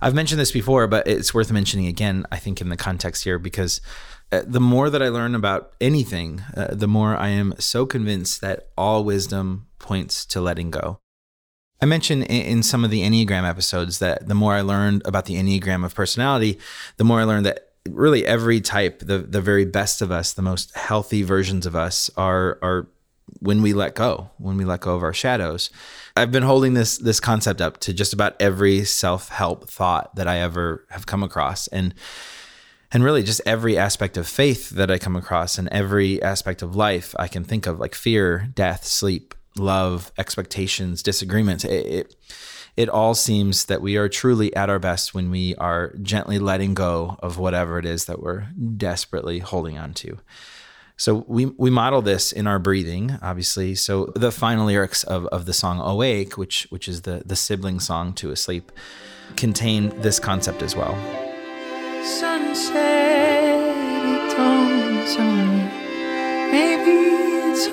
I've 0.00 0.14
mentioned 0.14 0.40
this 0.40 0.52
before, 0.52 0.86
but 0.86 1.06
it's 1.06 1.32
worth 1.32 1.52
mentioning 1.52 1.86
again, 1.86 2.26
I 2.32 2.38
think, 2.38 2.60
in 2.60 2.68
the 2.68 2.76
context 2.76 3.24
here, 3.24 3.38
because 3.38 3.80
uh, 4.32 4.42
the 4.46 4.60
more 4.60 4.90
that 4.90 5.02
I 5.02 5.08
learn 5.08 5.34
about 5.34 5.74
anything, 5.80 6.42
uh, 6.56 6.74
the 6.74 6.88
more 6.88 7.16
I 7.16 7.28
am 7.28 7.54
so 7.58 7.86
convinced 7.86 8.40
that 8.40 8.68
all 8.76 9.04
wisdom 9.04 9.66
points 9.78 10.24
to 10.26 10.40
letting 10.40 10.70
go. 10.70 10.98
I 11.82 11.84
mentioned 11.84 12.24
in 12.24 12.62
some 12.62 12.84
of 12.84 12.90
the 12.90 13.02
Enneagram 13.02 13.48
episodes 13.48 13.98
that 13.98 14.28
the 14.28 14.36
more 14.36 14.54
I 14.54 14.60
learned 14.60 15.02
about 15.04 15.24
the 15.24 15.34
Enneagram 15.34 15.84
of 15.84 15.96
personality, 15.96 16.60
the 16.96 17.02
more 17.02 17.20
I 17.20 17.24
learned 17.24 17.44
that 17.46 17.71
really 17.88 18.26
every 18.26 18.60
type, 18.60 19.00
the 19.00 19.18
the 19.18 19.40
very 19.40 19.64
best 19.64 20.02
of 20.02 20.10
us, 20.10 20.32
the 20.32 20.42
most 20.42 20.76
healthy 20.76 21.22
versions 21.22 21.66
of 21.66 21.74
us 21.74 22.10
are 22.16 22.58
are 22.62 22.88
when 23.40 23.62
we 23.62 23.72
let 23.72 23.94
go, 23.94 24.30
when 24.38 24.56
we 24.56 24.64
let 24.64 24.80
go 24.80 24.94
of 24.94 25.02
our 25.02 25.12
shadows. 25.12 25.70
I've 26.16 26.32
been 26.32 26.42
holding 26.42 26.74
this 26.74 26.98
this 26.98 27.20
concept 27.20 27.60
up 27.60 27.78
to 27.80 27.92
just 27.92 28.12
about 28.12 28.36
every 28.40 28.84
self-help 28.84 29.68
thought 29.68 30.14
that 30.16 30.28
I 30.28 30.38
ever 30.38 30.86
have 30.90 31.06
come 31.06 31.22
across 31.22 31.66
and 31.68 31.94
and 32.92 33.02
really 33.02 33.22
just 33.22 33.40
every 33.46 33.78
aspect 33.78 34.16
of 34.16 34.28
faith 34.28 34.70
that 34.70 34.90
I 34.90 34.98
come 34.98 35.16
across 35.16 35.58
and 35.58 35.68
every 35.68 36.22
aspect 36.22 36.62
of 36.62 36.76
life 36.76 37.14
I 37.18 37.26
can 37.26 37.42
think 37.42 37.66
of 37.66 37.80
like 37.80 37.94
fear, 37.94 38.50
death, 38.54 38.84
sleep, 38.84 39.34
love, 39.56 40.12
expectations, 40.18 41.02
disagreements. 41.02 41.64
It, 41.64 41.86
it, 41.86 42.16
it 42.76 42.88
all 42.88 43.14
seems 43.14 43.66
that 43.66 43.82
we 43.82 43.96
are 43.96 44.08
truly 44.08 44.54
at 44.56 44.70
our 44.70 44.78
best 44.78 45.14
when 45.14 45.30
we 45.30 45.54
are 45.56 45.94
gently 46.00 46.38
letting 46.38 46.74
go 46.74 47.16
of 47.20 47.38
whatever 47.38 47.78
it 47.78 47.84
is 47.84 48.06
that 48.06 48.22
we're 48.22 48.46
desperately 48.76 49.40
holding 49.40 49.76
on 49.78 49.92
to. 49.94 50.18
So 50.96 51.24
we 51.26 51.46
we 51.46 51.70
model 51.70 52.02
this 52.02 52.32
in 52.32 52.46
our 52.46 52.58
breathing, 52.58 53.18
obviously. 53.22 53.74
So 53.74 54.12
the 54.14 54.30
final 54.30 54.66
lyrics 54.66 55.04
of, 55.04 55.26
of 55.26 55.46
the 55.46 55.52
song 55.52 55.80
Awake, 55.80 56.38
which 56.38 56.66
which 56.70 56.86
is 56.88 57.02
the, 57.02 57.22
the 57.26 57.36
sibling 57.36 57.80
song 57.80 58.12
to 58.14 58.30
Asleep, 58.30 58.70
contain 59.36 59.88
this 60.00 60.18
concept 60.20 60.62
as 60.62 60.76
well. 60.76 60.94
Sunset, 62.04 62.76
dawns 64.36 65.16
on 65.16 65.58
me. 65.58 65.64
Maybe 66.52 66.90
it's. 67.50 67.66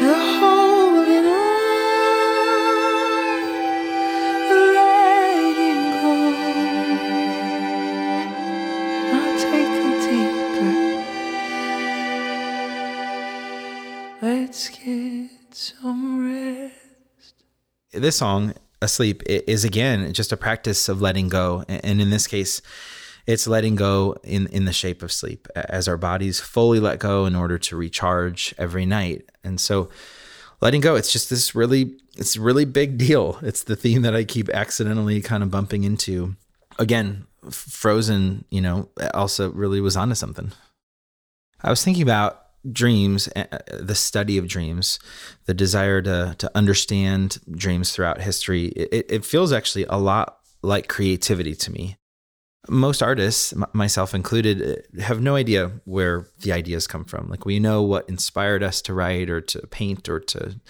The 0.00 0.14
holding 0.40 0.59
Let's 14.50 14.68
get 14.68 15.30
some 15.52 16.28
rest. 16.28 17.44
This 17.92 18.16
song, 18.16 18.54
Asleep, 18.82 19.22
is 19.24 19.64
again 19.64 20.12
just 20.12 20.32
a 20.32 20.36
practice 20.36 20.88
of 20.88 21.00
letting 21.00 21.28
go. 21.28 21.64
And 21.68 22.00
in 22.00 22.10
this 22.10 22.26
case, 22.26 22.60
it's 23.28 23.46
letting 23.46 23.76
go 23.76 24.16
in, 24.24 24.48
in 24.48 24.64
the 24.64 24.72
shape 24.72 25.04
of 25.04 25.12
sleep 25.12 25.46
as 25.54 25.86
our 25.86 25.96
bodies 25.96 26.40
fully 26.40 26.80
let 26.80 26.98
go 26.98 27.26
in 27.26 27.36
order 27.36 27.58
to 27.58 27.76
recharge 27.76 28.52
every 28.58 28.84
night. 28.84 29.30
And 29.44 29.60
so 29.60 29.88
letting 30.60 30.80
go, 30.80 30.96
it's 30.96 31.12
just 31.12 31.30
this 31.30 31.54
really, 31.54 32.00
it's 32.16 32.36
really 32.36 32.64
big 32.64 32.98
deal. 32.98 33.38
It's 33.42 33.62
the 33.62 33.76
theme 33.76 34.02
that 34.02 34.16
I 34.16 34.24
keep 34.24 34.48
accidentally 34.48 35.20
kind 35.20 35.44
of 35.44 35.52
bumping 35.52 35.84
into. 35.84 36.34
Again, 36.76 37.28
Frozen, 37.52 38.46
you 38.50 38.62
know, 38.62 38.88
also 39.14 39.52
really 39.52 39.80
was 39.80 39.96
onto 39.96 40.16
something. 40.16 40.50
I 41.62 41.70
was 41.70 41.84
thinking 41.84 42.02
about 42.02 42.39
dreams, 42.70 43.28
eh, 43.36 43.46
eh, 43.52 43.58
the 43.78 43.94
study 43.94 44.38
of 44.38 44.48
dreams, 44.48 44.98
the 45.46 45.54
desire 45.54 46.02
to 46.02 46.34
to 46.38 46.50
understand 46.54 47.38
dreams 47.50 47.92
throughout 47.92 48.20
history, 48.20 48.66
it, 48.68 49.06
it 49.08 49.24
feels 49.24 49.52
actually 49.52 49.86
a 49.88 49.96
lot 49.96 50.38
like 50.62 50.88
creativity 50.88 51.54
to 51.54 51.70
me 51.72 51.96
most 52.68 53.02
artists, 53.02 53.54
myself 53.72 54.14
included, 54.14 54.62
uh, 54.62 55.02
have 55.02 55.20
no 55.20 55.34
idea 55.34 55.72
where 55.84 56.26
the 56.40 56.52
ideas 56.52 56.86
come 56.86 57.04
from. 57.04 57.28
Like 57.28 57.46
we 57.46 57.58
know 57.58 57.82
what 57.82 58.08
inspired 58.08 58.62
us 58.62 58.82
to 58.82 58.94
write 58.94 59.30
or 59.30 59.40
to 59.40 59.66
paint 59.68 60.08
or 60.08 60.20
to 60.20 60.60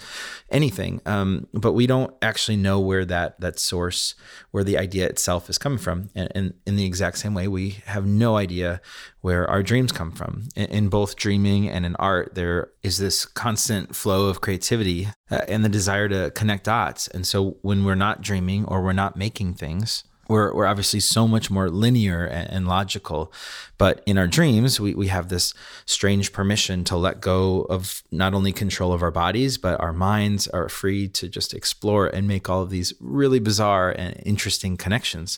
anything, 0.49 1.01
um, 1.05 1.47
but 1.53 1.73
we 1.73 1.87
don't 1.87 2.13
actually 2.21 2.55
know 2.55 2.79
where 2.79 3.03
that 3.05 3.39
that 3.41 3.59
source, 3.59 4.15
where 4.51 4.63
the 4.63 4.77
idea 4.77 5.07
itself 5.07 5.49
is 5.49 5.57
coming 5.57 5.79
from. 5.79 6.09
And, 6.15 6.31
and 6.33 6.53
in 6.65 6.77
the 6.77 6.85
exact 6.85 7.17
same 7.17 7.33
way, 7.33 7.47
we 7.49 7.81
have 7.85 8.05
no 8.05 8.37
idea 8.37 8.79
where 9.19 9.49
our 9.49 9.61
dreams 9.61 9.91
come 9.91 10.11
from. 10.13 10.47
In, 10.55 10.65
in 10.67 10.89
both 10.89 11.17
dreaming 11.17 11.69
and 11.69 11.85
in 11.85 11.95
art, 11.97 12.35
there 12.35 12.71
is 12.83 12.99
this 12.99 13.25
constant 13.25 13.95
flow 13.95 14.27
of 14.27 14.39
creativity 14.39 15.09
uh, 15.29 15.41
and 15.47 15.65
the 15.65 15.69
desire 15.69 16.07
to 16.07 16.31
connect 16.31 16.63
dots. 16.63 17.09
And 17.09 17.27
so 17.27 17.57
when 17.61 17.83
we're 17.83 17.95
not 17.95 18.21
dreaming 18.21 18.63
or 18.65 18.81
we're 18.81 18.93
not 18.93 19.17
making 19.17 19.55
things 19.55 20.05
we're, 20.31 20.53
we're 20.53 20.65
obviously 20.65 21.01
so 21.01 21.27
much 21.27 21.51
more 21.51 21.69
linear 21.69 22.25
and, 22.25 22.49
and, 22.49 22.67
logical. 22.67 23.33
But 23.77 24.01
in 24.05 24.17
our 24.17 24.27
dreams, 24.27 24.79
we, 24.79 24.95
we 24.95 25.07
have 25.07 25.27
this 25.27 25.53
strange 25.85 26.31
permission 26.31 26.85
to 26.85 26.95
let 26.95 27.19
go 27.19 27.63
of 27.63 28.01
not 28.11 28.33
only 28.33 28.53
control 28.53 28.93
of 28.93 29.03
our 29.03 29.11
bodies, 29.11 29.57
but 29.57 29.79
our 29.81 29.91
minds 29.91 30.47
are 30.47 30.69
free 30.69 31.09
to 31.09 31.27
just 31.27 31.53
explore 31.53 32.07
and 32.07 32.29
make 32.29 32.49
all 32.49 32.61
of 32.61 32.69
these 32.69 32.93
really 33.01 33.39
bizarre 33.39 33.91
and 33.91 34.21
interesting 34.25 34.77
connections. 34.77 35.37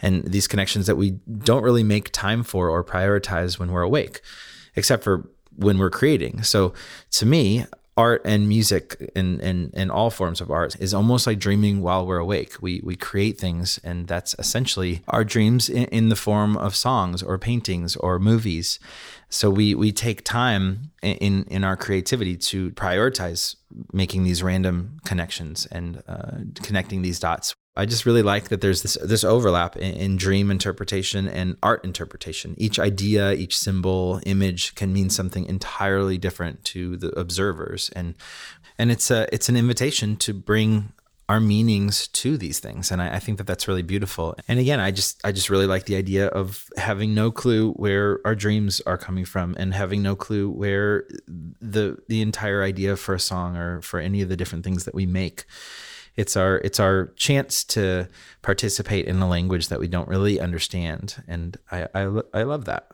And 0.00 0.24
these 0.24 0.48
connections 0.48 0.86
that 0.88 0.96
we 0.96 1.12
don't 1.44 1.62
really 1.62 1.84
make 1.84 2.10
time 2.10 2.42
for 2.42 2.68
or 2.68 2.82
prioritize 2.82 3.60
when 3.60 3.70
we're 3.70 3.82
awake, 3.82 4.22
except 4.74 5.04
for 5.04 5.30
when 5.54 5.78
we're 5.78 5.90
creating. 5.90 6.42
So 6.42 6.74
to 7.12 7.26
me, 7.26 7.66
art 7.96 8.22
and 8.24 8.48
music 8.48 9.12
and, 9.14 9.40
and, 9.40 9.70
and 9.74 9.90
all 9.90 10.10
forms 10.10 10.40
of 10.40 10.50
art 10.50 10.76
is 10.80 10.94
almost 10.94 11.26
like 11.26 11.38
dreaming 11.38 11.82
while 11.82 12.06
we're 12.06 12.18
awake. 12.18 12.54
We, 12.62 12.80
we 12.82 12.96
create 12.96 13.38
things, 13.38 13.78
and 13.84 14.06
that's 14.08 14.34
essentially 14.38 15.02
our 15.08 15.24
dreams 15.24 15.68
in, 15.68 15.84
in 15.86 16.08
the 16.08 16.16
form 16.16 16.56
of 16.56 16.74
songs 16.74 17.22
or 17.22 17.38
paintings 17.38 17.96
or 17.96 18.18
movies. 18.18 18.78
So 19.28 19.50
we, 19.50 19.74
we 19.74 19.92
take 19.92 20.24
time 20.24 20.90
in, 21.02 21.44
in 21.44 21.64
our 21.64 21.76
creativity 21.76 22.36
to 22.36 22.70
prioritize 22.72 23.56
making 23.92 24.24
these 24.24 24.42
random 24.42 25.00
connections 25.04 25.66
and 25.66 26.02
uh, 26.08 26.38
connecting 26.62 27.02
these 27.02 27.18
dots. 27.18 27.54
I 27.74 27.86
just 27.86 28.04
really 28.04 28.22
like 28.22 28.48
that 28.48 28.60
there's 28.60 28.82
this 28.82 28.98
this 29.02 29.24
overlap 29.24 29.76
in, 29.76 29.94
in, 29.94 30.16
dream 30.16 30.50
interpretation 30.50 31.26
and 31.26 31.56
art 31.62 31.82
interpretation. 31.84 32.54
Each 32.58 32.78
idea, 32.78 33.32
each 33.32 33.58
symbol, 33.58 34.20
image 34.26 34.74
can 34.74 34.92
mean 34.92 35.08
something 35.08 35.46
entirely 35.46 36.18
different 36.18 36.64
to 36.66 36.98
the 36.98 37.08
observers, 37.18 37.88
and 37.96 38.14
and 38.78 38.90
it's 38.92 39.10
a 39.10 39.26
it's 39.32 39.48
an 39.48 39.56
invitation 39.56 40.16
to 40.16 40.34
bring 40.34 40.92
our 41.30 41.40
meanings 41.40 42.08
to 42.08 42.36
these 42.36 42.58
things, 42.58 42.90
and 42.90 43.00
I, 43.00 43.14
I 43.14 43.18
think 43.18 43.38
that 43.38 43.46
that's 43.46 43.66
really 43.66 43.82
beautiful. 43.82 44.36
And 44.48 44.58
again, 44.58 44.78
I 44.78 44.90
just 44.90 45.18
I 45.24 45.32
just 45.32 45.48
really 45.48 45.66
like 45.66 45.86
the 45.86 45.96
idea 45.96 46.26
of 46.26 46.68
having 46.76 47.14
no 47.14 47.30
clue 47.30 47.72
where 47.72 48.20
our 48.26 48.34
dreams 48.34 48.82
are 48.82 48.98
coming 48.98 49.24
from, 49.24 49.54
and 49.58 49.72
having 49.72 50.02
no 50.02 50.14
clue 50.14 50.50
where 50.50 51.04
the 51.26 51.96
the 52.08 52.20
entire 52.20 52.62
idea 52.62 52.96
for 52.96 53.14
a 53.14 53.20
song 53.20 53.56
or 53.56 53.80
for 53.80 53.98
any 53.98 54.20
of 54.20 54.28
the 54.28 54.36
different 54.36 54.62
things 54.62 54.84
that 54.84 54.94
we 54.94 55.06
make 55.06 55.46
it's 56.16 56.36
our 56.36 56.58
it's 56.58 56.78
our 56.80 57.06
chance 57.16 57.64
to 57.64 58.08
participate 58.42 59.06
in 59.06 59.20
a 59.20 59.28
language 59.28 59.68
that 59.68 59.80
we 59.80 59.88
don't 59.88 60.08
really 60.08 60.40
understand, 60.40 61.22
and 61.26 61.56
I 61.70 61.88
I, 61.94 62.20
I 62.34 62.42
love 62.42 62.66
that. 62.66 62.88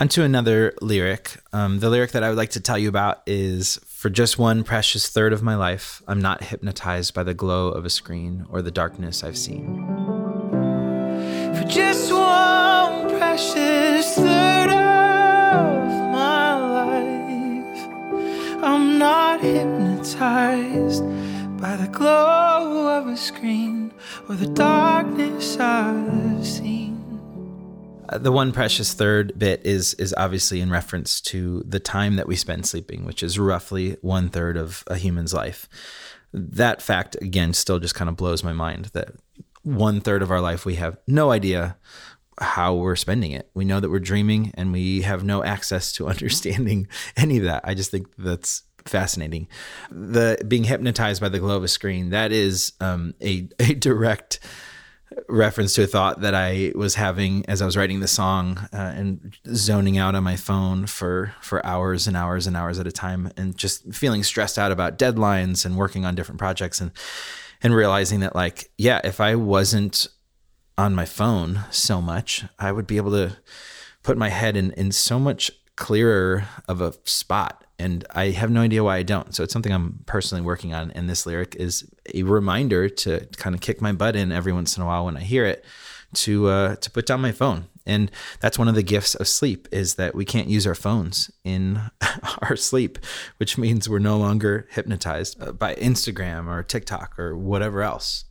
Onto 0.00 0.22
another 0.22 0.74
lyric. 0.82 1.36
Um, 1.52 1.78
the 1.78 1.88
lyric 1.88 2.10
that 2.12 2.24
I 2.24 2.28
would 2.28 2.36
like 2.36 2.50
to 2.50 2.60
tell 2.60 2.76
you 2.76 2.88
about 2.88 3.22
is 3.26 3.78
For 3.86 4.10
just 4.10 4.38
one 4.38 4.64
precious 4.64 5.08
third 5.08 5.32
of 5.32 5.42
my 5.42 5.54
life, 5.54 6.02
I'm 6.08 6.20
not 6.20 6.42
hypnotized 6.44 7.14
by 7.14 7.22
the 7.22 7.32
glow 7.32 7.68
of 7.68 7.84
a 7.84 7.90
screen 7.90 8.44
or 8.50 8.60
the 8.60 8.72
darkness 8.72 9.22
I've 9.22 9.38
seen. 9.38 9.86
For 11.54 11.64
just 11.68 12.12
one 12.12 13.08
precious 13.18 14.16
third 14.16 14.70
of 14.70 15.88
my 16.12 16.54
life, 16.56 17.88
I'm 18.64 18.98
not 18.98 19.40
hypnotized 19.40 21.04
by 21.64 21.76
the 21.76 21.88
glow 21.88 22.98
of 22.98 23.06
a 23.06 23.16
screen 23.16 23.90
or 24.28 24.34
the 24.34 24.48
darkness 24.48 25.56
I've 25.58 26.46
seen. 26.46 26.92
Uh, 28.06 28.18
the 28.18 28.30
one 28.30 28.52
precious 28.52 28.92
third 28.92 29.38
bit 29.38 29.64
is 29.64 29.94
is 29.94 30.14
obviously 30.18 30.60
in 30.60 30.68
reference 30.68 31.22
to 31.22 31.62
the 31.66 31.80
time 31.80 32.16
that 32.16 32.28
we 32.28 32.36
spend 32.36 32.66
sleeping, 32.66 33.06
which 33.06 33.22
is 33.22 33.38
roughly 33.38 33.96
one 34.02 34.28
third 34.28 34.58
of 34.58 34.84
a 34.88 34.96
human's 34.96 35.32
life. 35.32 35.66
That 36.34 36.82
fact 36.82 37.16
again 37.22 37.54
still 37.54 37.78
just 37.78 37.94
kind 37.94 38.10
of 38.10 38.16
blows 38.16 38.44
my 38.44 38.52
mind 38.52 38.90
that 38.92 39.14
one 39.62 40.02
third 40.02 40.20
of 40.20 40.30
our 40.30 40.42
life 40.42 40.66
we 40.66 40.74
have 40.74 40.98
no 41.06 41.30
idea 41.30 41.78
how 42.38 42.74
we're 42.74 42.94
spending 42.94 43.30
it. 43.30 43.48
We 43.54 43.64
know 43.64 43.80
that 43.80 43.88
we're 43.90 44.00
dreaming 44.00 44.52
and 44.52 44.70
we 44.70 45.00
have 45.00 45.24
no 45.24 45.42
access 45.42 45.94
to 45.94 46.08
understanding 46.14 46.88
any 47.16 47.38
of 47.38 47.44
that. 47.44 47.62
I 47.64 47.72
just 47.72 47.90
think 47.90 48.08
that's 48.18 48.64
fascinating. 48.86 49.48
The 49.90 50.42
being 50.46 50.64
hypnotized 50.64 51.20
by 51.20 51.28
the 51.28 51.38
glow 51.38 51.56
of 51.56 51.64
a 51.64 51.68
screen 51.68 52.10
that 52.10 52.32
is 52.32 52.72
um, 52.80 53.14
a 53.22 53.48
a 53.58 53.74
direct 53.74 54.40
reference 55.28 55.74
to 55.74 55.84
a 55.84 55.86
thought 55.86 56.20
that 56.20 56.34
I 56.34 56.72
was 56.74 56.96
having 56.96 57.44
as 57.46 57.62
I 57.62 57.66
was 57.66 57.76
writing 57.76 58.00
the 58.00 58.08
song 58.08 58.58
uh, 58.72 58.76
and 58.76 59.36
zoning 59.54 59.98
out 59.98 60.14
on 60.14 60.24
my 60.24 60.36
phone 60.36 60.86
for 60.86 61.34
for 61.40 61.64
hours 61.64 62.06
and 62.06 62.16
hours 62.16 62.46
and 62.46 62.56
hours 62.56 62.78
at 62.78 62.86
a 62.86 62.92
time 62.92 63.30
and 63.36 63.56
just 63.56 63.92
feeling 63.94 64.22
stressed 64.22 64.58
out 64.58 64.72
about 64.72 64.98
deadlines 64.98 65.64
and 65.64 65.76
working 65.76 66.04
on 66.04 66.14
different 66.14 66.38
projects 66.38 66.80
and 66.80 66.90
and 67.62 67.74
realizing 67.74 68.20
that 68.20 68.34
like 68.34 68.70
yeah 68.76 69.00
if 69.04 69.20
I 69.20 69.34
wasn't 69.34 70.08
on 70.76 70.94
my 70.94 71.04
phone 71.04 71.60
so 71.70 72.00
much 72.00 72.44
I 72.58 72.72
would 72.72 72.86
be 72.86 72.96
able 72.96 73.12
to 73.12 73.36
put 74.02 74.18
my 74.18 74.28
head 74.28 74.56
in 74.56 74.72
in 74.72 74.92
so 74.92 75.18
much 75.18 75.50
clearer 75.76 76.44
of 76.68 76.80
a 76.80 76.94
spot 77.04 77.64
and 77.78 78.04
I 78.10 78.30
have 78.30 78.50
no 78.50 78.60
idea 78.60 78.84
why 78.84 78.96
I 78.96 79.02
don't. 79.02 79.34
So 79.34 79.42
it's 79.42 79.52
something 79.52 79.72
I'm 79.72 80.00
personally 80.06 80.42
working 80.42 80.72
on. 80.72 80.90
And 80.92 81.08
this 81.08 81.26
lyric 81.26 81.56
is 81.56 81.88
a 82.14 82.22
reminder 82.22 82.88
to 82.88 83.26
kind 83.36 83.54
of 83.54 83.60
kick 83.60 83.80
my 83.80 83.92
butt 83.92 84.16
in 84.16 84.30
every 84.30 84.52
once 84.52 84.76
in 84.76 84.82
a 84.82 84.86
while 84.86 85.04
when 85.04 85.16
I 85.16 85.20
hear 85.20 85.44
it 85.44 85.64
to 86.14 86.48
uh, 86.48 86.76
to 86.76 86.90
put 86.90 87.06
down 87.06 87.20
my 87.20 87.32
phone. 87.32 87.66
And 87.86 88.10
that's 88.40 88.58
one 88.58 88.68
of 88.68 88.74
the 88.74 88.82
gifts 88.82 89.14
of 89.14 89.28
sleep 89.28 89.68
is 89.70 89.96
that 89.96 90.14
we 90.14 90.24
can't 90.24 90.48
use 90.48 90.66
our 90.66 90.74
phones 90.74 91.30
in 91.42 91.80
our 92.42 92.56
sleep, 92.56 92.98
which 93.36 93.58
means 93.58 93.88
we're 93.88 93.98
no 93.98 94.16
longer 94.16 94.66
hypnotized 94.70 95.42
uh, 95.42 95.52
by 95.52 95.74
Instagram 95.74 96.46
or 96.46 96.62
TikTok 96.62 97.18
or 97.18 97.36
whatever 97.36 97.82
else. 97.82 98.24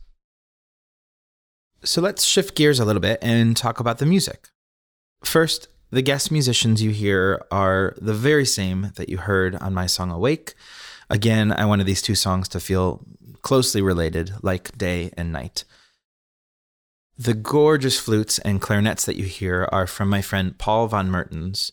So 1.84 2.00
let's 2.00 2.24
shift 2.24 2.56
gears 2.56 2.80
a 2.80 2.84
little 2.84 3.00
bit 3.00 3.18
and 3.20 3.56
talk 3.56 3.78
about 3.78 3.98
the 3.98 4.06
music. 4.06 4.48
First, 5.22 5.68
the 5.94 6.02
guest 6.02 6.32
musicians 6.32 6.82
you 6.82 6.90
hear 6.90 7.40
are 7.52 7.94
the 8.00 8.12
very 8.12 8.44
same 8.44 8.90
that 8.96 9.08
you 9.08 9.16
heard 9.16 9.54
on 9.56 9.72
my 9.72 9.86
song 9.86 10.10
Awake. 10.10 10.54
Again, 11.08 11.52
I 11.52 11.66
wanted 11.66 11.86
these 11.86 12.02
two 12.02 12.16
songs 12.16 12.48
to 12.48 12.60
feel 12.60 13.04
closely 13.42 13.80
related, 13.80 14.32
like 14.42 14.76
day 14.76 15.12
and 15.16 15.32
night. 15.32 15.64
The 17.16 17.34
gorgeous 17.34 17.98
flutes 17.98 18.40
and 18.40 18.60
clarinets 18.60 19.04
that 19.04 19.16
you 19.16 19.24
hear 19.24 19.68
are 19.70 19.86
from 19.86 20.08
my 20.08 20.20
friend 20.20 20.58
Paul 20.58 20.88
von 20.88 21.10
Mertens. 21.10 21.70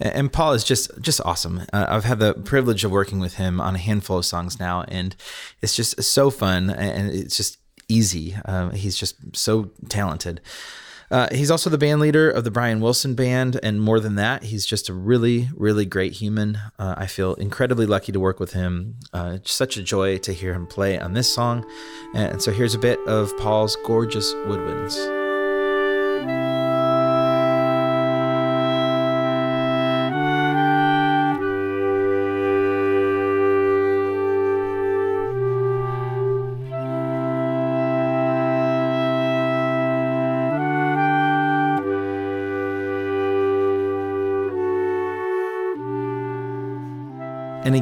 And 0.00 0.32
Paul 0.32 0.54
is 0.54 0.64
just 0.64 0.90
just 1.02 1.20
awesome. 1.24 1.62
Uh, 1.72 1.86
I've 1.88 2.04
had 2.04 2.20
the 2.20 2.32
privilege 2.32 2.84
of 2.84 2.90
working 2.90 3.18
with 3.18 3.34
him 3.34 3.60
on 3.60 3.74
a 3.74 3.78
handful 3.78 4.18
of 4.18 4.24
songs 4.24 4.58
now, 4.58 4.84
and 4.88 5.14
it's 5.60 5.76
just 5.76 6.02
so 6.02 6.30
fun 6.30 6.70
and 6.70 7.10
it's 7.10 7.36
just 7.36 7.58
easy. 7.88 8.36
Uh, 8.44 8.70
he's 8.70 8.96
just 8.96 9.36
so 9.36 9.70
talented. 9.88 10.40
Uh, 11.10 11.28
he's 11.32 11.50
also 11.50 11.70
the 11.70 11.78
band 11.78 12.00
leader 12.00 12.30
of 12.30 12.44
the 12.44 12.50
Brian 12.50 12.80
Wilson 12.80 13.14
Band, 13.14 13.58
and 13.62 13.80
more 13.80 14.00
than 14.00 14.16
that, 14.16 14.44
he's 14.44 14.66
just 14.66 14.88
a 14.88 14.94
really, 14.94 15.48
really 15.54 15.86
great 15.86 16.12
human. 16.14 16.58
Uh, 16.78 16.94
I 16.96 17.06
feel 17.06 17.34
incredibly 17.34 17.86
lucky 17.86 18.12
to 18.12 18.20
work 18.20 18.38
with 18.38 18.52
him. 18.52 18.96
Uh, 19.12 19.38
such 19.44 19.76
a 19.76 19.82
joy 19.82 20.18
to 20.18 20.32
hear 20.32 20.52
him 20.52 20.66
play 20.66 20.98
on 20.98 21.14
this 21.14 21.32
song. 21.32 21.64
And 22.14 22.42
so 22.42 22.52
here's 22.52 22.74
a 22.74 22.78
bit 22.78 22.98
of 23.06 23.36
Paul's 23.38 23.76
gorgeous 23.84 24.32
woodwinds. 24.46 25.17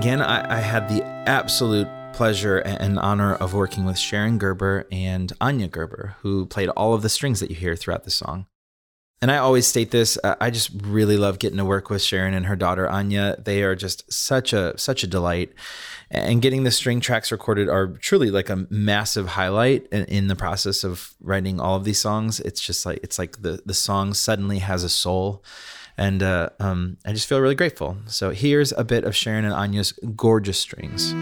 Again, 0.07 0.23
I, 0.23 0.59
I 0.59 0.61
had 0.61 0.89
the 0.89 1.03
absolute 1.27 1.89
pleasure 2.13 2.59
and 2.59 2.97
honor 2.97 3.35
of 3.35 3.55
working 3.55 3.85
with 3.85 3.99
Sharon 3.99 4.39
Gerber 4.39 4.87
and 4.93 5.33
Anya 5.41 5.67
Gerber, 5.67 6.15
who 6.21 6.47
played 6.47 6.69
all 6.69 6.95
of 6.95 7.03
the 7.03 7.09
strings 7.09 7.41
that 7.41 7.51
you 7.51 7.57
hear 7.57 7.75
throughout 7.75 8.05
the 8.05 8.13
song. 8.13 8.47
And 9.21 9.33
I 9.33 9.39
always 9.39 9.67
state 9.67 9.91
this, 9.91 10.17
I 10.23 10.51
just 10.51 10.71
really 10.85 11.17
love 11.17 11.41
getting 11.41 11.59
to 11.59 11.65
work 11.65 11.91
with 11.91 12.03
Sharon 12.03 12.35
and 12.35 12.47
her 12.47 12.55
daughter 12.55 12.89
Anya. 12.89 13.35
They 13.45 13.65
are 13.65 13.75
just 13.75 14.13
such 14.13 14.53
a 14.53 14.79
such 14.79 15.03
a 15.03 15.09
delight. 15.09 15.53
And 16.09 16.41
getting 16.41 16.63
the 16.63 16.71
string 16.71 17.01
tracks 17.01 17.33
recorded 17.33 17.69
are 17.69 17.89
truly 17.89 18.31
like 18.31 18.49
a 18.49 18.65
massive 18.71 19.27
highlight 19.27 19.89
in, 19.91 20.05
in 20.05 20.29
the 20.29 20.37
process 20.37 20.85
of 20.85 21.15
writing 21.21 21.59
all 21.59 21.75
of 21.75 21.83
these 21.83 21.99
songs. 21.99 22.39
It's 22.39 22.61
just 22.61 22.87
like 22.87 23.01
it's 23.03 23.19
like 23.19 23.43
the 23.43 23.61
the 23.67 23.75
song 23.75 24.15
suddenly 24.15 24.61
has 24.61 24.85
a 24.85 24.89
soul 24.89 25.43
and 25.99 26.23
uh, 26.23 26.51
um, 26.61 26.99
I 27.05 27.13
just 27.13 27.29
feel 27.29 27.41
really 27.41 27.55
grateful. 27.55 27.97
So 28.07 28.31
here's 28.31 28.73
a 28.73 28.85
bit 28.85 29.05
of 29.05 29.17
Sharon 29.17 29.45
and 29.45 29.55
Anya's 29.55 29.93
gorgeous 30.15 30.59
strings. 30.59 31.13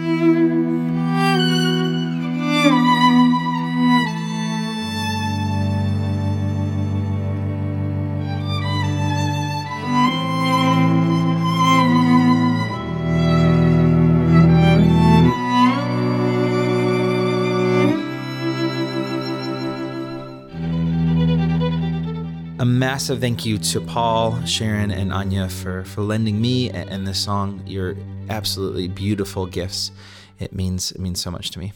Massive 22.95 23.19
thank 23.19 23.45
you 23.45 23.57
to 23.57 23.81
Paul, 23.81 24.41
Sharon, 24.45 24.89
and 24.89 25.11
Anya 25.11 25.49
for, 25.49 25.83
for 25.83 25.99
lending 25.99 26.39
me 26.39 26.69
and 26.69 27.05
this 27.05 27.21
song 27.21 27.61
your 27.67 27.97
absolutely 28.29 28.87
beautiful 28.87 29.45
gifts. 29.45 29.91
It 30.39 30.53
means 30.53 30.93
it 30.93 31.01
means 31.01 31.19
so 31.19 31.29
much 31.29 31.51
to 31.51 31.59
me. 31.59 31.73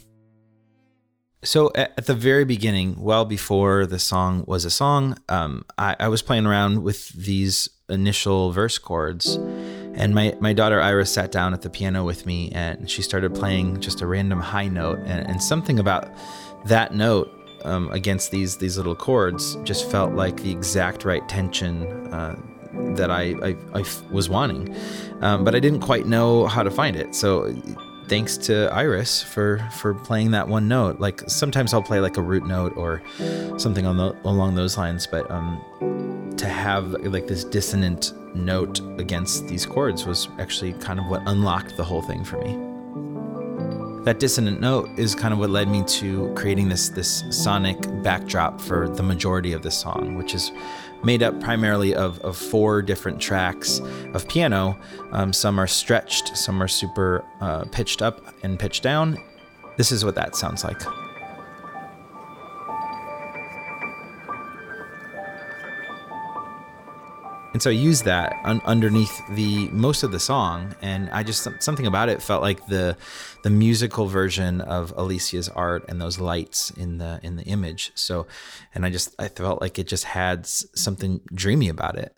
So 1.43 1.73
at, 1.75 2.05
the 2.05 2.15
very 2.15 2.45
beginning, 2.45 3.01
well 3.01 3.25
before 3.25 3.85
the 3.85 3.99
song 3.99 4.45
was 4.47 4.63
a 4.63 4.69
song, 4.69 5.17
um, 5.27 5.65
I, 5.77 5.97
I 5.99 6.07
was 6.07 6.21
playing 6.21 6.45
around 6.45 6.83
with 6.83 7.09
these 7.09 7.67
initial 7.89 8.53
verse 8.53 8.77
chords, 8.77 9.35
And 9.95 10.15
my, 10.15 10.37
my 10.39 10.53
daughter 10.53 10.79
Iris 10.79 11.11
sat 11.11 11.33
down 11.33 11.53
at 11.53 11.63
the 11.63 11.69
piano 11.69 12.05
with 12.05 12.25
me 12.25 12.49
and 12.51 12.89
she 12.89 13.01
started 13.01 13.35
playing 13.35 13.81
just 13.81 13.99
a 13.99 14.07
random 14.07 14.39
high 14.39 14.69
note. 14.69 14.99
And, 14.99 15.27
and 15.27 15.43
something 15.43 15.79
about 15.79 16.09
that 16.63 16.93
note 16.93 17.29
um, 17.65 17.91
against 17.91 18.31
these 18.31 18.57
these 18.57 18.77
little 18.77 18.95
chords 18.95 19.55
just 19.63 19.89
felt 19.89 20.13
like 20.13 20.37
the 20.37 20.51
exact 20.51 21.05
right 21.05 21.27
tension 21.27 21.83
uh, 22.13 22.35
that 22.95 23.11
I, 23.11 23.55
I, 23.73 23.83
was 24.11 24.29
wanting. 24.29 24.75
Um, 25.21 25.43
but 25.43 25.55
I 25.55 25.59
didn't 25.59 25.81
quite 25.81 26.05
know 26.05 26.47
how 26.47 26.63
to 26.63 26.71
find 26.71 26.95
it. 26.95 27.15
So 27.15 27.53
thanks 28.07 28.37
to 28.37 28.69
Iris 28.73 29.21
for 29.21 29.59
for 29.71 29.93
playing 29.93 30.31
that 30.31 30.47
one 30.47 30.67
note. 30.67 30.99
Like 30.99 31.21
sometimes 31.27 31.73
I'll 31.73 31.83
play 31.83 31.99
like 31.99 32.17
a 32.17 32.21
root 32.21 32.45
note 32.45 32.75
or 32.75 33.01
something 33.57 33.85
on 33.85 33.97
the, 33.97 34.15
along 34.23 34.55
those 34.55 34.77
lines, 34.77 35.07
but 35.07 35.29
um, 35.29 36.33
to 36.37 36.47
have 36.47 36.91
like 37.03 37.27
this 37.27 37.43
dissonant 37.43 38.13
note 38.35 38.79
against 38.99 39.47
these 39.47 39.65
chords 39.65 40.05
was 40.05 40.27
actually 40.39 40.73
kind 40.73 40.99
of 40.99 41.07
what 41.07 41.21
unlocked 41.25 41.77
the 41.77 41.83
whole 41.83 42.01
thing 42.01 42.23
for 42.23 42.37
me. 42.37 42.68
That 44.03 44.19
dissonant 44.19 44.61
note 44.61 44.89
is 44.97 45.13
kind 45.13 45.33
of 45.33 45.39
what 45.39 45.49
led 45.49 45.67
me 45.67 45.83
to 45.83 46.33
creating 46.35 46.69
this 46.69 46.89
this 46.89 47.23
sonic 47.31 47.77
backdrop 48.01 48.61
for 48.61 48.87
the 48.87 49.03
majority 49.03 49.51
of 49.51 49.61
the 49.61 49.71
song, 49.71 50.15
which 50.15 50.33
is 50.33 50.51
made 51.03 51.21
up 51.21 51.39
primarily 51.41 51.93
of, 51.95 52.19
of 52.21 52.37
four 52.37 52.81
different 52.81 53.19
tracks 53.21 53.79
of 54.13 54.27
piano. 54.27 54.77
Um, 55.11 55.33
some 55.33 55.59
are 55.59 55.67
stretched, 55.67 56.37
some 56.37 56.63
are 56.63 56.67
super 56.67 57.25
uh, 57.41 57.65
pitched 57.71 58.01
up 58.01 58.33
and 58.43 58.57
pitched 58.57 58.83
down. 58.83 59.17
This 59.77 59.91
is 59.91 60.03
what 60.03 60.15
that 60.15 60.35
sounds 60.35 60.63
like. 60.63 60.81
And 67.59 67.63
so 67.63 67.71
I 67.71 67.73
used 67.73 68.05
that 68.05 68.39
un- 68.45 68.61
underneath 68.63 69.21
the 69.31 69.67
most 69.71 70.03
of 70.03 70.13
the 70.13 70.19
song, 70.21 70.73
and 70.81 71.09
I 71.09 71.23
just 71.23 71.45
something 71.61 71.85
about 71.85 72.07
it 72.07 72.21
felt 72.21 72.41
like 72.41 72.67
the 72.67 72.95
the 73.43 73.49
musical 73.49 74.05
version 74.05 74.61
of 74.61 74.93
Alicia's 74.95 75.49
art 75.49 75.83
and 75.89 75.99
those 75.99 76.19
lights 76.19 76.71
in 76.71 76.99
the 76.99 77.19
in 77.21 77.35
the 77.35 77.43
image. 77.43 77.91
So, 77.95 78.27
and 78.73 78.85
I 78.85 78.89
just 78.89 79.13
I 79.19 79.27
felt 79.27 79.59
like 79.59 79.77
it 79.77 79.87
just 79.87 80.05
had 80.05 80.47
something 80.47 81.19
dreamy 81.33 81.67
about 81.67 81.97
it. 81.97 82.15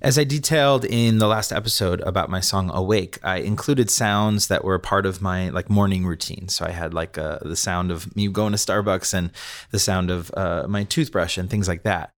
As 0.00 0.16
I 0.16 0.22
detailed 0.22 0.84
in 0.84 1.18
the 1.18 1.26
last 1.26 1.50
episode 1.50 2.00
about 2.02 2.30
my 2.30 2.38
song 2.38 2.70
Awake, 2.72 3.18
I 3.24 3.38
included 3.38 3.90
sounds 3.90 4.46
that 4.46 4.62
were 4.62 4.78
part 4.78 5.04
of 5.04 5.20
my 5.20 5.48
like 5.48 5.68
morning 5.68 6.06
routine. 6.06 6.46
So 6.46 6.64
I 6.64 6.70
had 6.70 6.94
like 6.94 7.18
uh, 7.18 7.40
the 7.42 7.56
sound 7.56 7.90
of 7.90 8.14
me 8.14 8.28
going 8.28 8.52
to 8.52 8.56
Starbucks 8.56 9.12
and 9.14 9.32
the 9.72 9.80
sound 9.80 10.12
of 10.12 10.30
uh, 10.36 10.66
my 10.68 10.84
toothbrush 10.84 11.38
and 11.38 11.50
things 11.50 11.66
like 11.66 11.82
that. 11.82 12.12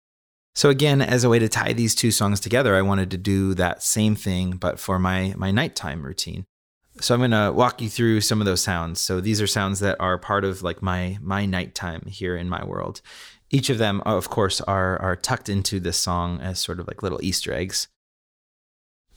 So 0.55 0.69
again, 0.69 1.01
as 1.01 1.25
a 1.25 1.29
way 1.29 1.39
to 1.39 1.49
tie 1.49 1.73
these 1.73 1.95
two 1.95 2.11
songs 2.11 2.41
together, 2.41 2.75
I 2.75 2.83
wanted 2.83 3.11
to 3.13 3.17
do 3.17 3.55
that 3.55 3.83
same 3.83 4.15
thing, 4.15 4.53
but 4.53 4.79
for 4.79 4.99
my 4.99 5.35
my 5.37 5.51
nighttime 5.51 6.03
routine. 6.03 6.45
So 7.01 7.15
I'm 7.15 7.21
gonna 7.21 7.53
walk 7.53 7.81
you 7.81 7.89
through 7.89 8.21
some 8.21 8.41
of 8.41 8.47
those 8.47 8.61
sounds. 8.61 9.01
So 9.01 9.21
these 9.21 9.41
are 9.41 9.47
sounds 9.47 9.81
that 9.81 9.97
are 10.01 10.19
part 10.19 10.45
of 10.45 10.63
like 10.63 10.83
my 10.83 11.19
my 11.21 11.47
nighttime 11.47 12.03
here 12.07 12.37
in 12.37 12.49
my 12.49 12.65
world. 12.65 13.01
Each 13.51 13.71
of 13.71 13.79
them, 13.79 14.01
of 14.05 14.29
course, 14.29 14.61
are 14.63 15.01
are 15.01 15.17
tucked 15.17 15.49
into 15.49 15.81
this 15.81 15.97
song 15.97 16.41
as 16.41 16.59
sort 16.59 16.81
of 16.81 16.87
like 16.87 17.03
little 17.03 17.21
Easter 17.23 17.53
eggs. 17.53 17.89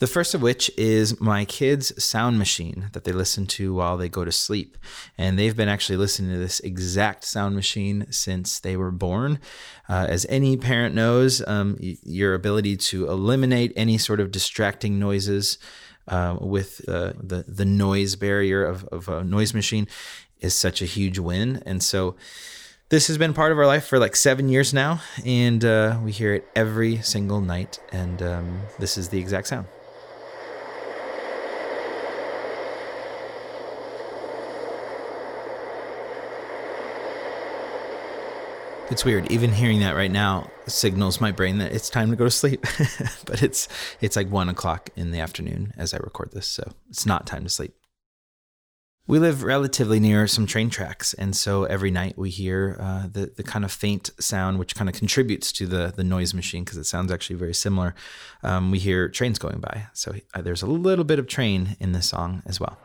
The 0.03 0.07
first 0.07 0.33
of 0.33 0.41
which 0.41 0.69
is 0.75 1.21
my 1.21 1.45
kids' 1.45 2.03
sound 2.03 2.37
machine 2.37 2.89
that 2.91 3.05
they 3.05 3.13
listen 3.13 3.47
to 3.47 3.73
while 3.73 3.95
they 3.95 4.09
go 4.09 4.25
to 4.25 4.33
sleep. 4.33 4.77
And 5.17 5.39
they've 5.39 5.55
been 5.55 5.69
actually 5.69 5.95
listening 5.95 6.33
to 6.33 6.39
this 6.39 6.59
exact 6.59 7.23
sound 7.23 7.55
machine 7.55 8.07
since 8.11 8.59
they 8.59 8.75
were 8.75 8.91
born. 8.91 9.39
Uh, 9.87 10.05
as 10.09 10.25
any 10.27 10.57
parent 10.57 10.93
knows, 10.93 11.41
um, 11.47 11.77
your 11.79 12.33
ability 12.33 12.75
to 12.91 13.07
eliminate 13.07 13.71
any 13.77 13.97
sort 13.97 14.19
of 14.19 14.29
distracting 14.29 14.99
noises 14.99 15.57
uh, 16.09 16.35
with 16.37 16.81
uh, 16.89 17.13
the, 17.17 17.45
the 17.47 17.63
noise 17.63 18.17
barrier 18.17 18.65
of, 18.65 18.83
of 18.89 19.07
a 19.07 19.23
noise 19.23 19.53
machine 19.53 19.87
is 20.41 20.53
such 20.53 20.81
a 20.81 20.85
huge 20.85 21.17
win. 21.17 21.63
And 21.65 21.81
so, 21.81 22.17
this 22.89 23.07
has 23.07 23.17
been 23.17 23.33
part 23.33 23.53
of 23.53 23.57
our 23.57 23.65
life 23.65 23.87
for 23.87 23.97
like 23.97 24.17
seven 24.17 24.49
years 24.49 24.73
now, 24.73 25.01
and 25.25 25.63
uh, 25.63 25.97
we 26.03 26.11
hear 26.11 26.33
it 26.33 26.47
every 26.57 27.01
single 27.01 27.39
night. 27.39 27.79
And 27.93 28.21
um, 28.21 28.59
this 28.79 28.97
is 28.97 29.07
the 29.07 29.17
exact 29.17 29.47
sound. 29.47 29.65
It's 38.91 39.05
weird. 39.05 39.31
Even 39.31 39.51
hearing 39.51 39.79
that 39.79 39.95
right 39.95 40.11
now 40.11 40.51
signals 40.67 41.21
my 41.21 41.31
brain 41.31 41.57
that 41.59 41.71
it's 41.71 41.89
time 41.89 42.09
to 42.09 42.15
go 42.15 42.25
to 42.25 42.31
sleep. 42.31 42.61
but 43.25 43.41
it's 43.41 43.67
it's 44.01 44.15
like 44.15 44.29
one 44.29 44.49
o'clock 44.49 44.89
in 44.95 45.11
the 45.11 45.19
afternoon 45.19 45.73
as 45.77 45.93
I 45.93 45.97
record 45.97 46.31
this, 46.33 46.47
so 46.47 46.69
it's 46.89 47.05
not 47.05 47.25
time 47.25 47.43
to 47.43 47.49
sleep. 47.49 47.73
We 49.07 49.19
live 49.19 49.43
relatively 49.43 49.99
near 49.99 50.27
some 50.27 50.45
train 50.45 50.69
tracks, 50.69 51.13
and 51.13 51.35
so 51.35 51.63
every 51.63 51.91
night 51.91 52.17
we 52.17 52.29
hear 52.29 52.77
uh, 52.79 53.07
the 53.11 53.31
the 53.35 53.43
kind 53.43 53.65
of 53.65 53.71
faint 53.71 54.11
sound, 54.19 54.59
which 54.59 54.75
kind 54.75 54.89
of 54.89 54.95
contributes 54.95 55.51
to 55.53 55.65
the 55.65 55.93
the 55.95 56.03
noise 56.03 56.33
machine 56.33 56.63
because 56.63 56.77
it 56.77 56.85
sounds 56.85 57.11
actually 57.11 57.37
very 57.37 57.53
similar. 57.53 57.95
Um, 58.43 58.69
we 58.69 58.79
hear 58.79 59.07
trains 59.09 59.39
going 59.39 59.59
by, 59.59 59.87
so 59.93 60.13
uh, 60.33 60.41
there's 60.41 60.61
a 60.61 60.67
little 60.67 61.05
bit 61.05 61.19
of 61.19 61.27
train 61.27 61.77
in 61.79 61.93
this 61.93 62.09
song 62.09 62.43
as 62.45 62.59
well. 62.59 62.77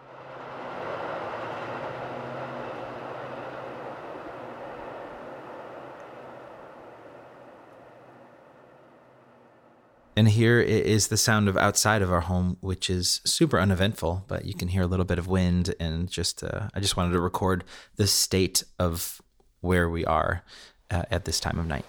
And 10.18 10.26
here 10.26 10.60
is 10.60 11.06
the 11.06 11.16
sound 11.16 11.48
of 11.48 11.56
outside 11.56 12.02
of 12.02 12.10
our 12.12 12.22
home, 12.22 12.56
which 12.60 12.90
is 12.90 13.20
super 13.24 13.60
uneventful, 13.60 14.24
but 14.26 14.46
you 14.46 14.52
can 14.52 14.66
hear 14.66 14.82
a 14.82 14.86
little 14.88 15.04
bit 15.04 15.16
of 15.16 15.28
wind. 15.28 15.76
And 15.78 16.10
just, 16.10 16.42
uh, 16.42 16.70
I 16.74 16.80
just 16.80 16.96
wanted 16.96 17.12
to 17.12 17.20
record 17.20 17.62
the 17.94 18.08
state 18.08 18.64
of 18.80 19.22
where 19.60 19.88
we 19.88 20.04
are 20.04 20.42
uh, 20.90 21.04
at 21.08 21.24
this 21.24 21.38
time 21.38 21.56
of 21.56 21.68
night. 21.68 21.84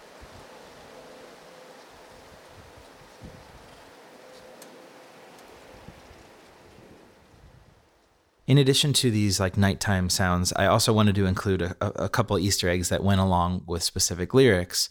In 8.50 8.58
addition 8.58 8.92
to 8.92 9.12
these 9.12 9.38
like 9.38 9.56
nighttime 9.56 10.10
sounds, 10.10 10.52
I 10.56 10.66
also 10.66 10.92
wanted 10.92 11.14
to 11.14 11.26
include 11.26 11.62
a, 11.62 11.76
a 11.80 12.08
couple 12.08 12.36
Easter 12.36 12.68
eggs 12.68 12.88
that 12.88 13.04
went 13.04 13.20
along 13.20 13.62
with 13.64 13.84
specific 13.84 14.34
lyrics. 14.34 14.88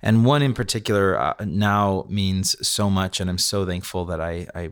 And 0.00 0.24
one 0.24 0.42
in 0.42 0.54
particular 0.54 1.18
uh, 1.18 1.34
now 1.44 2.06
means 2.08 2.54
so 2.66 2.88
much, 2.88 3.18
and 3.18 3.28
I'm 3.28 3.36
so 3.36 3.66
thankful 3.66 4.04
that 4.04 4.20
I, 4.20 4.46
I 4.54 4.68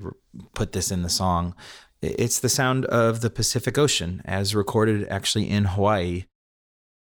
put 0.55 0.71
this 0.71 0.93
in 0.93 1.03
the 1.03 1.09
song. 1.09 1.57
It's 2.01 2.39
the 2.39 2.49
sound 2.49 2.85
of 2.85 3.23
the 3.23 3.31
Pacific 3.31 3.77
Ocean, 3.77 4.23
as 4.25 4.55
recorded 4.55 5.09
actually 5.09 5.51
in 5.51 5.65
Hawaii. 5.65 6.27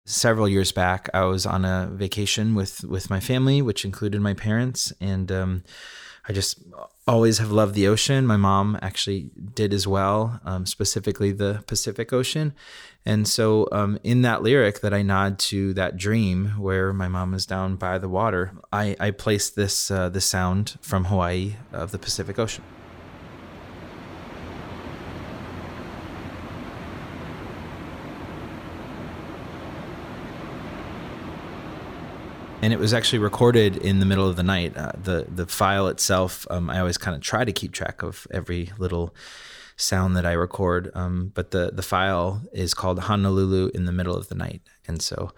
Several 0.07 0.49
years 0.49 0.71
back, 0.71 1.07
I 1.13 1.25
was 1.25 1.45
on 1.45 1.65
a 1.65 1.87
vacation 1.93 2.55
with 2.55 2.83
with 2.83 3.11
my 3.11 3.19
family, 3.19 3.61
which 3.61 3.85
included 3.85 4.21
my 4.21 4.33
parents, 4.33 4.91
and 4.99 5.31
um, 5.31 5.63
I 6.27 6.33
just 6.33 6.63
always 7.07 7.37
have 7.37 7.51
loved 7.51 7.73
the 7.73 7.87
ocean. 7.87 8.27
My 8.27 8.37
mom 8.37 8.77
actually 8.81 9.31
did 9.53 9.73
as 9.73 9.87
well, 9.87 10.39
um, 10.43 10.65
specifically 10.65 11.31
the 11.31 11.63
Pacific 11.65 12.11
Ocean. 12.11 12.53
And 13.05 13.27
so, 13.27 13.67
um, 13.71 13.97
in 14.03 14.21
that 14.23 14.43
lyric 14.43 14.81
that 14.81 14.93
I 14.93 15.01
nod 15.01 15.39
to 15.39 15.73
that 15.75 15.95
dream 15.95 16.47
where 16.59 16.91
my 16.91 17.07
mom 17.07 17.33
is 17.33 17.45
down 17.45 17.77
by 17.77 17.97
the 17.97 18.09
water, 18.09 18.51
I, 18.73 18.95
I 18.99 19.11
this 19.55 19.89
uh, 19.89 20.09
the 20.09 20.21
sound 20.21 20.77
from 20.81 21.05
Hawaii 21.05 21.55
of 21.71 21.91
the 21.91 21.99
Pacific 21.99 22.37
Ocean. 22.37 22.63
And 32.61 32.73
it 32.73 32.79
was 32.79 32.93
actually 32.93 33.19
recorded 33.19 33.77
in 33.77 33.99
the 33.99 34.05
middle 34.05 34.27
of 34.27 34.35
the 34.35 34.43
night. 34.43 34.75
Uh, 34.75 34.91
the 35.01 35.27
the 35.29 35.45
file 35.45 35.87
itself, 35.87 36.47
um, 36.49 36.69
I 36.69 36.79
always 36.79 36.97
kind 36.97 37.15
of 37.15 37.21
try 37.21 37.45
to 37.45 37.51
keep 37.51 37.71
track 37.71 38.03
of 38.03 38.27
every 38.31 38.71
little 38.77 39.15
sound 39.75 40.15
that 40.17 40.25
I 40.25 40.33
record, 40.33 40.91
um, 40.95 41.31
but 41.33 41.51
the 41.51 41.71
the 41.71 41.83
file 41.83 42.41
is 42.51 42.73
called 42.73 42.99
Honolulu 42.99 43.71
in 43.73 43.85
the 43.85 43.91
middle 43.91 44.15
of 44.15 44.29
the 44.29 44.35
night, 44.35 44.61
and 44.87 45.01
so 45.01 45.31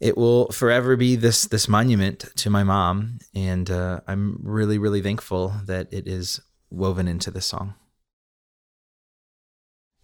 it 0.00 0.16
will 0.16 0.48
forever 0.50 0.96
be 0.96 1.14
this 1.16 1.44
this 1.44 1.68
monument 1.68 2.30
to 2.36 2.50
my 2.50 2.64
mom, 2.64 3.18
and 3.34 3.70
uh, 3.70 4.00
I'm 4.08 4.40
really 4.42 4.78
really 4.78 5.00
thankful 5.00 5.54
that 5.66 5.92
it 5.92 6.08
is 6.08 6.40
woven 6.70 7.06
into 7.06 7.30
this 7.30 7.46
song. 7.46 7.74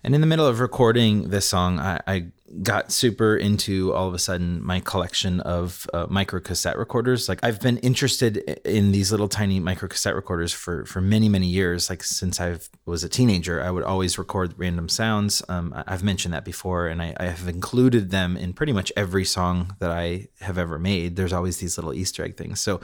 And 0.05 0.15
in 0.15 0.21
the 0.21 0.27
middle 0.29 0.47
of 0.47 0.61
recording 0.61 1.31
this 1.31 1.49
song, 1.49 1.81
I, 1.81 2.01
I 2.07 2.27
got 2.63 2.91
super 2.91 3.37
into 3.37 3.93
all 3.95 4.09
of 4.09 4.15
a 4.15 4.19
sudden 4.19 4.65
my 4.65 4.81
collection 4.81 5.41
of 5.41 5.89
uh, 5.93 6.07
micro 6.09 6.41
cassette 6.41 6.79
recorders. 6.79 7.29
Like 7.29 7.41
I've 7.43 7.61
been 7.61 7.79
interested 7.79 8.39
in 8.65 8.93
these 8.93 9.11
little 9.11 9.29
tiny 9.29 9.61
micro 9.61 9.89
cassette 9.89 10.15
recorders 10.15 10.53
for 10.53 10.85
for 10.85 11.01
many 11.01 11.29
many 11.29 11.47
years. 11.47 11.91
Like 11.91 12.03
since 12.03 12.41
I 12.41 12.59
was 12.87 13.05
a 13.05 13.09
teenager, 13.09 13.63
I 13.63 13.71
would 13.71 13.85
always 13.85 14.19
record 14.19 14.55
random 14.57 14.89
sounds. 14.89 15.43
Um, 15.49 15.75
I've 15.87 16.03
mentioned 16.03 16.35
that 16.35 16.45
before, 16.45 16.87
and 16.87 17.03
I, 17.03 17.15
I, 17.19 17.27
have 17.27 17.49
included 17.49 18.11
them 18.11 18.37
in 18.37 18.53
pretty 18.53 18.73
much 18.73 18.93
every 18.97 19.25
song 19.25 19.77
that 19.79 19.91
I 19.91 20.29
have 20.41 20.59
ever 20.59 20.79
made. 20.79 21.17
There's 21.17 21.33
always 21.33 21.59
these 21.59 21.77
little 21.77 21.93
Easter 21.93 22.25
egg 22.25 22.37
things. 22.37 22.61
So 22.61 22.81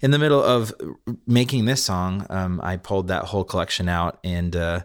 in 0.00 0.10
the 0.10 0.18
middle 0.18 0.42
of 0.42 0.72
making 1.26 1.64
this 1.64 1.82
song, 1.82 2.26
um, 2.30 2.60
I 2.62 2.76
pulled 2.76 3.08
that 3.08 3.24
whole 3.24 3.44
collection 3.44 3.88
out, 3.88 4.18
and 4.24 4.54
uh, 4.56 4.80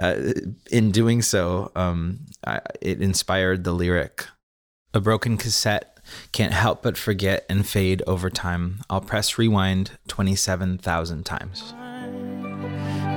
uh, 0.00 0.32
in 0.70 0.90
doing 0.90 1.22
so, 1.22 1.70
um, 1.76 2.20
It 2.80 3.00
inspired 3.00 3.62
the 3.64 3.72
lyric. 3.72 4.26
A 4.92 5.00
broken 5.00 5.36
cassette 5.36 5.98
can't 6.32 6.52
help 6.52 6.82
but 6.82 6.96
forget 6.96 7.44
and 7.48 7.66
fade 7.66 8.02
over 8.06 8.30
time. 8.30 8.80
I'll 8.90 9.00
press 9.00 9.38
rewind 9.38 9.92
27,000 10.08 11.24
times. 11.24 11.72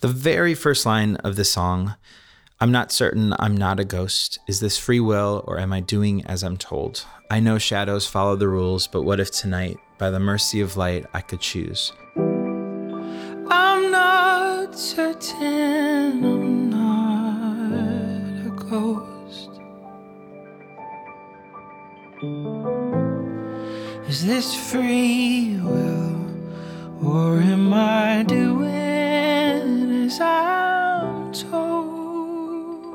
The 0.00 0.08
very 0.08 0.54
first 0.54 0.86
line 0.86 1.16
of 1.16 1.36
the 1.36 1.44
song 1.44 1.96
I'm 2.58 2.72
not 2.72 2.90
certain 2.90 3.34
I'm 3.38 3.54
not 3.54 3.78
a 3.78 3.84
ghost. 3.84 4.38
Is 4.48 4.60
this 4.60 4.78
free 4.78 5.00
will 5.00 5.44
or 5.46 5.58
am 5.58 5.74
I 5.74 5.80
doing 5.80 6.24
as 6.24 6.42
I'm 6.42 6.56
told? 6.56 7.04
I 7.30 7.38
know 7.38 7.58
shadows 7.58 8.06
follow 8.06 8.36
the 8.36 8.48
rules, 8.48 8.86
but 8.86 9.02
what 9.02 9.20
if 9.20 9.30
tonight, 9.30 9.76
by 9.98 10.08
the 10.08 10.20
mercy 10.20 10.62
of 10.62 10.78
light, 10.78 11.04
I 11.12 11.20
could 11.20 11.40
choose? 11.40 11.92
I'm 12.16 13.90
not 13.90 14.74
certain 14.74 16.24
I'm 16.24 16.70
not 16.70 18.46
a 18.46 18.50
ghost. 18.70 19.60
Is 24.08 24.24
this 24.24 24.54
free 24.54 25.58
will 25.60 26.14
or 27.04 27.40
am 27.40 27.74
I 27.74 28.22
doing 28.22 30.04
as 30.06 30.20
I'm 30.20 31.32
told? 31.32 32.94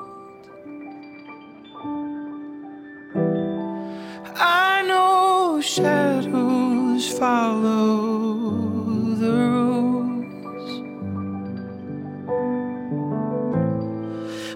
I 4.38 4.84
know 4.88 5.60
shadows 5.60 7.10
follow 7.20 8.38
the 9.16 9.32
rules. 9.34 10.70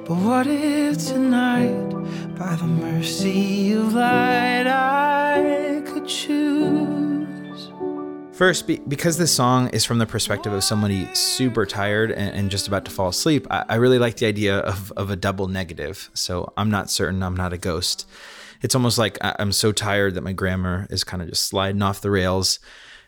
But 0.08 0.18
what 0.26 0.48
if 0.48 1.06
tonight, 1.06 1.90
by 2.40 2.56
the 2.56 2.68
mercy 2.68 3.74
of 3.74 3.94
light, 3.94 4.68
I 4.68 5.15
First, 8.36 8.68
be, 8.68 8.80
because 8.88 9.18
this 9.18 9.34
song 9.34 9.70
is 9.70 9.86
from 9.86 9.98
the 9.98 10.06
perspective 10.06 10.52
of 10.52 10.64
somebody 10.64 11.08
super 11.14 11.66
tired 11.66 12.12
and, 12.12 12.36
and 12.36 12.52
just 12.52 12.68
about 12.68 12.84
to 12.86 12.92
fall 12.92 13.08
asleep, 13.08 13.48
I, 13.50 13.64
I 13.70 13.76
really 13.76 13.98
like 13.98 14.18
the 14.18 14.26
idea 14.26 14.58
of, 14.58 14.92
of 14.98 15.10
a 15.10 15.16
double 15.16 15.48
negative. 15.48 16.10
So 16.14 16.52
I'm 16.58 16.70
not 16.70 16.90
certain 16.90 17.24
I'm 17.24 17.38
not 17.38 17.54
a 17.54 17.58
ghost 17.58 18.06
it's 18.66 18.74
almost 18.74 18.98
like 18.98 19.20
I'm 19.22 19.52
so 19.52 19.72
tired 19.72 20.16
that 20.16 20.24
my 20.24 20.34
grammar 20.34 20.88
is 20.90 21.04
kind 21.04 21.22
of 21.22 21.30
just 21.30 21.44
sliding 21.44 21.84
off 21.84 22.02
the 22.02 22.10
rails. 22.10 22.60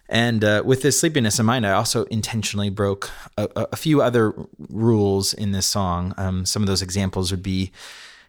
And 0.08 0.44
uh, 0.44 0.62
with 0.64 0.84
this 0.84 1.00
sleepiness 1.00 1.40
in 1.40 1.48
mind, 1.48 1.66
I 1.66 1.72
also 1.72 2.04
intentionally 2.06 2.70
broke 2.70 3.10
a, 3.38 3.50
a 3.56 3.76
few 3.76 4.02
other 4.02 4.36
rules 4.70 5.34
in 5.34 5.54
this 5.54 5.66
song. 5.66 6.14
Um, 6.16 6.46
some 6.46 6.62
of 6.62 6.68
those 6.68 6.84
examples 6.84 7.32
would 7.32 7.42
be 7.42 7.72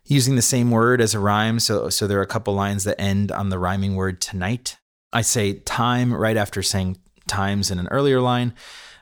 using 0.06 0.36
the 0.36 0.42
same 0.42 0.70
word 0.70 1.02
as 1.02 1.14
a 1.14 1.20
rhyme. 1.20 1.60
So, 1.60 1.90
so 1.90 2.06
there 2.06 2.18
are 2.18 2.22
a 2.22 2.26
couple 2.26 2.54
lines 2.54 2.84
that 2.84 2.98
end 2.98 3.30
on 3.30 3.50
the 3.50 3.58
rhyming 3.58 3.94
word 3.94 4.22
tonight. 4.22 4.77
I 5.12 5.22
say 5.22 5.54
time 5.54 6.12
right 6.12 6.36
after 6.36 6.62
saying 6.62 6.98
times 7.26 7.70
in 7.70 7.78
an 7.78 7.88
earlier 7.88 8.20
line. 8.20 8.54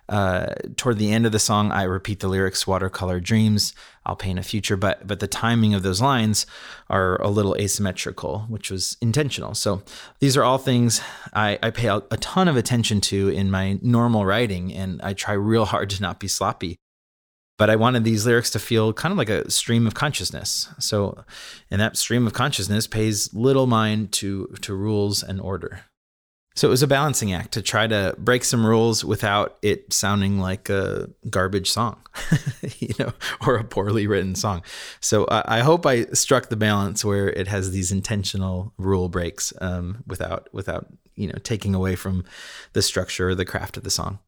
Uh, 0.08 0.54
toward 0.76 0.98
the 0.98 1.10
end 1.10 1.26
of 1.26 1.32
the 1.32 1.38
song, 1.38 1.72
I 1.72 1.82
repeat 1.82 2.20
the 2.20 2.28
lyrics 2.28 2.64
"Watercolor 2.64 3.18
Dreams." 3.18 3.74
I'll 4.04 4.14
paint 4.14 4.38
a 4.38 4.42
future, 4.44 4.76
but 4.76 5.04
but 5.04 5.18
the 5.18 5.26
timing 5.26 5.74
of 5.74 5.82
those 5.82 6.00
lines 6.00 6.46
are 6.88 7.20
a 7.20 7.28
little 7.28 7.56
asymmetrical, 7.56 8.46
which 8.48 8.70
was 8.70 8.96
intentional. 9.00 9.54
So 9.54 9.82
these 10.20 10.36
are 10.36 10.44
all 10.44 10.58
things 10.58 11.00
I, 11.32 11.58
I 11.60 11.70
pay 11.70 11.88
a, 11.88 11.96
a 12.12 12.16
ton 12.18 12.46
of 12.46 12.56
attention 12.56 13.00
to 13.02 13.28
in 13.30 13.50
my 13.50 13.80
normal 13.82 14.24
writing, 14.24 14.72
and 14.72 15.02
I 15.02 15.12
try 15.12 15.34
real 15.34 15.64
hard 15.64 15.90
to 15.90 16.02
not 16.02 16.20
be 16.20 16.28
sloppy 16.28 16.76
but 17.58 17.70
I 17.70 17.76
wanted 17.76 18.04
these 18.04 18.26
lyrics 18.26 18.50
to 18.50 18.58
feel 18.58 18.92
kind 18.92 19.12
of 19.12 19.18
like 19.18 19.30
a 19.30 19.50
stream 19.50 19.86
of 19.86 19.94
consciousness. 19.94 20.68
So, 20.78 21.24
and 21.70 21.80
that 21.80 21.96
stream 21.96 22.26
of 22.26 22.32
consciousness 22.32 22.86
pays 22.86 23.32
little 23.32 23.66
mind 23.66 24.12
to 24.12 24.54
to 24.60 24.74
rules 24.74 25.22
and 25.22 25.40
order. 25.40 25.80
So 26.56 26.68
it 26.68 26.70
was 26.70 26.82
a 26.82 26.86
balancing 26.86 27.34
act 27.34 27.52
to 27.52 27.62
try 27.62 27.86
to 27.86 28.14
break 28.18 28.42
some 28.42 28.64
rules 28.64 29.04
without 29.04 29.58
it 29.60 29.92
sounding 29.92 30.40
like 30.40 30.70
a 30.70 31.10
garbage 31.28 31.70
song, 31.70 32.00
you 32.78 32.94
know, 32.98 33.12
or 33.46 33.56
a 33.56 33.64
poorly 33.64 34.06
written 34.06 34.34
song. 34.34 34.62
So 35.00 35.26
I, 35.30 35.58
I, 35.58 35.60
hope 35.60 35.84
I 35.84 36.06
struck 36.06 36.48
the 36.48 36.56
balance 36.56 37.04
where 37.04 37.28
it 37.28 37.46
has 37.46 37.72
these 37.72 37.92
intentional 37.92 38.72
rule 38.78 39.10
breaks 39.10 39.52
um, 39.60 40.02
without 40.06 40.48
without 40.52 40.86
you 41.14 41.28
know 41.28 41.38
taking 41.42 41.74
away 41.74 41.94
from 41.94 42.24
the 42.72 42.80
structure 42.80 43.28
or 43.28 43.34
the 43.34 43.44
craft 43.44 43.76
of 43.76 43.84
the 43.84 43.90
song. 43.90 44.18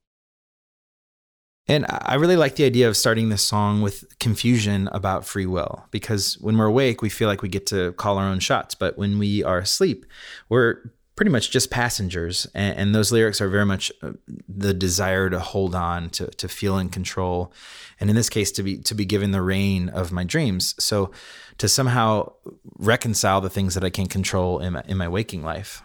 And 1.67 1.85
I 1.89 2.15
really 2.15 2.37
like 2.37 2.57
the 2.57 2.65
idea 2.65 2.89
of 2.89 2.97
starting 2.97 3.29
this 3.29 3.43
song 3.43 3.83
with 3.83 4.19
confusion 4.19 4.89
about 4.93 5.27
free 5.27 5.45
will 5.45 5.85
because 5.91 6.39
when 6.41 6.57
we're 6.57 6.65
awake, 6.65 7.03
we 7.03 7.11
feel 7.11 7.29
like 7.29 7.43
we 7.43 7.51
get 7.51 7.67
to 7.67 7.93
call 7.93 8.17
our 8.17 8.25
own 8.25 8.41
shots. 8.41 8.75
But 8.75 8.97
when 8.97 9.19
we 9.19 9.45
are 9.45 9.59
asleep, 9.59 10.07
we're 10.49 10.79
pretty 11.19 11.33
much 11.33 11.51
just 11.51 11.69
passengers 11.69 12.47
and, 12.55 12.79
and, 12.79 12.95
those 12.95 13.11
lyrics 13.11 13.41
are 13.41 13.49
very 13.49 13.67
much 13.67 13.91
uh, 14.05 14.13
the 14.47 14.73
desire 14.73 15.29
to 15.29 15.41
hold 15.41 15.75
on 15.75 16.09
to 16.11 16.29
to 16.29 16.47
feel 16.47 16.79
in 16.79 16.89
control 16.89 17.53
and 17.99 18.09
in 18.09 18.15
this 18.15 18.31
case 18.31 18.53
to 18.53 18.63
be 18.63 18.79
to 18.79 18.95
be 18.95 19.05
given 19.05 19.33
the 19.33 19.43
reign 19.43 19.89
of 19.89 20.13
my 20.13 20.23
dreams. 20.23 20.77
So 20.79 21.11
to 21.59 21.69
somehow 21.69 22.35
reconcile 22.79 23.41
the 23.41 23.51
things 23.51 23.75
that 23.75 23.83
I 23.83 23.91
can 23.91 24.07
control 24.07 24.61
in 24.61 24.75
my, 24.75 24.85
in 24.87 24.97
my 24.97 25.09
waking 25.09 25.43
life. 25.43 25.83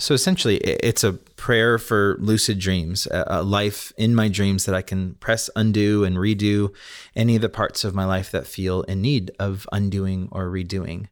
So 0.00 0.14
essentially 0.14 0.56
it's 0.56 1.04
a 1.04 1.12
prayer 1.12 1.78
for 1.78 2.16
lucid 2.18 2.58
dreams 2.58 3.06
a 3.12 3.40
life 3.44 3.92
in 3.96 4.16
my 4.16 4.26
dreams 4.26 4.64
that 4.64 4.74
I 4.74 4.82
can 4.82 5.14
press 5.14 5.48
undo 5.54 6.02
and 6.02 6.16
redo 6.16 6.74
any 7.14 7.36
of 7.36 7.42
the 7.42 7.48
parts 7.48 7.84
of 7.84 7.94
my 7.94 8.04
life 8.04 8.32
that 8.32 8.48
feel 8.48 8.82
in 8.82 9.00
need 9.00 9.30
of 9.38 9.64
undoing 9.70 10.28
or 10.32 10.48
redoing 10.48 11.06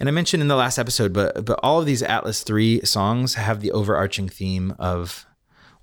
and 0.00 0.08
I 0.08 0.12
mentioned 0.12 0.42
in 0.42 0.48
the 0.48 0.56
last 0.56 0.78
episode, 0.78 1.12
but 1.12 1.44
but 1.44 1.58
all 1.62 1.80
of 1.80 1.86
these 1.86 2.02
Atlas 2.02 2.42
3 2.42 2.84
songs 2.84 3.34
have 3.34 3.60
the 3.60 3.72
overarching 3.72 4.28
theme 4.28 4.74
of 4.78 5.26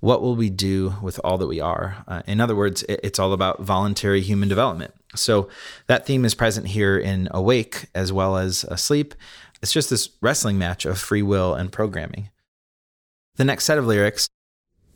what 0.00 0.22
will 0.22 0.36
we 0.36 0.50
do 0.50 0.94
with 1.02 1.20
all 1.24 1.38
that 1.38 1.46
we 1.46 1.60
are? 1.60 2.04
Uh, 2.06 2.22
in 2.26 2.40
other 2.40 2.54
words, 2.54 2.82
it, 2.84 3.00
it's 3.02 3.18
all 3.18 3.32
about 3.32 3.62
voluntary 3.62 4.20
human 4.20 4.48
development. 4.48 4.94
So 5.14 5.48
that 5.86 6.06
theme 6.06 6.24
is 6.24 6.34
present 6.34 6.68
here 6.68 6.98
in 6.98 7.28
Awake 7.30 7.86
as 7.94 8.12
well 8.12 8.36
as 8.36 8.64
Asleep. 8.64 9.14
It's 9.62 9.72
just 9.72 9.90
this 9.90 10.10
wrestling 10.20 10.58
match 10.58 10.84
of 10.84 10.98
free 10.98 11.22
will 11.22 11.54
and 11.54 11.72
programming. 11.72 12.30
The 13.36 13.44
next 13.44 13.64
set 13.64 13.78
of 13.78 13.86
lyrics 13.86 14.28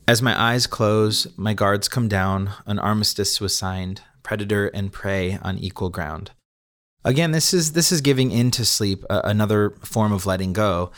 As 0.07 0.23
my 0.23 0.39
eyes 0.39 0.67
close, 0.67 1.27
my 1.37 1.55
guards 1.55 1.89
come 1.89 2.09
down, 2.09 2.53
an 2.67 2.79
armistice 2.79 3.41
was 3.41 3.57
signed, 3.57 4.03
predator 4.23 4.69
and 4.69 4.93
prey 4.93 5.39
on 5.43 5.59
equal 5.59 5.91
ground. 5.91 6.33
Again, 7.05 7.33
this 7.33 7.55
is 7.55 7.73
this 7.73 7.93
is 7.93 8.01
giving 8.01 8.31
into 8.31 8.65
sleep, 8.65 9.05
uh, 9.09 9.23
another 9.25 9.71
form 9.83 10.13
of 10.13 10.27
letting 10.27 10.53
go. 10.53 10.93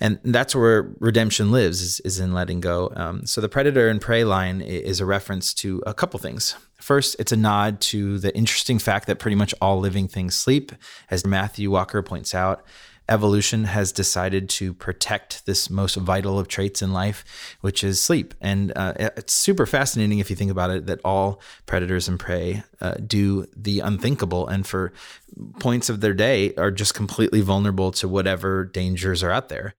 And 0.00 0.20
that's 0.22 0.54
where 0.54 0.92
redemption 1.00 1.50
lives 1.50 1.82
is, 1.82 2.00
is 2.00 2.20
in 2.20 2.32
letting 2.32 2.60
go. 2.60 2.92
Um, 2.94 3.26
so 3.26 3.40
the 3.40 3.48
predator 3.48 3.88
and 3.88 4.00
prey 4.00 4.22
line 4.22 4.60
is 4.60 5.00
a 5.00 5.06
reference 5.06 5.52
to 5.54 5.82
a 5.86 5.94
couple 5.94 6.20
things. 6.20 6.54
First 6.80 7.16
it's 7.18 7.32
a 7.32 7.36
nod 7.36 7.80
to 7.82 8.18
the 8.18 8.34
interesting 8.36 8.78
fact 8.78 9.08
that 9.08 9.18
pretty 9.18 9.34
much 9.34 9.54
all 9.60 9.80
living 9.80 10.06
things 10.06 10.36
sleep 10.36 10.70
as 11.10 11.26
matthew 11.26 11.70
walker 11.70 12.02
points 12.02 12.34
out 12.34 12.64
evolution 13.08 13.64
has 13.64 13.92
decided 13.92 14.48
to 14.48 14.74
protect 14.74 15.46
this 15.46 15.70
most 15.70 15.96
vital 15.96 16.38
of 16.38 16.48
traits 16.48 16.82
in 16.82 16.92
life, 16.92 17.24
which 17.60 17.82
is 17.82 18.00
sleep. 18.00 18.34
And 18.40 18.72
uh, 18.76 18.94
it's 18.98 19.32
super 19.32 19.66
fascinating 19.66 20.18
if 20.18 20.30
you 20.30 20.36
think 20.36 20.50
about 20.50 20.70
it 20.70 20.86
that 20.86 21.00
all 21.04 21.40
predators 21.66 22.08
and 22.08 22.18
prey 22.18 22.62
uh, 22.80 22.94
do 22.94 23.46
the 23.56 23.80
unthinkable 23.80 24.46
and 24.46 24.66
for 24.66 24.92
points 25.58 25.88
of 25.88 26.00
their 26.00 26.14
day 26.14 26.54
are 26.56 26.70
just 26.70 26.94
completely 26.94 27.40
vulnerable 27.40 27.90
to 27.92 28.08
whatever 28.08 28.64
dangers 28.64 29.22
are 29.22 29.30
out 29.30 29.48
there. 29.48 29.74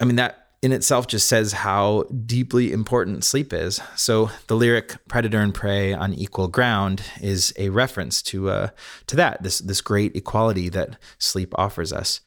I 0.00 0.04
mean, 0.04 0.16
that 0.16 0.42
in 0.62 0.72
itself 0.72 1.06
just 1.06 1.28
says 1.28 1.52
how 1.52 2.04
deeply 2.24 2.72
important 2.72 3.24
sleep 3.24 3.52
is. 3.52 3.80
So 3.94 4.30
the 4.46 4.56
lyric 4.56 4.96
"predator 5.06 5.40
and 5.40 5.54
prey 5.54 5.92
on 5.92 6.14
equal 6.14 6.48
ground" 6.48 7.02
is 7.20 7.52
a 7.56 7.68
reference 7.68 8.22
to 8.22 8.50
uh, 8.50 8.68
to 9.06 9.16
that 9.16 9.42
this 9.42 9.58
this 9.60 9.80
great 9.80 10.16
equality 10.16 10.68
that 10.70 10.98
sleep 11.18 11.54
offers 11.56 11.92
us 11.92 12.20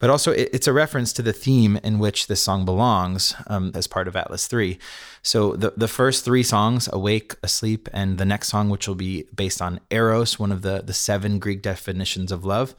but 0.00 0.10
also 0.10 0.32
it's 0.32 0.66
a 0.66 0.72
reference 0.72 1.12
to 1.12 1.22
the 1.22 1.32
theme 1.32 1.78
in 1.84 1.98
which 1.98 2.26
this 2.26 2.42
song 2.42 2.64
belongs 2.64 3.34
um, 3.46 3.70
as 3.74 3.86
part 3.86 4.08
of 4.08 4.16
Atlas 4.16 4.46
3. 4.46 4.78
So 5.22 5.52
the, 5.52 5.74
the 5.76 5.86
first 5.86 6.24
three 6.24 6.42
songs, 6.42 6.88
Awake, 6.90 7.34
Asleep, 7.42 7.86
and 7.92 8.16
the 8.16 8.24
next 8.24 8.48
song, 8.48 8.70
which 8.70 8.88
will 8.88 8.94
be 8.94 9.26
based 9.34 9.60
on 9.60 9.78
Eros, 9.90 10.38
one 10.38 10.50
of 10.50 10.62
the, 10.62 10.82
the 10.82 10.94
seven 10.94 11.38
Greek 11.38 11.60
definitions 11.60 12.32
of 12.32 12.46
love, 12.46 12.74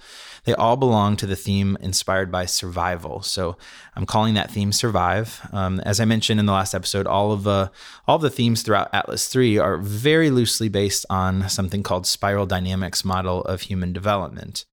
they 0.45 0.55
all 0.55 0.75
belong 0.75 1.15
to 1.17 1.27
the 1.27 1.35
theme 1.35 1.77
inspired 1.79 2.31
by 2.31 2.47
survival. 2.47 3.21
So 3.21 3.55
I'm 3.95 4.07
calling 4.07 4.33
that 4.33 4.49
theme 4.49 4.71
Survive. 4.71 5.47
Um, 5.51 5.79
as 5.81 5.99
I 5.99 6.05
mentioned 6.05 6.39
in 6.39 6.47
the 6.47 6.53
last 6.53 6.73
episode, 6.73 7.05
all 7.05 7.31
of 7.31 7.43
the 7.43 7.71
all 8.07 8.15
of 8.15 8.23
the 8.23 8.31
themes 8.31 8.63
throughout 8.63 8.89
Atlas 8.93 9.27
3 9.27 9.59
are 9.59 9.77
very 9.77 10.31
loosely 10.31 10.69
based 10.69 11.05
on 11.09 11.47
something 11.49 11.83
called 11.83 12.07
spiral 12.07 12.47
dynamics 12.47 13.05
model 13.05 13.43
of 13.43 13.61
human 13.61 13.93
development. 13.93 14.65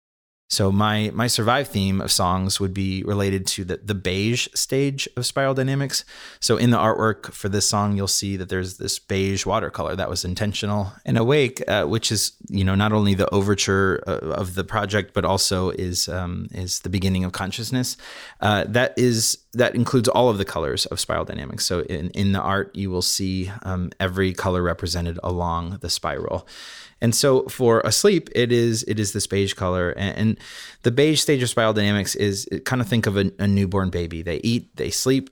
So 0.51 0.73
my 0.73 1.11
my 1.13 1.27
survive 1.27 1.69
theme 1.69 2.01
of 2.01 2.11
songs 2.11 2.59
would 2.59 2.73
be 2.73 3.03
related 3.03 3.47
to 3.49 3.65
the 3.65 3.77
the 3.77 3.95
beige 3.95 4.49
stage 4.55 5.07
of 5.15 5.27
Spiral 5.27 5.53
Dynamics. 5.53 6.07
So 6.41 6.57
in 6.57 6.71
the 6.71 6.79
artwork 6.79 7.33
for 7.33 7.51
this 7.51 7.69
song, 7.69 7.97
you'll 7.97 8.09
see 8.09 8.37
that 8.39 8.49
there's 8.49 8.79
this 8.79 8.99
beige 8.99 9.45
watercolor 9.45 9.95
that 9.97 10.09
was 10.09 10.25
intentional. 10.25 10.93
And 11.05 11.19
Awake, 11.19 11.63
uh, 11.69 11.85
which 11.85 12.11
is 12.11 12.33
you 12.49 12.65
know 12.65 12.75
not 12.75 12.93
only 12.93 13.13
the 13.13 13.29
overture 13.29 14.03
uh, 14.07 14.41
of 14.43 14.55
the 14.55 14.65
project, 14.65 15.13
but 15.13 15.27
also 15.27 15.69
is 15.71 16.09
um, 16.09 16.49
is 16.53 16.81
the 16.81 16.89
beginning 16.89 17.25
of 17.25 17.33
consciousness. 17.33 17.99
Uh, 18.41 18.65
that 18.69 18.95
is 18.97 19.39
that 19.53 19.75
includes 19.75 20.09
all 20.09 20.31
of 20.31 20.39
the 20.39 20.47
colors 20.47 20.87
of 20.87 20.99
Spiral 20.99 21.27
Dynamics. 21.27 21.67
So 21.67 21.81
in 21.81 22.09
in 22.11 22.33
the 22.33 22.41
art, 22.41 22.75
you 22.75 22.91
will 22.91 23.03
see 23.03 23.53
um, 23.65 23.91
every 24.01 24.33
color 24.33 24.63
represented 24.63 25.21
along 25.23 25.79
the 25.83 25.91
spiral. 25.91 26.49
And 27.01 27.15
so 27.15 27.45
for 27.45 27.81
asleep, 27.81 28.29
it 28.35 28.51
is 28.51 28.85
it 28.89 28.99
is 28.99 29.13
this 29.13 29.27
beige 29.27 29.55
color, 29.55 29.91
and, 29.91 30.19
and 30.19 30.41
the 30.83 30.91
beige 30.91 31.21
stage 31.21 31.43
of 31.43 31.49
spiral 31.49 31.73
dynamics 31.73 32.15
is 32.17 32.49
kind 32.65 32.83
of 32.83 32.89
think 32.89 33.07
of 33.07 33.17
a, 33.17 33.31
a 33.39 33.47
newborn 33.47 33.91
baby. 33.91 34.23
They 34.23 34.41
eat, 34.43 34.75
they 34.77 34.91
sleep, 34.91 35.31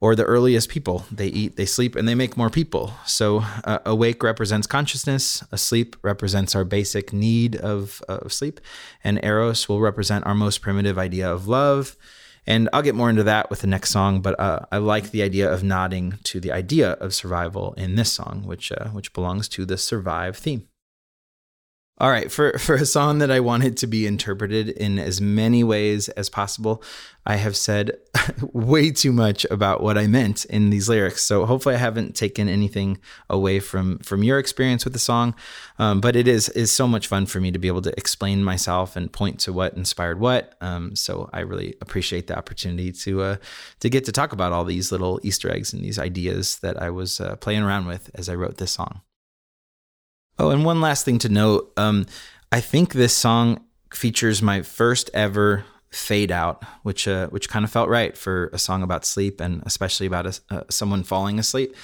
or 0.00 0.14
the 0.14 0.24
earliest 0.24 0.68
people. 0.68 1.04
They 1.10 1.26
eat, 1.26 1.56
they 1.56 1.66
sleep, 1.66 1.94
and 1.94 2.08
they 2.08 2.14
make 2.14 2.36
more 2.36 2.50
people. 2.50 2.94
So, 3.06 3.44
uh, 3.64 3.78
awake 3.84 4.22
represents 4.22 4.66
consciousness, 4.66 5.44
asleep 5.52 5.96
represents 6.02 6.54
our 6.54 6.64
basic 6.64 7.12
need 7.12 7.56
of, 7.56 8.02
of 8.08 8.32
sleep, 8.32 8.60
and 9.04 9.22
eros 9.22 9.68
will 9.68 9.80
represent 9.80 10.26
our 10.26 10.34
most 10.34 10.62
primitive 10.62 10.98
idea 10.98 11.30
of 11.30 11.46
love. 11.46 11.96
And 12.46 12.70
I'll 12.72 12.82
get 12.82 12.94
more 12.94 13.10
into 13.10 13.22
that 13.24 13.50
with 13.50 13.60
the 13.60 13.66
next 13.66 13.90
song, 13.90 14.22
but 14.22 14.40
uh, 14.40 14.60
I 14.72 14.78
like 14.78 15.10
the 15.10 15.22
idea 15.22 15.52
of 15.52 15.62
nodding 15.62 16.18
to 16.24 16.40
the 16.40 16.50
idea 16.50 16.92
of 16.92 17.14
survival 17.14 17.74
in 17.74 17.96
this 17.96 18.10
song, 18.10 18.44
which 18.46 18.72
uh, 18.72 18.88
which 18.88 19.12
belongs 19.12 19.48
to 19.50 19.66
the 19.66 19.76
survive 19.76 20.38
theme. 20.38 20.66
All 22.00 22.08
right, 22.08 22.32
for 22.32 22.58
for 22.58 22.76
a 22.76 22.86
song 22.86 23.18
that 23.18 23.30
I 23.30 23.40
wanted 23.40 23.76
to 23.76 23.86
be 23.86 24.06
interpreted 24.06 24.70
in 24.70 24.98
as 24.98 25.20
many 25.20 25.62
ways 25.62 26.08
as 26.08 26.30
possible, 26.30 26.82
I 27.26 27.36
have 27.36 27.54
said 27.54 27.92
way 28.54 28.90
too 28.90 29.12
much 29.12 29.44
about 29.50 29.82
what 29.82 29.98
I 29.98 30.06
meant 30.06 30.46
in 30.46 30.70
these 30.70 30.88
lyrics. 30.88 31.22
So 31.22 31.44
hopefully, 31.44 31.74
I 31.74 31.78
haven't 31.78 32.16
taken 32.16 32.48
anything 32.48 32.96
away 33.28 33.60
from 33.60 33.98
from 33.98 34.22
your 34.22 34.38
experience 34.38 34.84
with 34.84 34.94
the 34.94 34.98
song. 34.98 35.34
Um, 35.78 36.00
but 36.00 36.16
it 36.16 36.26
is 36.26 36.48
is 36.48 36.72
so 36.72 36.88
much 36.88 37.06
fun 37.06 37.26
for 37.26 37.38
me 37.38 37.50
to 37.50 37.58
be 37.58 37.68
able 37.68 37.82
to 37.82 37.92
explain 37.98 38.42
myself 38.42 38.96
and 38.96 39.12
point 39.12 39.38
to 39.40 39.52
what 39.52 39.74
inspired 39.74 40.20
what. 40.20 40.54
Um, 40.62 40.96
so 40.96 41.28
I 41.34 41.40
really 41.40 41.74
appreciate 41.82 42.28
the 42.28 42.38
opportunity 42.38 42.92
to 42.92 43.22
uh, 43.22 43.36
to 43.80 43.90
get 43.90 44.06
to 44.06 44.12
talk 44.12 44.32
about 44.32 44.52
all 44.54 44.64
these 44.64 44.90
little 44.90 45.20
Easter 45.22 45.52
eggs 45.52 45.74
and 45.74 45.84
these 45.84 45.98
ideas 45.98 46.60
that 46.60 46.80
I 46.80 46.88
was 46.88 47.20
uh, 47.20 47.36
playing 47.36 47.62
around 47.62 47.86
with 47.86 48.10
as 48.14 48.30
I 48.30 48.36
wrote 48.36 48.56
this 48.56 48.72
song. 48.72 49.02
Oh, 50.40 50.48
and 50.48 50.64
one 50.64 50.80
last 50.80 51.04
thing 51.04 51.18
to 51.18 51.28
note. 51.28 51.70
Um, 51.76 52.06
I 52.50 52.60
think 52.60 52.94
this 52.94 53.12
song 53.12 53.62
features 53.92 54.40
my 54.40 54.62
first 54.62 55.10
ever 55.12 55.66
fade 55.90 56.32
out, 56.32 56.64
which 56.82 57.06
uh, 57.06 57.26
which 57.28 57.50
kind 57.50 57.62
of 57.62 57.70
felt 57.70 57.90
right 57.90 58.16
for 58.16 58.48
a 58.54 58.58
song 58.58 58.82
about 58.82 59.04
sleep 59.04 59.38
and 59.38 59.62
especially 59.66 60.06
about 60.06 60.26
a, 60.26 60.40
uh, 60.50 60.62
someone 60.70 61.02
falling 61.02 61.38
asleep. 61.38 61.76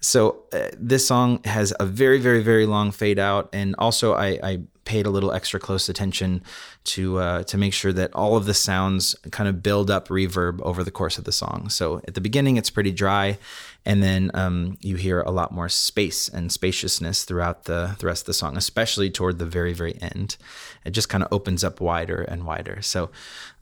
So 0.00 0.42
uh, 0.52 0.70
this 0.76 1.06
song 1.06 1.40
has 1.44 1.72
a 1.78 1.86
very 1.86 2.18
very 2.18 2.42
very 2.42 2.66
long 2.66 2.90
fade 2.90 3.20
out, 3.20 3.48
and 3.52 3.76
also 3.78 4.14
I, 4.14 4.40
I 4.42 4.62
paid 4.90 5.06
a 5.06 5.10
little 5.10 5.30
extra 5.30 5.60
close 5.60 5.88
attention 5.88 6.42
to 6.82 7.18
uh, 7.18 7.42
to 7.44 7.56
make 7.56 7.72
sure 7.72 7.92
that 7.92 8.12
all 8.12 8.36
of 8.36 8.44
the 8.44 8.54
sounds 8.54 9.14
kind 9.30 9.48
of 9.48 9.62
build 9.62 9.88
up 9.88 10.08
reverb 10.08 10.60
over 10.62 10.82
the 10.82 10.90
course 10.90 11.16
of 11.16 11.22
the 11.22 11.30
song. 11.32 11.68
So 11.68 12.00
at 12.08 12.14
the 12.14 12.20
beginning, 12.20 12.56
it's 12.56 12.70
pretty 12.70 12.90
dry, 12.90 13.38
and 13.86 14.02
then 14.02 14.32
um, 14.34 14.78
you 14.80 14.96
hear 14.96 15.20
a 15.20 15.30
lot 15.30 15.52
more 15.52 15.68
space 15.68 16.28
and 16.28 16.50
spaciousness 16.50 17.24
throughout 17.24 17.64
the, 17.64 17.94
the 18.00 18.06
rest 18.06 18.22
of 18.22 18.26
the 18.26 18.34
song, 18.34 18.56
especially 18.56 19.10
toward 19.10 19.38
the 19.38 19.46
very 19.46 19.72
very 19.72 19.94
end. 20.02 20.36
It 20.84 20.90
just 20.90 21.08
kind 21.08 21.22
of 21.22 21.32
opens 21.32 21.62
up 21.62 21.80
wider 21.80 22.22
and 22.22 22.44
wider. 22.44 22.82
So 22.82 23.10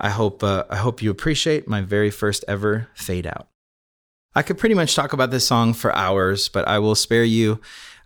I 0.00 0.08
hope 0.08 0.42
uh, 0.42 0.64
I 0.70 0.76
hope 0.76 1.02
you 1.02 1.10
appreciate 1.10 1.68
my 1.68 1.82
very 1.82 2.10
first 2.10 2.42
ever 2.48 2.88
fade 2.94 3.26
out. 3.26 3.48
I 4.34 4.42
could 4.42 4.56
pretty 4.56 4.74
much 4.74 4.94
talk 4.94 5.12
about 5.12 5.30
this 5.30 5.46
song 5.46 5.74
for 5.74 5.92
hours, 5.94 6.48
but 6.48 6.66
I 6.66 6.78
will 6.78 6.94
spare 6.94 7.24
you. 7.24 7.60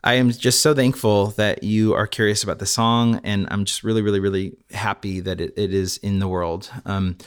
I 0.04 0.14
am 0.14 0.30
just 0.30 0.62
so 0.62 0.74
thankful 0.74 1.28
that 1.36 1.62
you 1.62 1.94
are 1.94 2.08
curious 2.08 2.42
about 2.42 2.58
the 2.58 2.66
song, 2.66 3.20
and 3.22 3.46
I'm 3.50 3.64
just 3.64 3.84
really, 3.84 4.02
really, 4.02 4.18
really 4.18 4.56
happy 4.72 5.20
that 5.20 5.40
it, 5.40 5.54
it 5.56 5.72
is 5.72 5.96
in 5.98 6.18
the 6.18 6.26
world. 6.26 6.70
Um, 6.84 7.18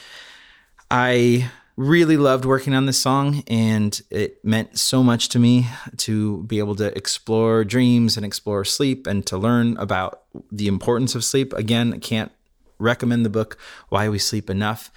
I 0.92 1.50
really 1.78 2.18
loved 2.18 2.44
working 2.44 2.74
on 2.74 2.86
this 2.86 3.00
song, 3.00 3.44
and 3.48 4.02
it 4.10 4.44
meant 4.44 4.78
so 4.78 5.04
much 5.04 5.30
to 5.30 5.40
me 5.40 5.68
to 5.98 6.44
be 6.44 6.60
able 6.60 6.76
to 6.76 6.96
explore 6.98 7.64
dreams 7.64 8.18
and 8.18 8.26
explore 8.26 8.66
sleep 8.66 9.08
and 9.08 9.26
to 9.28 9.38
learn 9.38 9.78
about 9.78 10.24
the 10.52 10.68
importance 10.68 11.16
of 11.16 11.24
sleep. 11.24 11.54
Again, 11.54 11.94
I 11.94 12.00
can't 12.00 12.32
recommend 12.78 13.24
the 13.24 13.30
book, 13.30 13.58
Why 13.88 14.10
We 14.10 14.20
Sleep 14.20 14.50
Enough. 14.50 14.92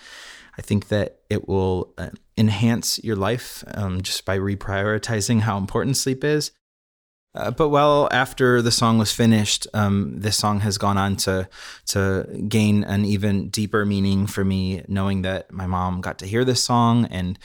I 0.59 0.63
think 0.63 0.89
that 0.89 1.21
it 1.31 1.47
will 1.47 1.95
uh, 1.97 2.11
enhance 2.37 2.99
your 3.05 3.15
life 3.15 3.63
um, 3.75 4.03
just 4.03 4.25
by 4.25 4.37
reprioritizing 4.37 5.43
how 5.43 5.57
important 5.57 5.97
sleep 5.97 6.25
is. 6.25 6.51
Uh, 7.39 7.53
but 7.53 7.69
well 7.69 8.09
after 8.11 8.61
the 8.61 8.73
song 8.73 8.99
was 8.99 9.13
finished, 9.13 9.67
um, 9.73 10.19
this 10.19 10.37
song 10.37 10.59
has 10.61 10.77
gone 10.77 10.99
on 10.99 11.15
to 11.15 11.49
to 11.87 12.27
gain 12.49 12.83
an 12.83 13.05
even 13.05 13.49
deeper 13.49 13.87
meaning 13.87 14.27
for 14.27 14.45
me, 14.45 14.83
knowing 14.89 15.23
that 15.23 15.53
my 15.53 15.67
mom 15.67 16.01
got 16.01 16.19
to 16.19 16.27
hear 16.27 16.45
this 16.45 16.63
song 16.63 17.05
and 17.07 17.39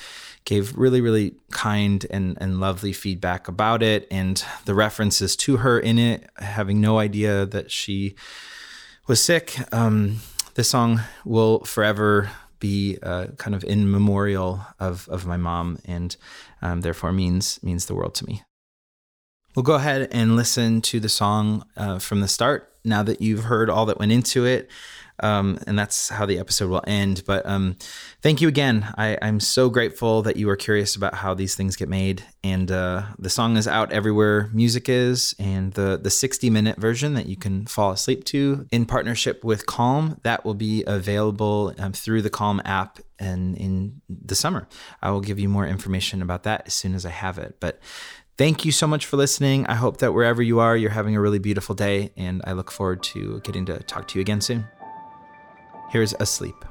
gave 0.45 0.75
really, 0.75 0.99
really 0.99 1.35
kind 1.51 2.05
and, 2.09 2.37
and 2.41 2.59
lovely 2.59 2.91
feedback 2.91 3.47
about 3.47 3.83
it, 3.83 4.07
and 4.09 4.43
the 4.65 4.73
references 4.73 5.35
to 5.35 5.57
her 5.57 5.79
in 5.79 5.99
it, 5.99 6.27
having 6.37 6.81
no 6.81 6.97
idea 6.97 7.45
that 7.45 7.69
she 7.69 8.15
was 9.07 9.21
sick. 9.21 9.55
Um, 9.71 10.21
this 10.55 10.69
song 10.69 11.01
will 11.23 11.59
forever 11.65 12.31
be 12.59 12.97
uh, 13.03 13.27
kind 13.37 13.55
of 13.55 13.63
in 13.63 13.91
memorial 13.91 14.65
of 14.79 15.07
of 15.09 15.27
my 15.27 15.37
mom, 15.37 15.77
and 15.85 16.17
um, 16.63 16.81
therefore 16.81 17.13
means 17.13 17.61
means 17.61 17.85
the 17.85 17.93
world 17.93 18.15
to 18.15 18.25
me. 18.25 18.41
We'll 19.55 19.63
go 19.63 19.75
ahead 19.75 20.09
and 20.11 20.35
listen 20.35 20.81
to 20.81 20.99
the 20.99 21.09
song 21.09 21.65
uh, 21.77 21.99
from 21.99 22.21
the 22.21 22.27
start 22.27 22.73
now 22.83 23.03
that 23.03 23.21
you've 23.21 23.43
heard 23.43 23.69
all 23.69 23.85
that 23.85 23.99
went 23.99 24.11
into 24.11 24.45
it. 24.45 24.69
Um, 25.19 25.59
and 25.67 25.77
that's 25.77 26.09
how 26.09 26.25
the 26.25 26.39
episode 26.39 26.69
will 26.69 26.83
end. 26.87 27.23
But 27.25 27.45
um, 27.45 27.77
thank 28.21 28.41
you 28.41 28.47
again. 28.47 28.91
I, 28.97 29.17
I'm 29.21 29.39
so 29.39 29.69
grateful 29.69 30.23
that 30.23 30.37
you 30.37 30.49
are 30.49 30.55
curious 30.55 30.95
about 30.95 31.13
how 31.13 31.35
these 31.35 31.55
things 31.55 31.75
get 31.75 31.87
made. 31.87 32.23
And 32.43 32.71
uh, 32.71 33.03
the 33.19 33.29
song 33.29 33.55
is 33.55 33.67
out 33.67 33.91
everywhere 33.91 34.49
music 34.53 34.89
is, 34.89 35.35
and 35.37 35.71
the 35.73 35.99
the 36.01 36.09
60 36.09 36.49
minute 36.49 36.77
version 36.77 37.13
that 37.13 37.27
you 37.27 37.37
can 37.37 37.67
fall 37.67 37.91
asleep 37.91 38.25
to 38.25 38.67
in 38.71 38.85
partnership 38.85 39.43
with 39.43 39.67
Calm 39.67 40.19
that 40.23 40.43
will 40.43 40.55
be 40.55 40.83
available 40.87 41.73
um, 41.77 41.93
through 41.93 42.23
the 42.23 42.31
Calm 42.31 42.59
app 42.65 42.99
and 43.19 43.55
in 43.57 44.01
the 44.09 44.35
summer. 44.35 44.67
I 45.01 45.11
will 45.11 45.21
give 45.21 45.39
you 45.39 45.47
more 45.47 45.67
information 45.67 46.21
about 46.21 46.43
that 46.43 46.63
as 46.65 46.73
soon 46.73 46.95
as 46.95 47.05
I 47.05 47.11
have 47.11 47.37
it. 47.37 47.57
But 47.59 47.79
Thank 48.43 48.65
you 48.65 48.73
so 48.73 48.87
much 48.87 49.05
for 49.05 49.15
listening. 49.15 49.65
I 49.67 49.75
hope 49.75 49.99
that 49.99 50.11
wherever 50.11 50.41
you 50.41 50.59
are, 50.59 50.75
you're 50.75 50.89
having 50.89 51.15
a 51.15 51.21
really 51.21 51.39
beautiful 51.39 51.75
day, 51.75 52.11
and 52.17 52.41
I 52.43 52.51
look 52.51 52.71
forward 52.71 53.01
to 53.03 53.39
getting 53.39 53.65
to 53.67 53.79
talk 53.83 54.05
to 54.09 54.19
you 54.19 54.21
again 54.21 54.41
soon. 54.41 54.67
Here's 55.91 56.13
Asleep. 56.19 56.65